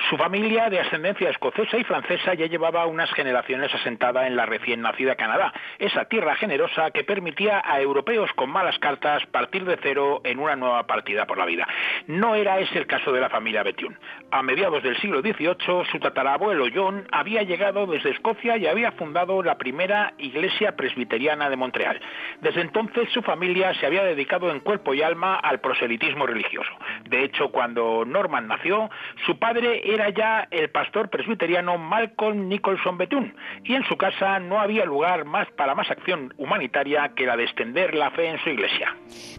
Su 0.08 0.16
familia, 0.16 0.68
de 0.70 0.80
ascendencia 0.80 1.30
escocesa 1.30 1.76
y 1.76 1.84
francesa, 1.84 2.34
ya 2.34 2.46
llevaba 2.46 2.86
unas 2.86 3.12
generaciones 3.12 3.74
asentada 3.74 4.26
en 4.26 4.36
la 4.36 4.46
recién 4.46 4.80
nacida 4.82 5.14
Canadá, 5.14 5.52
esa 5.78 6.04
tierra 6.06 6.34
generosa 6.36 6.90
que 6.90 7.04
permitía 7.04 7.62
a 7.64 7.80
europeos 7.80 8.30
con 8.34 8.50
malas 8.50 8.78
cartas 8.78 9.24
partir 9.26 9.64
de 9.64 9.78
cero 9.82 10.20
en 10.24 10.38
una 10.38 10.56
nueva 10.56 10.86
partida 10.86 11.26
por 11.26 11.38
la 11.38 11.46
vida. 11.46 11.66
No 12.06 12.34
era 12.34 12.58
ese 12.58 12.78
el 12.78 12.86
caso 12.86 13.12
de 13.12 13.20
la 13.20 13.30
familia 13.30 13.62
Bethune. 13.62 13.96
A 14.30 14.42
mediados 14.42 14.82
del 14.82 14.96
siglo 14.98 15.20
XVIII, 15.20 15.84
su 15.90 15.98
tatarabuelo 16.00 16.66
John 16.74 17.06
había 17.12 17.42
llegado 17.42 17.86
desde 17.86 18.10
Escocia 18.10 18.56
y 18.56 18.66
había 18.66 18.92
fundado 18.92 19.42
la 19.42 19.58
primera 19.58 20.14
iglesia 20.18 20.76
presbiteriana 20.76 21.48
de 21.50 21.56
Montreal. 21.56 22.00
Desde 22.40 22.60
entonces, 22.60 23.08
su 23.10 23.22
familia 23.22 23.74
se 23.74 23.86
había 23.86 24.04
dedicado 24.04 24.50
en 24.50 24.60
cuerpo 24.60 24.94
y 24.94 25.02
alma 25.02 25.36
al 25.36 25.60
proselitismo 25.60 26.26
religioso. 26.26 26.70
De 27.04 27.24
hecho, 27.24 27.51
cuando 27.52 28.04
Norman 28.04 28.48
nació, 28.48 28.90
su 29.26 29.38
padre 29.38 29.82
era 29.84 30.10
ya 30.10 30.48
el 30.50 30.70
pastor 30.70 31.10
presbiteriano 31.10 31.78
Malcolm 31.78 32.48
Nicholson 32.48 32.98
Bethune, 32.98 33.34
y 33.64 33.74
en 33.74 33.84
su 33.84 33.96
casa 33.96 34.40
no 34.40 34.60
había 34.60 34.84
lugar 34.84 35.24
más 35.24 35.48
para 35.52 35.74
más 35.74 35.90
acción 35.90 36.34
humanitaria 36.38 37.12
que 37.14 37.26
la 37.26 37.36
de 37.36 37.44
extender 37.44 37.94
la 37.94 38.10
fe 38.10 38.28
en 38.28 38.38
su 38.40 38.50
iglesia. 38.50 38.96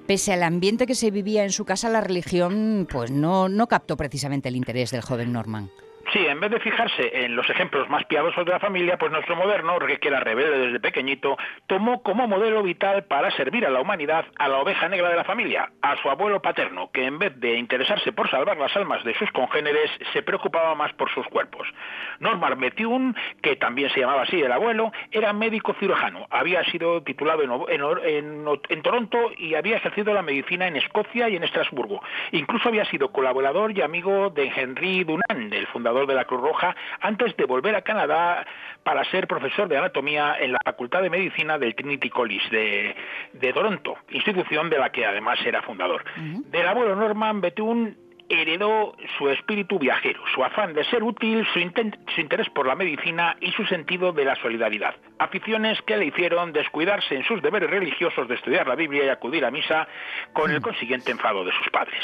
Pese 0.08 0.34
al 0.34 0.44
ambiente 0.44 0.86
que 0.86 0.96
se 0.96 1.12
vivía 1.12 1.44
en 1.44 1.52
su 1.52 1.66
casa, 1.66 1.90
la 1.90 2.02
religión 2.02 2.88
pues 2.90 3.12
no, 3.12 3.50
no 3.50 3.68
captó 3.68 3.98
precisamente 3.98 4.50
el 4.50 4.56
interés 4.56 4.92
del 4.92 5.02
joven 5.02 5.34
Norman. 5.34 5.70
Sí, 6.14 6.28
en 6.28 6.40
vez 6.40 6.52
de 6.52 6.60
fijarse 6.60 7.26
en 7.26 7.36
los 7.36 7.50
ejemplos 7.50 7.90
más 7.90 8.06
piadosos 8.06 8.46
de 8.46 8.52
la 8.52 8.60
familia, 8.60 9.00
pues 9.00 9.12
nuestro 9.12 9.36
moderno, 9.36 9.80
que 9.80 10.08
era 10.08 10.20
rebelde 10.20 10.60
desde 10.60 10.80
pequeñito, 10.80 11.38
tomó 11.66 12.04
como 12.04 12.28
modelo 12.28 12.62
vital 12.62 13.06
para 13.06 13.32
servir 13.32 13.66
a 13.66 13.72
la 13.72 13.82
humanidad 13.82 14.26
a 14.38 14.48
la 14.48 14.60
oveja 14.60 14.88
negra 14.90 15.10
de 15.10 15.16
la 15.16 15.24
familia, 15.24 15.72
a 15.82 16.00
su 16.04 16.12
abuelo 16.12 16.40
paterno, 16.40 16.92
que 16.92 17.06
en 17.06 17.18
vez 17.18 17.40
de 17.40 17.58
interesarse 17.58 18.12
por 18.12 18.30
salvar 18.30 18.58
las 18.58 18.76
almas 18.76 19.04
de 19.04 19.16
sus 19.16 19.32
congéneres, 19.32 19.90
se 20.14 20.22
preocupaba 20.22 20.76
más 20.76 20.94
por 20.94 21.12
sus 21.12 21.26
cuerpos. 21.30 21.68
Norman 22.20 22.60
Bethune, 22.60 23.16
que 23.42 23.56
también 23.56 23.90
se 23.90 24.02
llamaba 24.02 24.22
así 24.22 24.40
el 24.40 24.52
abuelo, 24.52 24.92
era 25.10 25.34
médico 25.34 25.74
cirujano, 25.80 26.28
había 26.30 26.64
sido 26.66 27.02
titulado 27.02 27.42
en, 27.70 28.46
en 28.70 28.82
Toronto 28.84 29.32
y 29.36 29.56
había 29.56 29.78
ejercido 29.78 30.14
la 30.14 30.22
medicina 30.22 30.68
en 30.68 30.76
Escocia 30.76 31.28
y 31.28 31.38
en 31.38 31.44
Estrasburgo. 31.44 32.04
Incluso 32.34 32.70
había 32.70 32.86
sido 32.86 33.12
colaborador 33.12 33.76
y 33.76 33.82
amigo 33.82 34.30
de 34.30 34.52
Henry 34.56 35.04
Dunant, 35.04 35.52
el 35.52 35.66
fundador 35.68 36.03
de 36.06 36.16
la 36.16 36.26
Cruz 36.26 36.42
Roja, 36.42 36.76
antes 37.02 37.36
de 37.38 37.46
volver 37.46 37.76
a 37.76 37.82
Canadá 37.82 38.46
para 38.84 39.04
ser 39.06 39.28
profesor 39.28 39.68
de 39.68 39.78
anatomía 39.78 40.36
en 40.40 40.54
la 40.54 40.60
Facultad 40.64 41.02
de 41.02 41.10
Medicina 41.10 41.58
del 41.58 41.76
Trinity 41.76 42.10
College 42.10 42.96
de, 43.34 43.54
Toronto, 43.54 43.98
institución 44.10 44.70
de 44.70 44.80
la 44.80 44.92
que 44.92 45.06
además 45.06 45.40
era 45.46 45.62
fundador. 45.62 46.04
Del 46.16 46.68
abuelo 46.68 46.96
Norman 46.96 47.42
Bethune 47.42 47.96
heredó 48.30 48.96
su 49.18 49.30
espíritu 49.30 49.80
viajero, 49.80 50.22
su 50.34 50.44
afán 50.44 50.74
de 50.74 50.84
ser 50.86 51.04
útil, 51.04 51.46
su, 51.54 51.60
su, 52.14 52.22
interés 52.22 52.50
por 52.50 52.68
la 52.68 52.76
medicina 52.76 53.36
y 53.40 53.52
su 53.52 53.66
sentido 53.66 54.12
de 54.12 54.26
la 54.26 54.36
solidaridad. 54.36 54.96
Aficiones 55.20 55.82
que 55.84 55.98
le 55.98 56.06
hicieron 56.06 56.52
descuidarse 56.52 57.16
en 57.16 57.24
sus 57.24 57.42
deberes 57.42 57.70
religiosos 57.70 58.28
de 58.28 58.36
estudiar 58.36 58.68
la 58.68 58.76
Biblia 58.76 59.06
y 59.06 59.10
acudir 59.10 59.46
a 59.46 59.52
misa 59.52 59.88
con 60.34 60.52
el 60.52 60.62
consiguiente 60.62 61.12
enfado 61.12 61.44
de 61.44 61.52
sus 61.52 61.70
padres. 61.70 62.02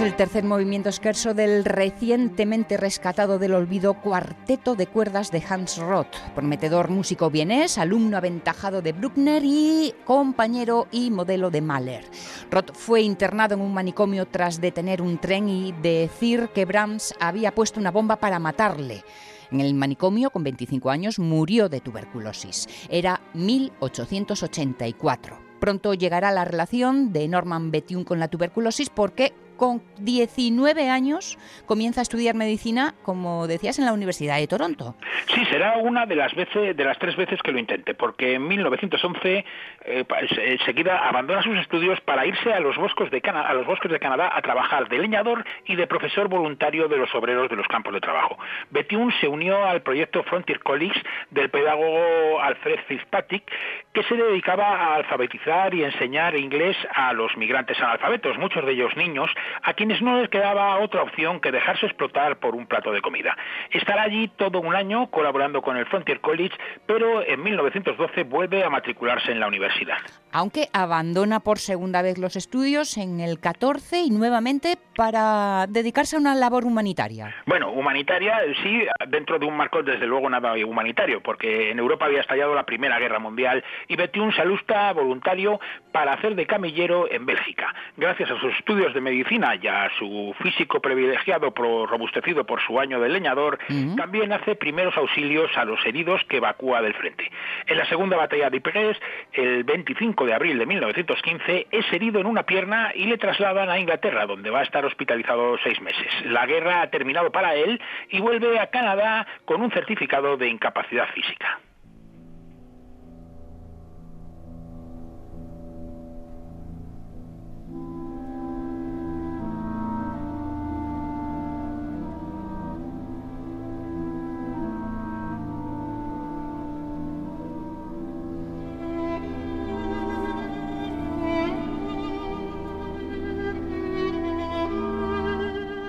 Escuchamos 0.00 0.18
el 0.18 0.26
tercer 0.26 0.44
movimiento 0.44 0.88
esquerzo 0.88 1.34
del 1.34 1.62
recientemente 1.62 2.78
rescatado 2.78 3.38
del 3.38 3.52
olvido 3.52 4.00
Cuarteto 4.00 4.74
de 4.74 4.86
Cuerdas 4.86 5.30
de 5.30 5.42
Hans 5.46 5.76
Roth, 5.76 6.16
prometedor 6.34 6.88
músico 6.88 7.28
vienés, 7.28 7.76
alumno 7.76 8.16
aventajado 8.16 8.80
de 8.80 8.94
Bruckner 8.94 9.42
y 9.44 9.92
compañero 10.06 10.88
y 10.90 11.10
modelo 11.10 11.50
de 11.50 11.60
Mahler. 11.60 12.06
Roth 12.50 12.72
fue 12.72 13.02
internado 13.02 13.56
en 13.56 13.60
un 13.60 13.74
manicomio 13.74 14.24
tras 14.24 14.58
detener 14.58 15.02
un 15.02 15.18
tren 15.18 15.50
y 15.50 15.72
decir 15.72 16.48
que 16.54 16.64
Brahms 16.64 17.12
había 17.20 17.54
puesto 17.54 17.78
una 17.78 17.90
bomba 17.90 18.16
para 18.16 18.38
matarle. 18.38 19.04
En 19.50 19.60
el 19.60 19.74
manicomio, 19.74 20.30
con 20.30 20.44
25 20.44 20.88
años, 20.88 21.18
murió 21.18 21.68
de 21.68 21.80
tuberculosis. 21.80 22.70
Era 22.88 23.20
1884. 23.34 25.50
Pronto 25.60 25.92
llegará 25.92 26.30
la 26.30 26.46
relación 26.46 27.12
de 27.12 27.28
Norman 27.28 27.70
Bethune 27.70 28.06
con 28.06 28.18
la 28.18 28.28
tuberculosis 28.28 28.88
porque 28.88 29.34
con 29.60 29.82
19 29.98 30.88
años 30.88 31.36
comienza 31.66 32.00
a 32.00 32.02
estudiar 32.02 32.34
medicina, 32.34 32.94
como 33.02 33.46
decías, 33.46 33.78
en 33.78 33.84
la 33.84 33.92
Universidad 33.92 34.38
de 34.38 34.46
Toronto. 34.46 34.94
Sí, 35.34 35.44
será 35.50 35.76
una 35.76 36.06
de 36.06 36.16
las 36.16 36.34
veces, 36.34 36.74
de 36.74 36.82
las 36.82 36.98
tres 36.98 37.14
veces 37.14 37.42
que 37.42 37.52
lo 37.52 37.58
intente, 37.58 37.92
porque 37.92 38.36
en 38.36 38.48
1911 38.48 39.44
eh, 39.84 40.04
enseguida 40.38 41.08
abandona 41.08 41.42
sus 41.42 41.58
estudios 41.58 42.00
para 42.02 42.26
irse 42.26 42.52
a 42.52 42.60
los 42.60 42.76
bosques 42.76 43.10
de 43.10 43.20
a 43.30 43.54
los 43.54 43.66
bosques 43.66 43.90
de 43.90 43.98
Canadá 43.98 44.30
a 44.34 44.42
trabajar 44.42 44.88
de 44.88 44.98
leñador 44.98 45.44
y 45.66 45.76
de 45.76 45.86
profesor 45.86 46.28
voluntario 46.28 46.88
de 46.88 46.96
los 46.96 47.14
obreros 47.14 47.48
de 47.48 47.56
los 47.56 47.66
campos 47.68 47.92
de 47.94 48.00
trabajo. 48.00 48.38
Bethune 48.70 49.14
se 49.20 49.28
unió 49.28 49.64
al 49.64 49.82
proyecto 49.82 50.22
Frontier 50.24 50.60
College 50.60 51.00
del 51.30 51.50
pedagogo 51.50 52.40
Alfred 52.40 52.80
Fitzpatrick, 52.88 53.50
que 53.92 54.02
se 54.04 54.16
dedicaba 54.16 54.68
a 54.68 54.94
alfabetizar 54.96 55.74
y 55.74 55.84
enseñar 55.84 56.36
inglés 56.36 56.76
a 56.94 57.12
los 57.12 57.36
migrantes 57.36 57.80
analfabetos, 57.80 58.38
muchos 58.38 58.64
de 58.64 58.72
ellos 58.72 58.96
niños, 58.96 59.30
a 59.62 59.74
quienes 59.74 60.02
no 60.02 60.20
les 60.20 60.28
quedaba 60.28 60.78
otra 60.78 61.02
opción 61.02 61.40
que 61.40 61.52
dejarse 61.52 61.86
explotar 61.86 62.38
por 62.38 62.54
un 62.54 62.66
plato 62.66 62.92
de 62.92 63.00
comida. 63.00 63.36
Estará 63.70 64.02
allí 64.02 64.28
todo 64.36 64.60
un 64.60 64.74
año 64.74 65.10
colaborando 65.10 65.62
con 65.62 65.76
el 65.76 65.86
Frontier 65.86 66.20
College, 66.20 66.56
pero 66.86 67.22
en 67.22 67.42
1912 67.42 68.24
vuelve 68.24 68.64
a 68.64 68.70
matricularse 68.70 69.32
en 69.32 69.40
la 69.40 69.46
universidad 69.46 69.70
vigilar. 69.80 70.19
Aunque 70.32 70.68
abandona 70.72 71.40
por 71.40 71.58
segunda 71.58 72.02
vez 72.02 72.18
los 72.18 72.36
estudios 72.36 72.96
en 72.96 73.20
el 73.20 73.40
14 73.40 74.00
y 74.02 74.10
nuevamente 74.10 74.78
para 74.94 75.66
dedicarse 75.68 76.16
a 76.16 76.18
una 76.18 76.34
labor 76.34 76.64
humanitaria. 76.64 77.34
Bueno, 77.46 77.70
humanitaria 77.72 78.38
sí, 78.62 78.82
dentro 79.08 79.38
de 79.38 79.46
un 79.46 79.56
marco 79.56 79.82
desde 79.82 80.06
luego 80.06 80.28
nada 80.28 80.54
humanitario, 80.64 81.22
porque 81.22 81.70
en 81.70 81.78
Europa 81.78 82.06
había 82.06 82.20
estallado 82.20 82.54
la 82.54 82.64
Primera 82.64 82.98
Guerra 82.98 83.18
Mundial 83.18 83.64
y 83.88 83.96
Bethune 83.96 84.32
se 84.32 84.42
alusta 84.42 84.92
voluntario 84.92 85.60
para 85.92 86.12
hacer 86.12 86.34
de 86.34 86.46
camillero 86.46 87.10
en 87.10 87.26
Bélgica. 87.26 87.74
Gracias 87.96 88.30
a 88.30 88.38
sus 88.38 88.54
estudios 88.54 88.94
de 88.94 89.00
medicina 89.00 89.54
y 89.60 89.66
a 89.66 89.90
su 89.98 90.34
físico 90.42 90.80
privilegiado, 90.80 91.50
robustecido 91.50 92.44
por 92.44 92.60
su 92.60 92.78
año 92.78 93.00
de 93.00 93.08
leñador, 93.08 93.58
también 93.96 94.32
hace 94.32 94.54
primeros 94.54 94.96
auxilios 94.96 95.50
a 95.56 95.64
los 95.64 95.84
heridos 95.86 96.22
que 96.28 96.38
evacúa 96.38 96.82
del 96.82 96.94
frente. 96.94 97.30
En 97.66 97.78
la 97.78 97.86
segunda 97.86 98.16
batalla 98.16 98.50
de 98.50 98.58
Ypres, 98.58 98.96
el 99.32 99.64
25 99.64 100.19
de 100.26 100.34
abril 100.34 100.58
de 100.58 100.66
1915, 100.66 101.66
es 101.70 101.92
herido 101.92 102.20
en 102.20 102.26
una 102.26 102.44
pierna 102.44 102.92
y 102.94 103.06
le 103.06 103.18
trasladan 103.18 103.70
a 103.70 103.78
Inglaterra, 103.78 104.26
donde 104.26 104.50
va 104.50 104.60
a 104.60 104.64
estar 104.64 104.84
hospitalizado 104.84 105.56
seis 105.62 105.80
meses. 105.80 106.06
La 106.24 106.46
guerra 106.46 106.82
ha 106.82 106.90
terminado 106.90 107.30
para 107.30 107.54
él 107.54 107.80
y 108.10 108.20
vuelve 108.20 108.58
a 108.58 108.68
Canadá 108.68 109.26
con 109.44 109.62
un 109.62 109.70
certificado 109.70 110.36
de 110.36 110.48
incapacidad 110.48 111.08
física. 111.14 111.60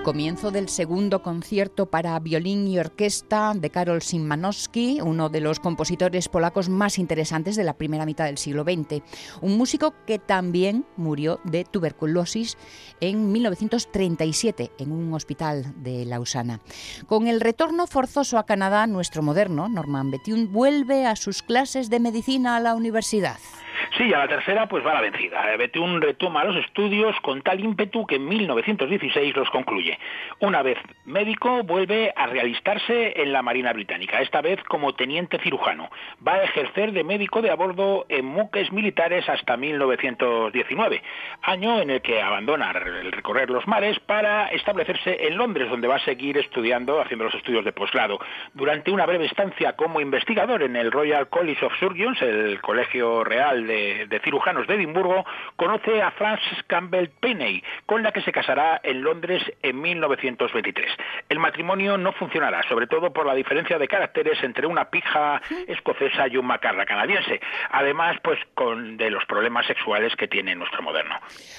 Comienzo 0.04 0.50
del 0.50 0.68
segundo 0.68 1.22
concierto 1.22 1.86
para 1.86 2.18
violín 2.18 2.66
y 2.66 2.76
orquesta 2.76 3.52
de 3.54 3.70
Karol 3.70 4.02
Szymanowski, 4.02 5.00
uno 5.00 5.28
de 5.28 5.40
los 5.40 5.60
compositores 5.60 6.28
polacos 6.28 6.68
más 6.68 6.98
interesantes 6.98 7.54
de 7.54 7.62
la 7.62 7.74
primera 7.74 8.04
mitad 8.04 8.24
del 8.24 8.36
siglo 8.36 8.64
XX. 8.64 9.00
Un 9.42 9.56
músico 9.56 9.94
que 10.04 10.18
también 10.18 10.84
murió 10.96 11.38
de 11.44 11.62
tuberculosis 11.64 12.58
en 13.00 13.30
1937 13.30 14.72
en 14.78 14.90
un 14.90 15.14
hospital 15.14 15.72
de 15.76 16.04
Lausana. 16.04 16.60
Con 17.06 17.28
el 17.28 17.40
retorno 17.40 17.86
forzoso 17.86 18.38
a 18.38 18.46
Canadá, 18.46 18.88
nuestro 18.88 19.22
moderno 19.22 19.68
Norman 19.68 20.10
Bethune 20.10 20.46
vuelve 20.46 21.06
a 21.06 21.14
sus 21.14 21.44
clases 21.44 21.90
de 21.90 22.00
medicina 22.00 22.56
a 22.56 22.60
la 22.60 22.74
universidad. 22.74 23.38
Sí, 23.96 24.12
a 24.12 24.18
la 24.18 24.28
tercera 24.28 24.66
pues 24.66 24.84
va 24.86 24.94
la 24.94 25.00
vencida. 25.00 25.52
Eh, 25.52 25.56
Bethune 25.56 26.00
retoma 26.00 26.44
los 26.44 26.56
estudios 26.56 27.14
con 27.20 27.42
tal 27.42 27.60
ímpetu 27.60 28.06
que 28.06 28.16
en 28.16 28.26
1916 28.26 29.36
los 29.36 29.50
concluye. 29.50 29.98
Una 30.40 30.62
vez 30.62 30.78
médico, 31.04 31.62
vuelve 31.62 32.12
a 32.14 32.26
realistarse 32.26 33.20
en 33.20 33.32
la 33.32 33.42
Marina 33.42 33.72
Británica, 33.72 34.20
esta 34.20 34.40
vez 34.40 34.62
como 34.64 34.94
teniente 34.94 35.38
cirujano. 35.38 35.90
Va 36.26 36.34
a 36.34 36.44
ejercer 36.44 36.92
de 36.92 37.04
médico 37.04 37.42
de 37.42 37.50
a 37.50 37.54
bordo 37.54 38.06
en 38.08 38.32
buques 38.34 38.72
militares 38.72 39.28
hasta 39.28 39.56
1919, 39.56 41.02
año 41.42 41.80
en 41.80 41.90
el 41.90 42.02
que 42.02 42.22
abandona 42.22 42.70
el 42.70 43.12
recorrer 43.12 43.50
los 43.50 43.66
mares 43.66 43.98
para 44.00 44.48
establecerse 44.48 45.26
en 45.26 45.36
Londres, 45.36 45.70
donde 45.70 45.88
va 45.88 45.96
a 45.96 46.04
seguir 46.04 46.38
estudiando, 46.38 47.00
haciendo 47.00 47.24
los 47.24 47.34
estudios 47.34 47.64
de 47.64 47.72
posgrado. 47.72 48.18
Durante 48.54 48.90
una 48.90 49.06
breve 49.06 49.26
estancia 49.26 49.74
como 49.74 50.00
investigador 50.00 50.62
en 50.62 50.76
el 50.76 50.90
Royal 50.90 51.28
College 51.28 51.64
of 51.64 51.72
Surgeons, 51.78 52.20
el 52.22 52.60
Colegio 52.60 53.24
Real 53.24 53.61
de 53.66 53.92
de, 54.08 54.20
cirujanos 54.20 54.66
de 54.66 54.74
Edimburgo, 54.74 55.24
conoce 55.56 56.02
a 56.02 56.10
Frances 56.12 56.62
Campbell 56.66 57.08
Penney, 57.20 57.62
con 57.86 58.02
la 58.02 58.12
que 58.12 58.22
se 58.22 58.32
casará 58.32 58.80
en 58.82 59.02
Londres 59.02 59.42
en 59.62 59.80
1923. 59.80 60.86
El 61.28 61.38
matrimonio 61.38 61.96
no 61.98 62.12
funcionará, 62.12 62.62
sobre 62.68 62.86
todo 62.86 63.12
por 63.12 63.26
la 63.26 63.34
diferencia 63.34 63.78
de 63.78 63.88
caracteres 63.88 64.42
entre 64.42 64.66
una 64.66 64.90
pija 64.90 65.40
escocesa 65.66 66.28
y 66.28 66.36
un 66.36 66.46
macarra 66.46 66.86
canadiense, 66.86 67.40
además 67.70 68.16
pues 68.22 68.38
con 68.54 68.96
de 68.96 69.10
los 69.10 69.24
problemas 69.26 69.66
sexuales 69.66 70.14
que 70.16 70.28
tiene 70.28 70.54
nuestro 70.54 70.82
moderno. 70.82 71.16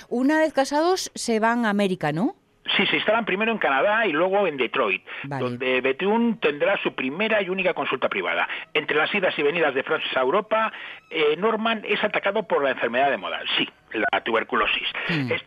Una 0.09 0.39
vez 0.39 0.53
casados 0.53 1.11
se 1.15 1.39
van 1.39 1.65
a 1.65 1.69
América, 1.69 2.11
¿no? 2.11 2.35
Sí, 2.77 2.85
se 2.87 2.95
instalan 2.95 3.25
primero 3.25 3.51
en 3.51 3.57
Canadá 3.57 4.05
y 4.07 4.13
luego 4.13 4.47
en 4.47 4.55
Detroit, 4.55 5.03
donde 5.23 5.81
Bethune 5.81 6.37
tendrá 6.39 6.77
su 6.81 6.95
primera 6.95 7.41
y 7.41 7.49
única 7.49 7.73
consulta 7.73 8.07
privada. 8.07 8.47
Entre 8.73 8.95
las 8.95 9.13
idas 9.13 9.37
y 9.37 9.43
venidas 9.43 9.73
de 9.75 9.83
Francis 9.83 10.15
a 10.15 10.21
Europa, 10.21 10.71
eh, 11.09 11.35
Norman 11.37 11.81
es 11.85 12.01
atacado 12.03 12.43
por 12.47 12.63
la 12.63 12.71
enfermedad 12.71 13.11
de 13.11 13.17
moda. 13.17 13.41
Sí, 13.57 13.67
la 13.93 14.21
tuberculosis. 14.21 14.87
Mm. 15.09 15.31
Es, 15.31 15.43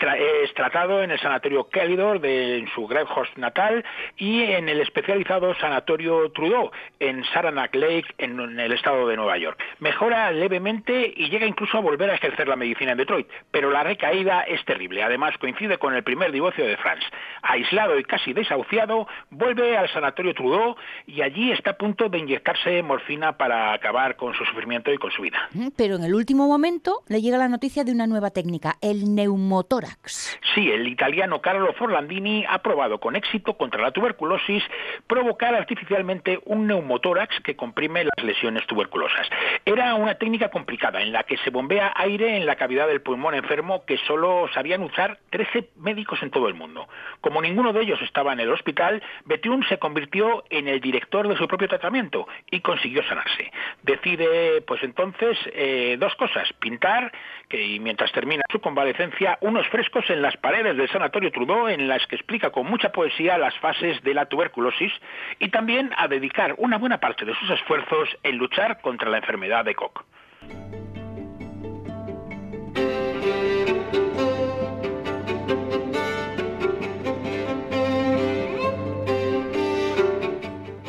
tratado 0.55 1.03
en 1.03 1.11
el 1.11 1.20
sanatorio 1.20 1.68
Kellydor 1.68 2.20
de 2.20 2.59
en 2.59 2.68
su 2.68 2.86
Gravehurst 2.86 3.36
natal 3.36 3.84
y 4.16 4.42
en 4.42 4.68
el 4.68 4.80
especializado 4.80 5.55
sanatorio 5.57 6.30
Trudeau 6.32 6.70
en 7.01 7.24
Saranac 7.24 7.74
Lake 7.74 8.07
en, 8.18 8.38
el 8.59 8.72
estado 8.72 9.07
de 9.09 9.16
Nueva 9.16 9.36
York. 9.38 9.59
Mejora 9.80 10.30
levemente 10.32 11.12
y 11.14 11.28
llega 11.28 11.47
incluso 11.47 11.78
a 11.78 11.80
volver 11.80 12.11
a 12.11 12.14
ejercer 12.14 12.49
la 12.49 12.57
medicina 12.57 12.92
en 12.92 12.99
Detroit, 12.99 13.28
pero 13.51 13.70
la 13.70 13.82
recaída 13.82 14.42
es 14.42 14.64
terrible. 14.64 15.03
Además 15.03 15.36
coincide 15.38 15.78
con 15.78 15.94
el 15.94 16.03
primer 16.03 16.32
divorcio 16.32 16.66
de 16.66 16.76
Franz. 16.76 17.05
Aislado 17.42 17.99
y 17.99 18.05
casi 18.05 18.32
desahuciado, 18.32 19.07
vuelve 19.30 19.76
al 19.76 19.88
sanatorio 19.92 20.34
Trudeau 20.34 20.76
y 21.07 21.22
allí 21.22 21.53
está 21.53 21.70
a 21.70 21.76
punto 21.76 22.09
de 22.09 22.18
inyectarse 22.18 22.82
morfina 22.82 23.36
para 23.36 23.72
acabar 23.72 24.16
con 24.16 24.34
su 24.34 24.44
sufrimiento 24.44 24.92
y 24.92 24.99
con 24.99 25.11
su 25.11 25.22
vida. 25.22 25.49
Pero 25.76 25.97
en 25.97 26.05
el 26.05 26.14
último 26.14 26.47
momento 26.47 27.03
le 27.09 27.20
llega 27.20 27.38
la 27.38 27.49
noticia 27.49 27.84
de 27.84 27.92
una 27.92 28.07
nueva 28.07 28.30
técnica, 28.37 28.76
el 28.82 29.14
neumotórax. 29.14 30.39
Sí, 30.55 30.70
el 30.70 30.87
italiano 30.89 31.41
Carlo 31.41 31.72
Forlandini 31.72 32.45
ha 32.47 32.59
probado 32.59 33.01
con 33.01 33.16
éxito 33.16 33.57
contra 33.57 33.80
la 33.80 33.93
tuberculosis 33.93 34.62
provocar 35.07 35.55
artificialmente 35.55 36.39
un 36.45 36.66
neumotórax 36.66 37.41
que 37.41 37.57
comprime 37.57 38.05
las 38.05 38.22
lesiones 38.22 38.66
tuberculosas. 38.66 39.26
Era 39.64 39.95
una 39.95 40.16
técnica 40.16 40.51
complicada 40.51 41.01
en 41.01 41.12
la 41.12 41.22
que 41.22 41.39
se 41.39 41.49
bombea 41.49 41.95
aire 41.97 42.37
en 42.37 42.45
la 42.45 42.57
cavidad 42.57 42.87
del 42.87 43.01
pulmón 43.01 43.34
enfermo 43.34 43.87
que 43.87 43.97
solo 44.07 44.51
sabían 44.53 44.82
usar 44.82 45.18
13 45.30 45.70
médicos 45.76 46.22
en 46.22 46.30
todo 46.30 46.49
el 46.49 46.55
mundo. 46.55 46.89
Como 47.22 47.41
ninguno 47.41 47.72
de 47.72 47.84
ellos 47.84 48.03
estaba 48.03 48.34
en 48.34 48.41
el 48.41 48.53
hospital, 48.53 49.03
Bethune 49.24 49.66
se 49.66 49.78
convirtió 49.78 50.45
en 50.51 50.68
el 50.68 50.82
director 50.82 51.26
de 51.26 51.39
su 51.39 51.49
propio 51.49 51.68
tratamiento 51.68 52.28
y 52.51 52.61
consiguió 52.61 53.03
sanarse. 53.05 53.51
Decide, 53.82 54.61
pues 54.61 54.82
entonces, 54.82 55.39
eh, 55.55 55.97
dos 55.99 56.14
cosas: 56.16 56.53
pintar, 56.61 57.12
que 57.49 57.78
mientras 57.80 58.12
termina 58.12 58.26
su 58.51 58.61
convalecencia 58.61 59.39
unos 59.41 59.66
frescos 59.68 60.09
en 60.11 60.22
las 60.22 60.37
paredes 60.37 60.77
del 60.77 60.89
Sanatorio 60.89 61.31
Trudeau 61.31 61.68
en 61.68 61.89
las 61.89 62.07
que 62.07 62.16
explica 62.16 62.51
con 62.51 62.66
mucha 62.66 62.91
poesía 62.91 63.39
las 63.39 63.57
fases 63.59 64.03
de 64.03 64.14
la 64.14 64.27
tuberculosis 64.27 64.93
y 65.39 65.49
también 65.49 65.91
a 65.97 66.09
dedicar 66.09 66.55
una 66.59 66.79
buena 66.79 66.99
parte 66.99 67.24
de 67.24 67.35
sus 67.35 67.51
esfuerzos 67.51 68.09
en 68.22 68.37
luchar 68.37 68.81
contra 68.81 69.11
la 69.11 69.18
enfermedad 69.18 69.64
de 69.64 69.74
Koch. 69.74 70.05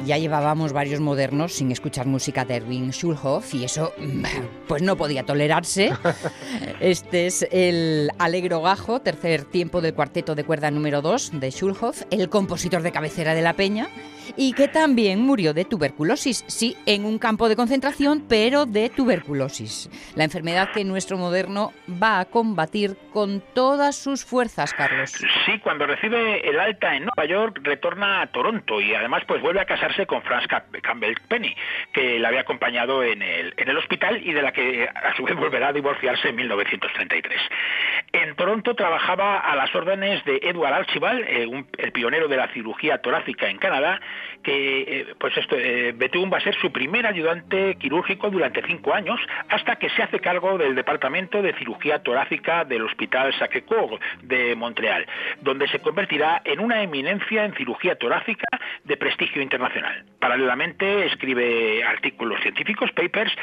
Ya 0.08 0.18
llevábamos 0.18 0.74
varios 0.74 1.02
modernos 1.02 1.54
sin 1.54 1.72
escuchar 1.72 2.08
música 2.08 2.46
de 2.46 2.56
Erwin 2.56 2.92
Schulhoff 2.92 3.54
y 3.54 3.66
eso 3.66 3.94
pues 4.68 4.82
no 4.82 4.96
podía 4.96 5.24
tolerarse. 5.24 5.92
Este 6.80 7.28
es 7.28 7.46
el 7.52 8.10
Alegro 8.18 8.62
Gajo, 8.62 9.02
tercer 9.02 9.44
tiempo 9.44 9.82
del 9.82 9.94
cuarteto 9.94 10.34
de 10.34 10.46
cuerda 10.46 10.72
número 10.72 11.02
2 11.02 11.40
de 11.40 11.52
Schulhoff, 11.52 12.04
el 12.10 12.30
compositor 12.30 12.82
de 12.82 12.92
cabecera 12.92 13.36
de 13.36 13.42
la 13.42 13.54
Peña 13.54 13.90
y 14.36 14.54
que 14.54 14.68
también 14.68 15.22
murió 15.22 15.54
de 15.54 15.66
tuberculosis. 15.66 16.44
Sí, 16.48 16.76
en 16.86 17.06
un 17.06 17.20
campo 17.20 17.50
de 17.50 17.56
concentración, 17.56 18.26
pero 18.28 18.66
de 18.66 18.90
tuberculosis. 18.90 19.90
La 20.16 20.24
enfermedad 20.24 20.72
que 20.74 20.84
nuestro 20.84 21.18
moderno 21.18 21.74
va 22.02 22.20
a 22.20 22.26
combatir 22.26 22.98
con 23.14 23.42
todas 23.54 23.96
sus 23.96 24.26
fuerzas, 24.26 24.74
Carlos. 24.74 25.12
Sí, 25.46 25.60
cuando 25.60 25.86
recibe 25.86 26.48
el 26.48 26.60
alta 26.60 26.96
en 26.96 27.06
Nueva 27.06 27.26
York, 27.26 27.60
retorna 27.64 28.22
a 28.22 28.28
Toronto 28.28 28.82
y 28.82 28.94
además 28.94 29.24
pues 29.28 29.42
vuelve 29.42 29.62
a 29.62 29.66
casarse 29.66 30.06
con 30.06 30.22
Franz 30.22 30.46
Campbell 30.48 31.16
Penny, 31.28 31.56
que 31.94 32.20
la 32.20 32.30
había 32.30 32.42
acompañado 32.42 33.04
en 33.04 33.22
el, 33.22 33.54
en 33.58 33.70
el 33.70 33.78
hospital 33.78 34.22
y 34.24 34.34
de 34.34 34.42
la 34.42 34.52
que 34.52 34.88
a 34.88 35.16
su 35.16 35.24
vez 35.24 35.36
volverá 35.36 35.70
a 35.70 35.74
divorciarse 35.74 36.30
en 36.30 36.36
1933. 36.36 37.42
En 38.14 38.36
Toronto 38.36 38.76
trabajaba 38.76 39.40
a 39.40 39.56
las 39.56 39.74
órdenes 39.76 40.24
de 40.26 40.40
Edward 40.44 40.74
Archibald, 40.74 41.22
eh, 41.28 41.66
el 41.78 41.92
pionero 41.92 42.28
de 42.28 42.38
la 42.38 42.48
cirugía 42.54 43.00
torácica 43.00 43.50
en 43.50 43.58
Canadá, 43.58 44.00
que 44.44 44.82
eh, 44.82 45.16
pues 45.20 45.36
esto, 45.38 45.56
eh, 45.58 45.94
Bethune 45.96 46.30
va 46.30 46.38
a 46.38 46.42
ser 46.42 46.56
su 46.56 46.72
primer 46.72 47.06
ayudante 47.06 47.76
quirúrgico 47.76 48.30
durante 48.30 48.62
cinco 48.66 48.94
años, 48.94 49.20
hasta 49.50 49.76
que 49.78 49.90
se 49.90 50.04
hace 50.04 50.20
cargo 50.20 50.58
del 50.58 50.76
departamento 50.76 51.42
de 51.42 51.54
cirugía 51.54 52.00
torácica 52.04 52.64
del 52.66 52.84
Hospital 52.84 53.34
Sacré-Cœur 53.34 54.00
de 54.24 54.56
Montreal, 54.56 55.06
donde 55.42 55.68
se 55.68 55.80
convertirá 55.80 56.42
en 56.46 56.60
una 56.60 56.82
eminencia 56.82 57.46
en 57.46 57.54
cirugía 57.56 57.96
torácica 57.96 58.48
de 58.84 58.98
prestigio 58.98 59.42
internacional. 59.42 60.06
Paralelamente 60.20 61.06
escribe 61.06 61.84
artículos 61.84 62.42
científicos, 62.42 62.92
papers, 62.92 63.34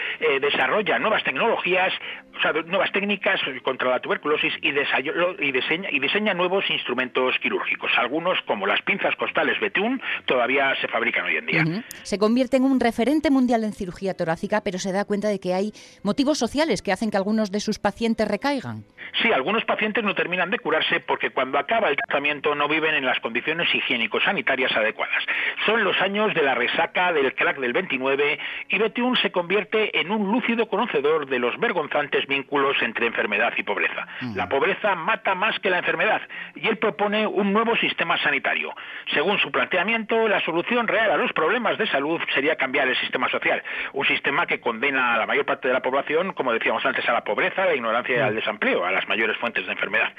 desarrolla 0.40 0.98
nuevas 0.98 1.22
tecnologías, 1.24 1.92
o 2.36 2.40
sea, 2.40 2.52
nuevas 2.52 2.90
técnicas 2.92 3.40
contra 3.62 3.90
la 3.90 4.00
tuberculosis 4.00 4.52
y, 4.60 4.68
y, 4.68 5.52
diseña, 5.52 5.90
y 5.90 5.98
diseña 5.98 6.34
nuevos 6.34 6.68
instrumentos 6.70 7.38
quirúrgicos. 7.38 7.92
Algunos, 7.96 8.40
como 8.42 8.66
las 8.66 8.82
pinzas 8.82 9.14
costales 9.16 9.58
Bethune, 9.60 10.00
todavía 10.26 10.63
se 10.80 10.88
fabrican 10.88 11.24
hoy 11.24 11.36
en 11.36 11.46
día. 11.46 11.64
Se 12.02 12.18
convierte 12.18 12.56
en 12.56 12.64
un 12.64 12.80
referente 12.80 13.30
mundial 13.30 13.64
en 13.64 13.72
cirugía 13.72 14.14
torácica, 14.14 14.62
pero 14.62 14.78
se 14.78 14.92
da 14.92 15.04
cuenta 15.04 15.28
de 15.28 15.40
que 15.40 15.54
hay 15.54 15.72
motivos 16.02 16.38
sociales 16.38 16.82
que 16.82 16.92
hacen 16.92 17.10
que 17.10 17.16
algunos 17.16 17.50
de 17.50 17.60
sus 17.60 17.78
pacientes 17.78 18.26
recaigan. 18.26 18.84
Sí, 19.22 19.30
algunos 19.32 19.64
pacientes 19.64 20.02
no 20.02 20.14
terminan 20.14 20.50
de 20.50 20.58
curarse 20.58 21.00
porque 21.00 21.30
cuando 21.30 21.58
acaba 21.58 21.88
el 21.88 21.96
tratamiento 21.96 22.54
no 22.54 22.68
viven 22.68 22.94
en 22.94 23.04
las 23.04 23.20
condiciones 23.20 23.72
higiénico-sanitarias 23.72 24.72
adecuadas. 24.72 25.24
Son 25.66 25.84
los 25.84 26.00
años 26.00 26.34
de 26.34 26.42
la 26.42 26.54
resaca 26.54 27.12
del 27.12 27.34
crack 27.34 27.58
del 27.58 27.72
29 27.72 28.38
y 28.70 28.78
Bethune 28.78 29.16
se 29.20 29.30
convierte 29.30 30.00
en 30.00 30.10
un 30.10 30.32
lúcido 30.32 30.68
conocedor 30.68 31.26
de 31.26 31.38
los 31.38 31.58
vergonzantes 31.58 32.26
vínculos 32.26 32.76
entre 32.82 33.06
enfermedad 33.06 33.52
y 33.56 33.62
pobreza. 33.62 34.06
La 34.34 34.48
pobreza 34.48 34.94
mata 34.94 35.34
más 35.34 35.58
que 35.60 35.70
la 35.70 35.78
enfermedad 35.78 36.22
y 36.54 36.66
él 36.66 36.78
propone 36.78 37.26
un 37.26 37.52
nuevo 37.52 37.76
sistema 37.76 38.20
sanitario. 38.22 38.72
Según 39.12 39.38
su 39.38 39.50
planteamiento, 39.50 40.26
la 40.28 40.40
solución 40.40 40.53
real 40.62 41.10
a 41.10 41.16
los 41.16 41.32
problemas 41.32 41.78
de 41.78 41.86
salud 41.86 42.20
sería 42.34 42.56
cambiar 42.56 42.88
el 42.88 42.96
sistema 42.96 43.28
social, 43.28 43.62
un 43.92 44.06
sistema 44.06 44.46
que 44.46 44.60
condena 44.60 45.14
a 45.14 45.18
la 45.18 45.26
mayor 45.26 45.44
parte 45.44 45.68
de 45.68 45.74
la 45.74 45.80
población, 45.80 46.32
como 46.32 46.52
decíamos 46.52 46.84
antes, 46.84 47.08
a 47.08 47.12
la 47.12 47.24
pobreza, 47.24 47.62
a 47.62 47.66
la 47.66 47.74
ignorancia 47.74 48.16
y 48.16 48.20
al 48.20 48.34
desempleo, 48.34 48.84
a 48.84 48.90
las 48.90 49.08
mayores 49.08 49.36
fuentes 49.38 49.66
de 49.66 49.72
enfermedad. 49.72 50.12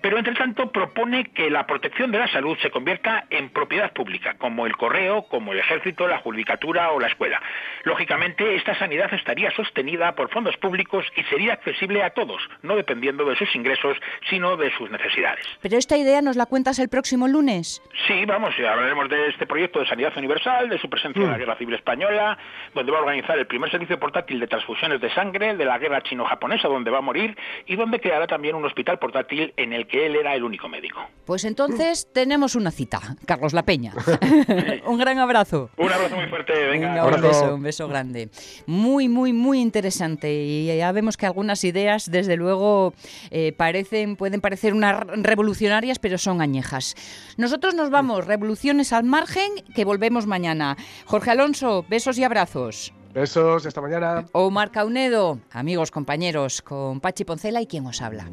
Pero 0.00 0.18
entre 0.18 0.34
tanto 0.34 0.70
propone 0.70 1.24
que 1.32 1.50
la 1.50 1.66
protección 1.66 2.10
de 2.10 2.18
la 2.18 2.28
salud 2.28 2.56
se 2.62 2.70
convierta 2.70 3.24
en 3.30 3.50
propiedad 3.50 3.92
pública, 3.92 4.34
como 4.38 4.66
el 4.66 4.76
correo, 4.76 5.26
como 5.28 5.52
el 5.52 5.58
ejército, 5.58 6.08
la 6.08 6.18
judicatura 6.18 6.90
o 6.90 7.00
la 7.00 7.08
escuela. 7.08 7.40
Lógicamente, 7.84 8.56
esta 8.56 8.78
sanidad 8.78 9.12
estaría 9.14 9.50
sostenida 9.52 10.14
por 10.14 10.30
fondos 10.30 10.56
públicos 10.56 11.04
y 11.16 11.22
sería 11.24 11.54
accesible 11.54 12.02
a 12.02 12.10
todos, 12.10 12.42
no 12.62 12.76
dependiendo 12.76 13.24
de 13.24 13.36
sus 13.36 13.54
ingresos, 13.54 13.96
sino 14.28 14.56
de 14.56 14.70
sus 14.76 14.90
necesidades. 14.90 15.44
Pero 15.60 15.76
esta 15.76 15.96
idea 15.96 16.22
nos 16.22 16.36
la 16.36 16.46
cuentas 16.46 16.78
el 16.78 16.88
próximo 16.88 17.28
lunes. 17.28 17.82
Sí, 18.06 18.24
vamos, 18.24 18.54
hablaremos 18.58 19.08
de 19.08 19.28
este 19.28 19.46
proyecto 19.46 19.75
de 19.80 19.86
sanidad 19.86 20.12
universal, 20.16 20.68
de 20.68 20.78
su 20.78 20.88
presencia 20.88 21.22
en 21.22 21.30
la 21.30 21.36
mm. 21.36 21.40
Guerra 21.40 21.56
Civil 21.56 21.74
Española, 21.74 22.38
donde 22.74 22.92
va 22.92 22.98
a 22.98 23.02
organizar 23.02 23.38
el 23.38 23.46
primer 23.46 23.70
servicio 23.70 23.98
portátil 23.98 24.40
de 24.40 24.46
transfusiones 24.46 25.00
de 25.00 25.12
sangre 25.14 25.56
de 25.56 25.64
la 25.64 25.78
guerra 25.78 26.02
chino-japonesa, 26.02 26.68
donde 26.68 26.90
va 26.90 26.98
a 26.98 27.02
morir, 27.02 27.36
y 27.66 27.76
donde 27.76 28.00
creará 28.00 28.26
también 28.26 28.54
un 28.54 28.64
hospital 28.64 28.98
portátil 28.98 29.52
en 29.56 29.72
el 29.72 29.86
que 29.86 30.06
él 30.06 30.16
era 30.16 30.34
el 30.34 30.44
único 30.44 30.68
médico. 30.68 31.00
Pues 31.24 31.44
entonces 31.44 32.08
tenemos 32.12 32.54
una 32.54 32.70
cita, 32.70 33.00
Carlos 33.26 33.52
La 33.52 33.64
Peña. 33.64 33.92
un 34.86 34.98
gran 34.98 35.18
abrazo. 35.18 35.70
Un 35.76 35.92
abrazo 35.92 36.16
muy 36.16 36.26
fuerte, 36.26 36.52
venga. 36.66 37.04
un 37.04 37.20
beso, 37.20 37.54
un 37.54 37.62
beso 37.62 37.88
grande. 37.88 38.30
Muy, 38.66 39.08
muy, 39.08 39.32
muy 39.32 39.60
interesante. 39.60 40.32
Y 40.32 40.76
ya 40.76 40.92
vemos 40.92 41.16
que 41.16 41.26
algunas 41.26 41.64
ideas, 41.64 42.10
desde 42.10 42.36
luego, 42.36 42.94
eh, 43.30 43.52
parecen, 43.52 44.16
pueden 44.16 44.40
parecer 44.40 44.74
unas 44.74 45.06
revolucionarias, 45.06 45.98
pero 45.98 46.18
son 46.18 46.40
añejas. 46.40 46.94
Nosotros 47.36 47.74
nos 47.74 47.90
vamos, 47.90 48.26
revoluciones 48.26 48.92
al 48.92 49.04
margen, 49.04 49.50
que 49.74 49.84
volvemos 49.84 50.26
mañana. 50.26 50.76
Jorge 51.06 51.30
Alonso, 51.30 51.84
besos 51.88 52.18
y 52.18 52.24
abrazos. 52.24 52.92
Besos, 53.14 53.64
hasta 53.64 53.80
mañana. 53.80 54.26
Omar 54.32 54.70
Caunedo, 54.70 55.40
amigos, 55.50 55.90
compañeros, 55.90 56.60
con 56.60 57.00
Pachi 57.00 57.24
Poncela 57.24 57.62
y 57.62 57.66
quien 57.66 57.86
os 57.86 58.02
habla. 58.02 58.30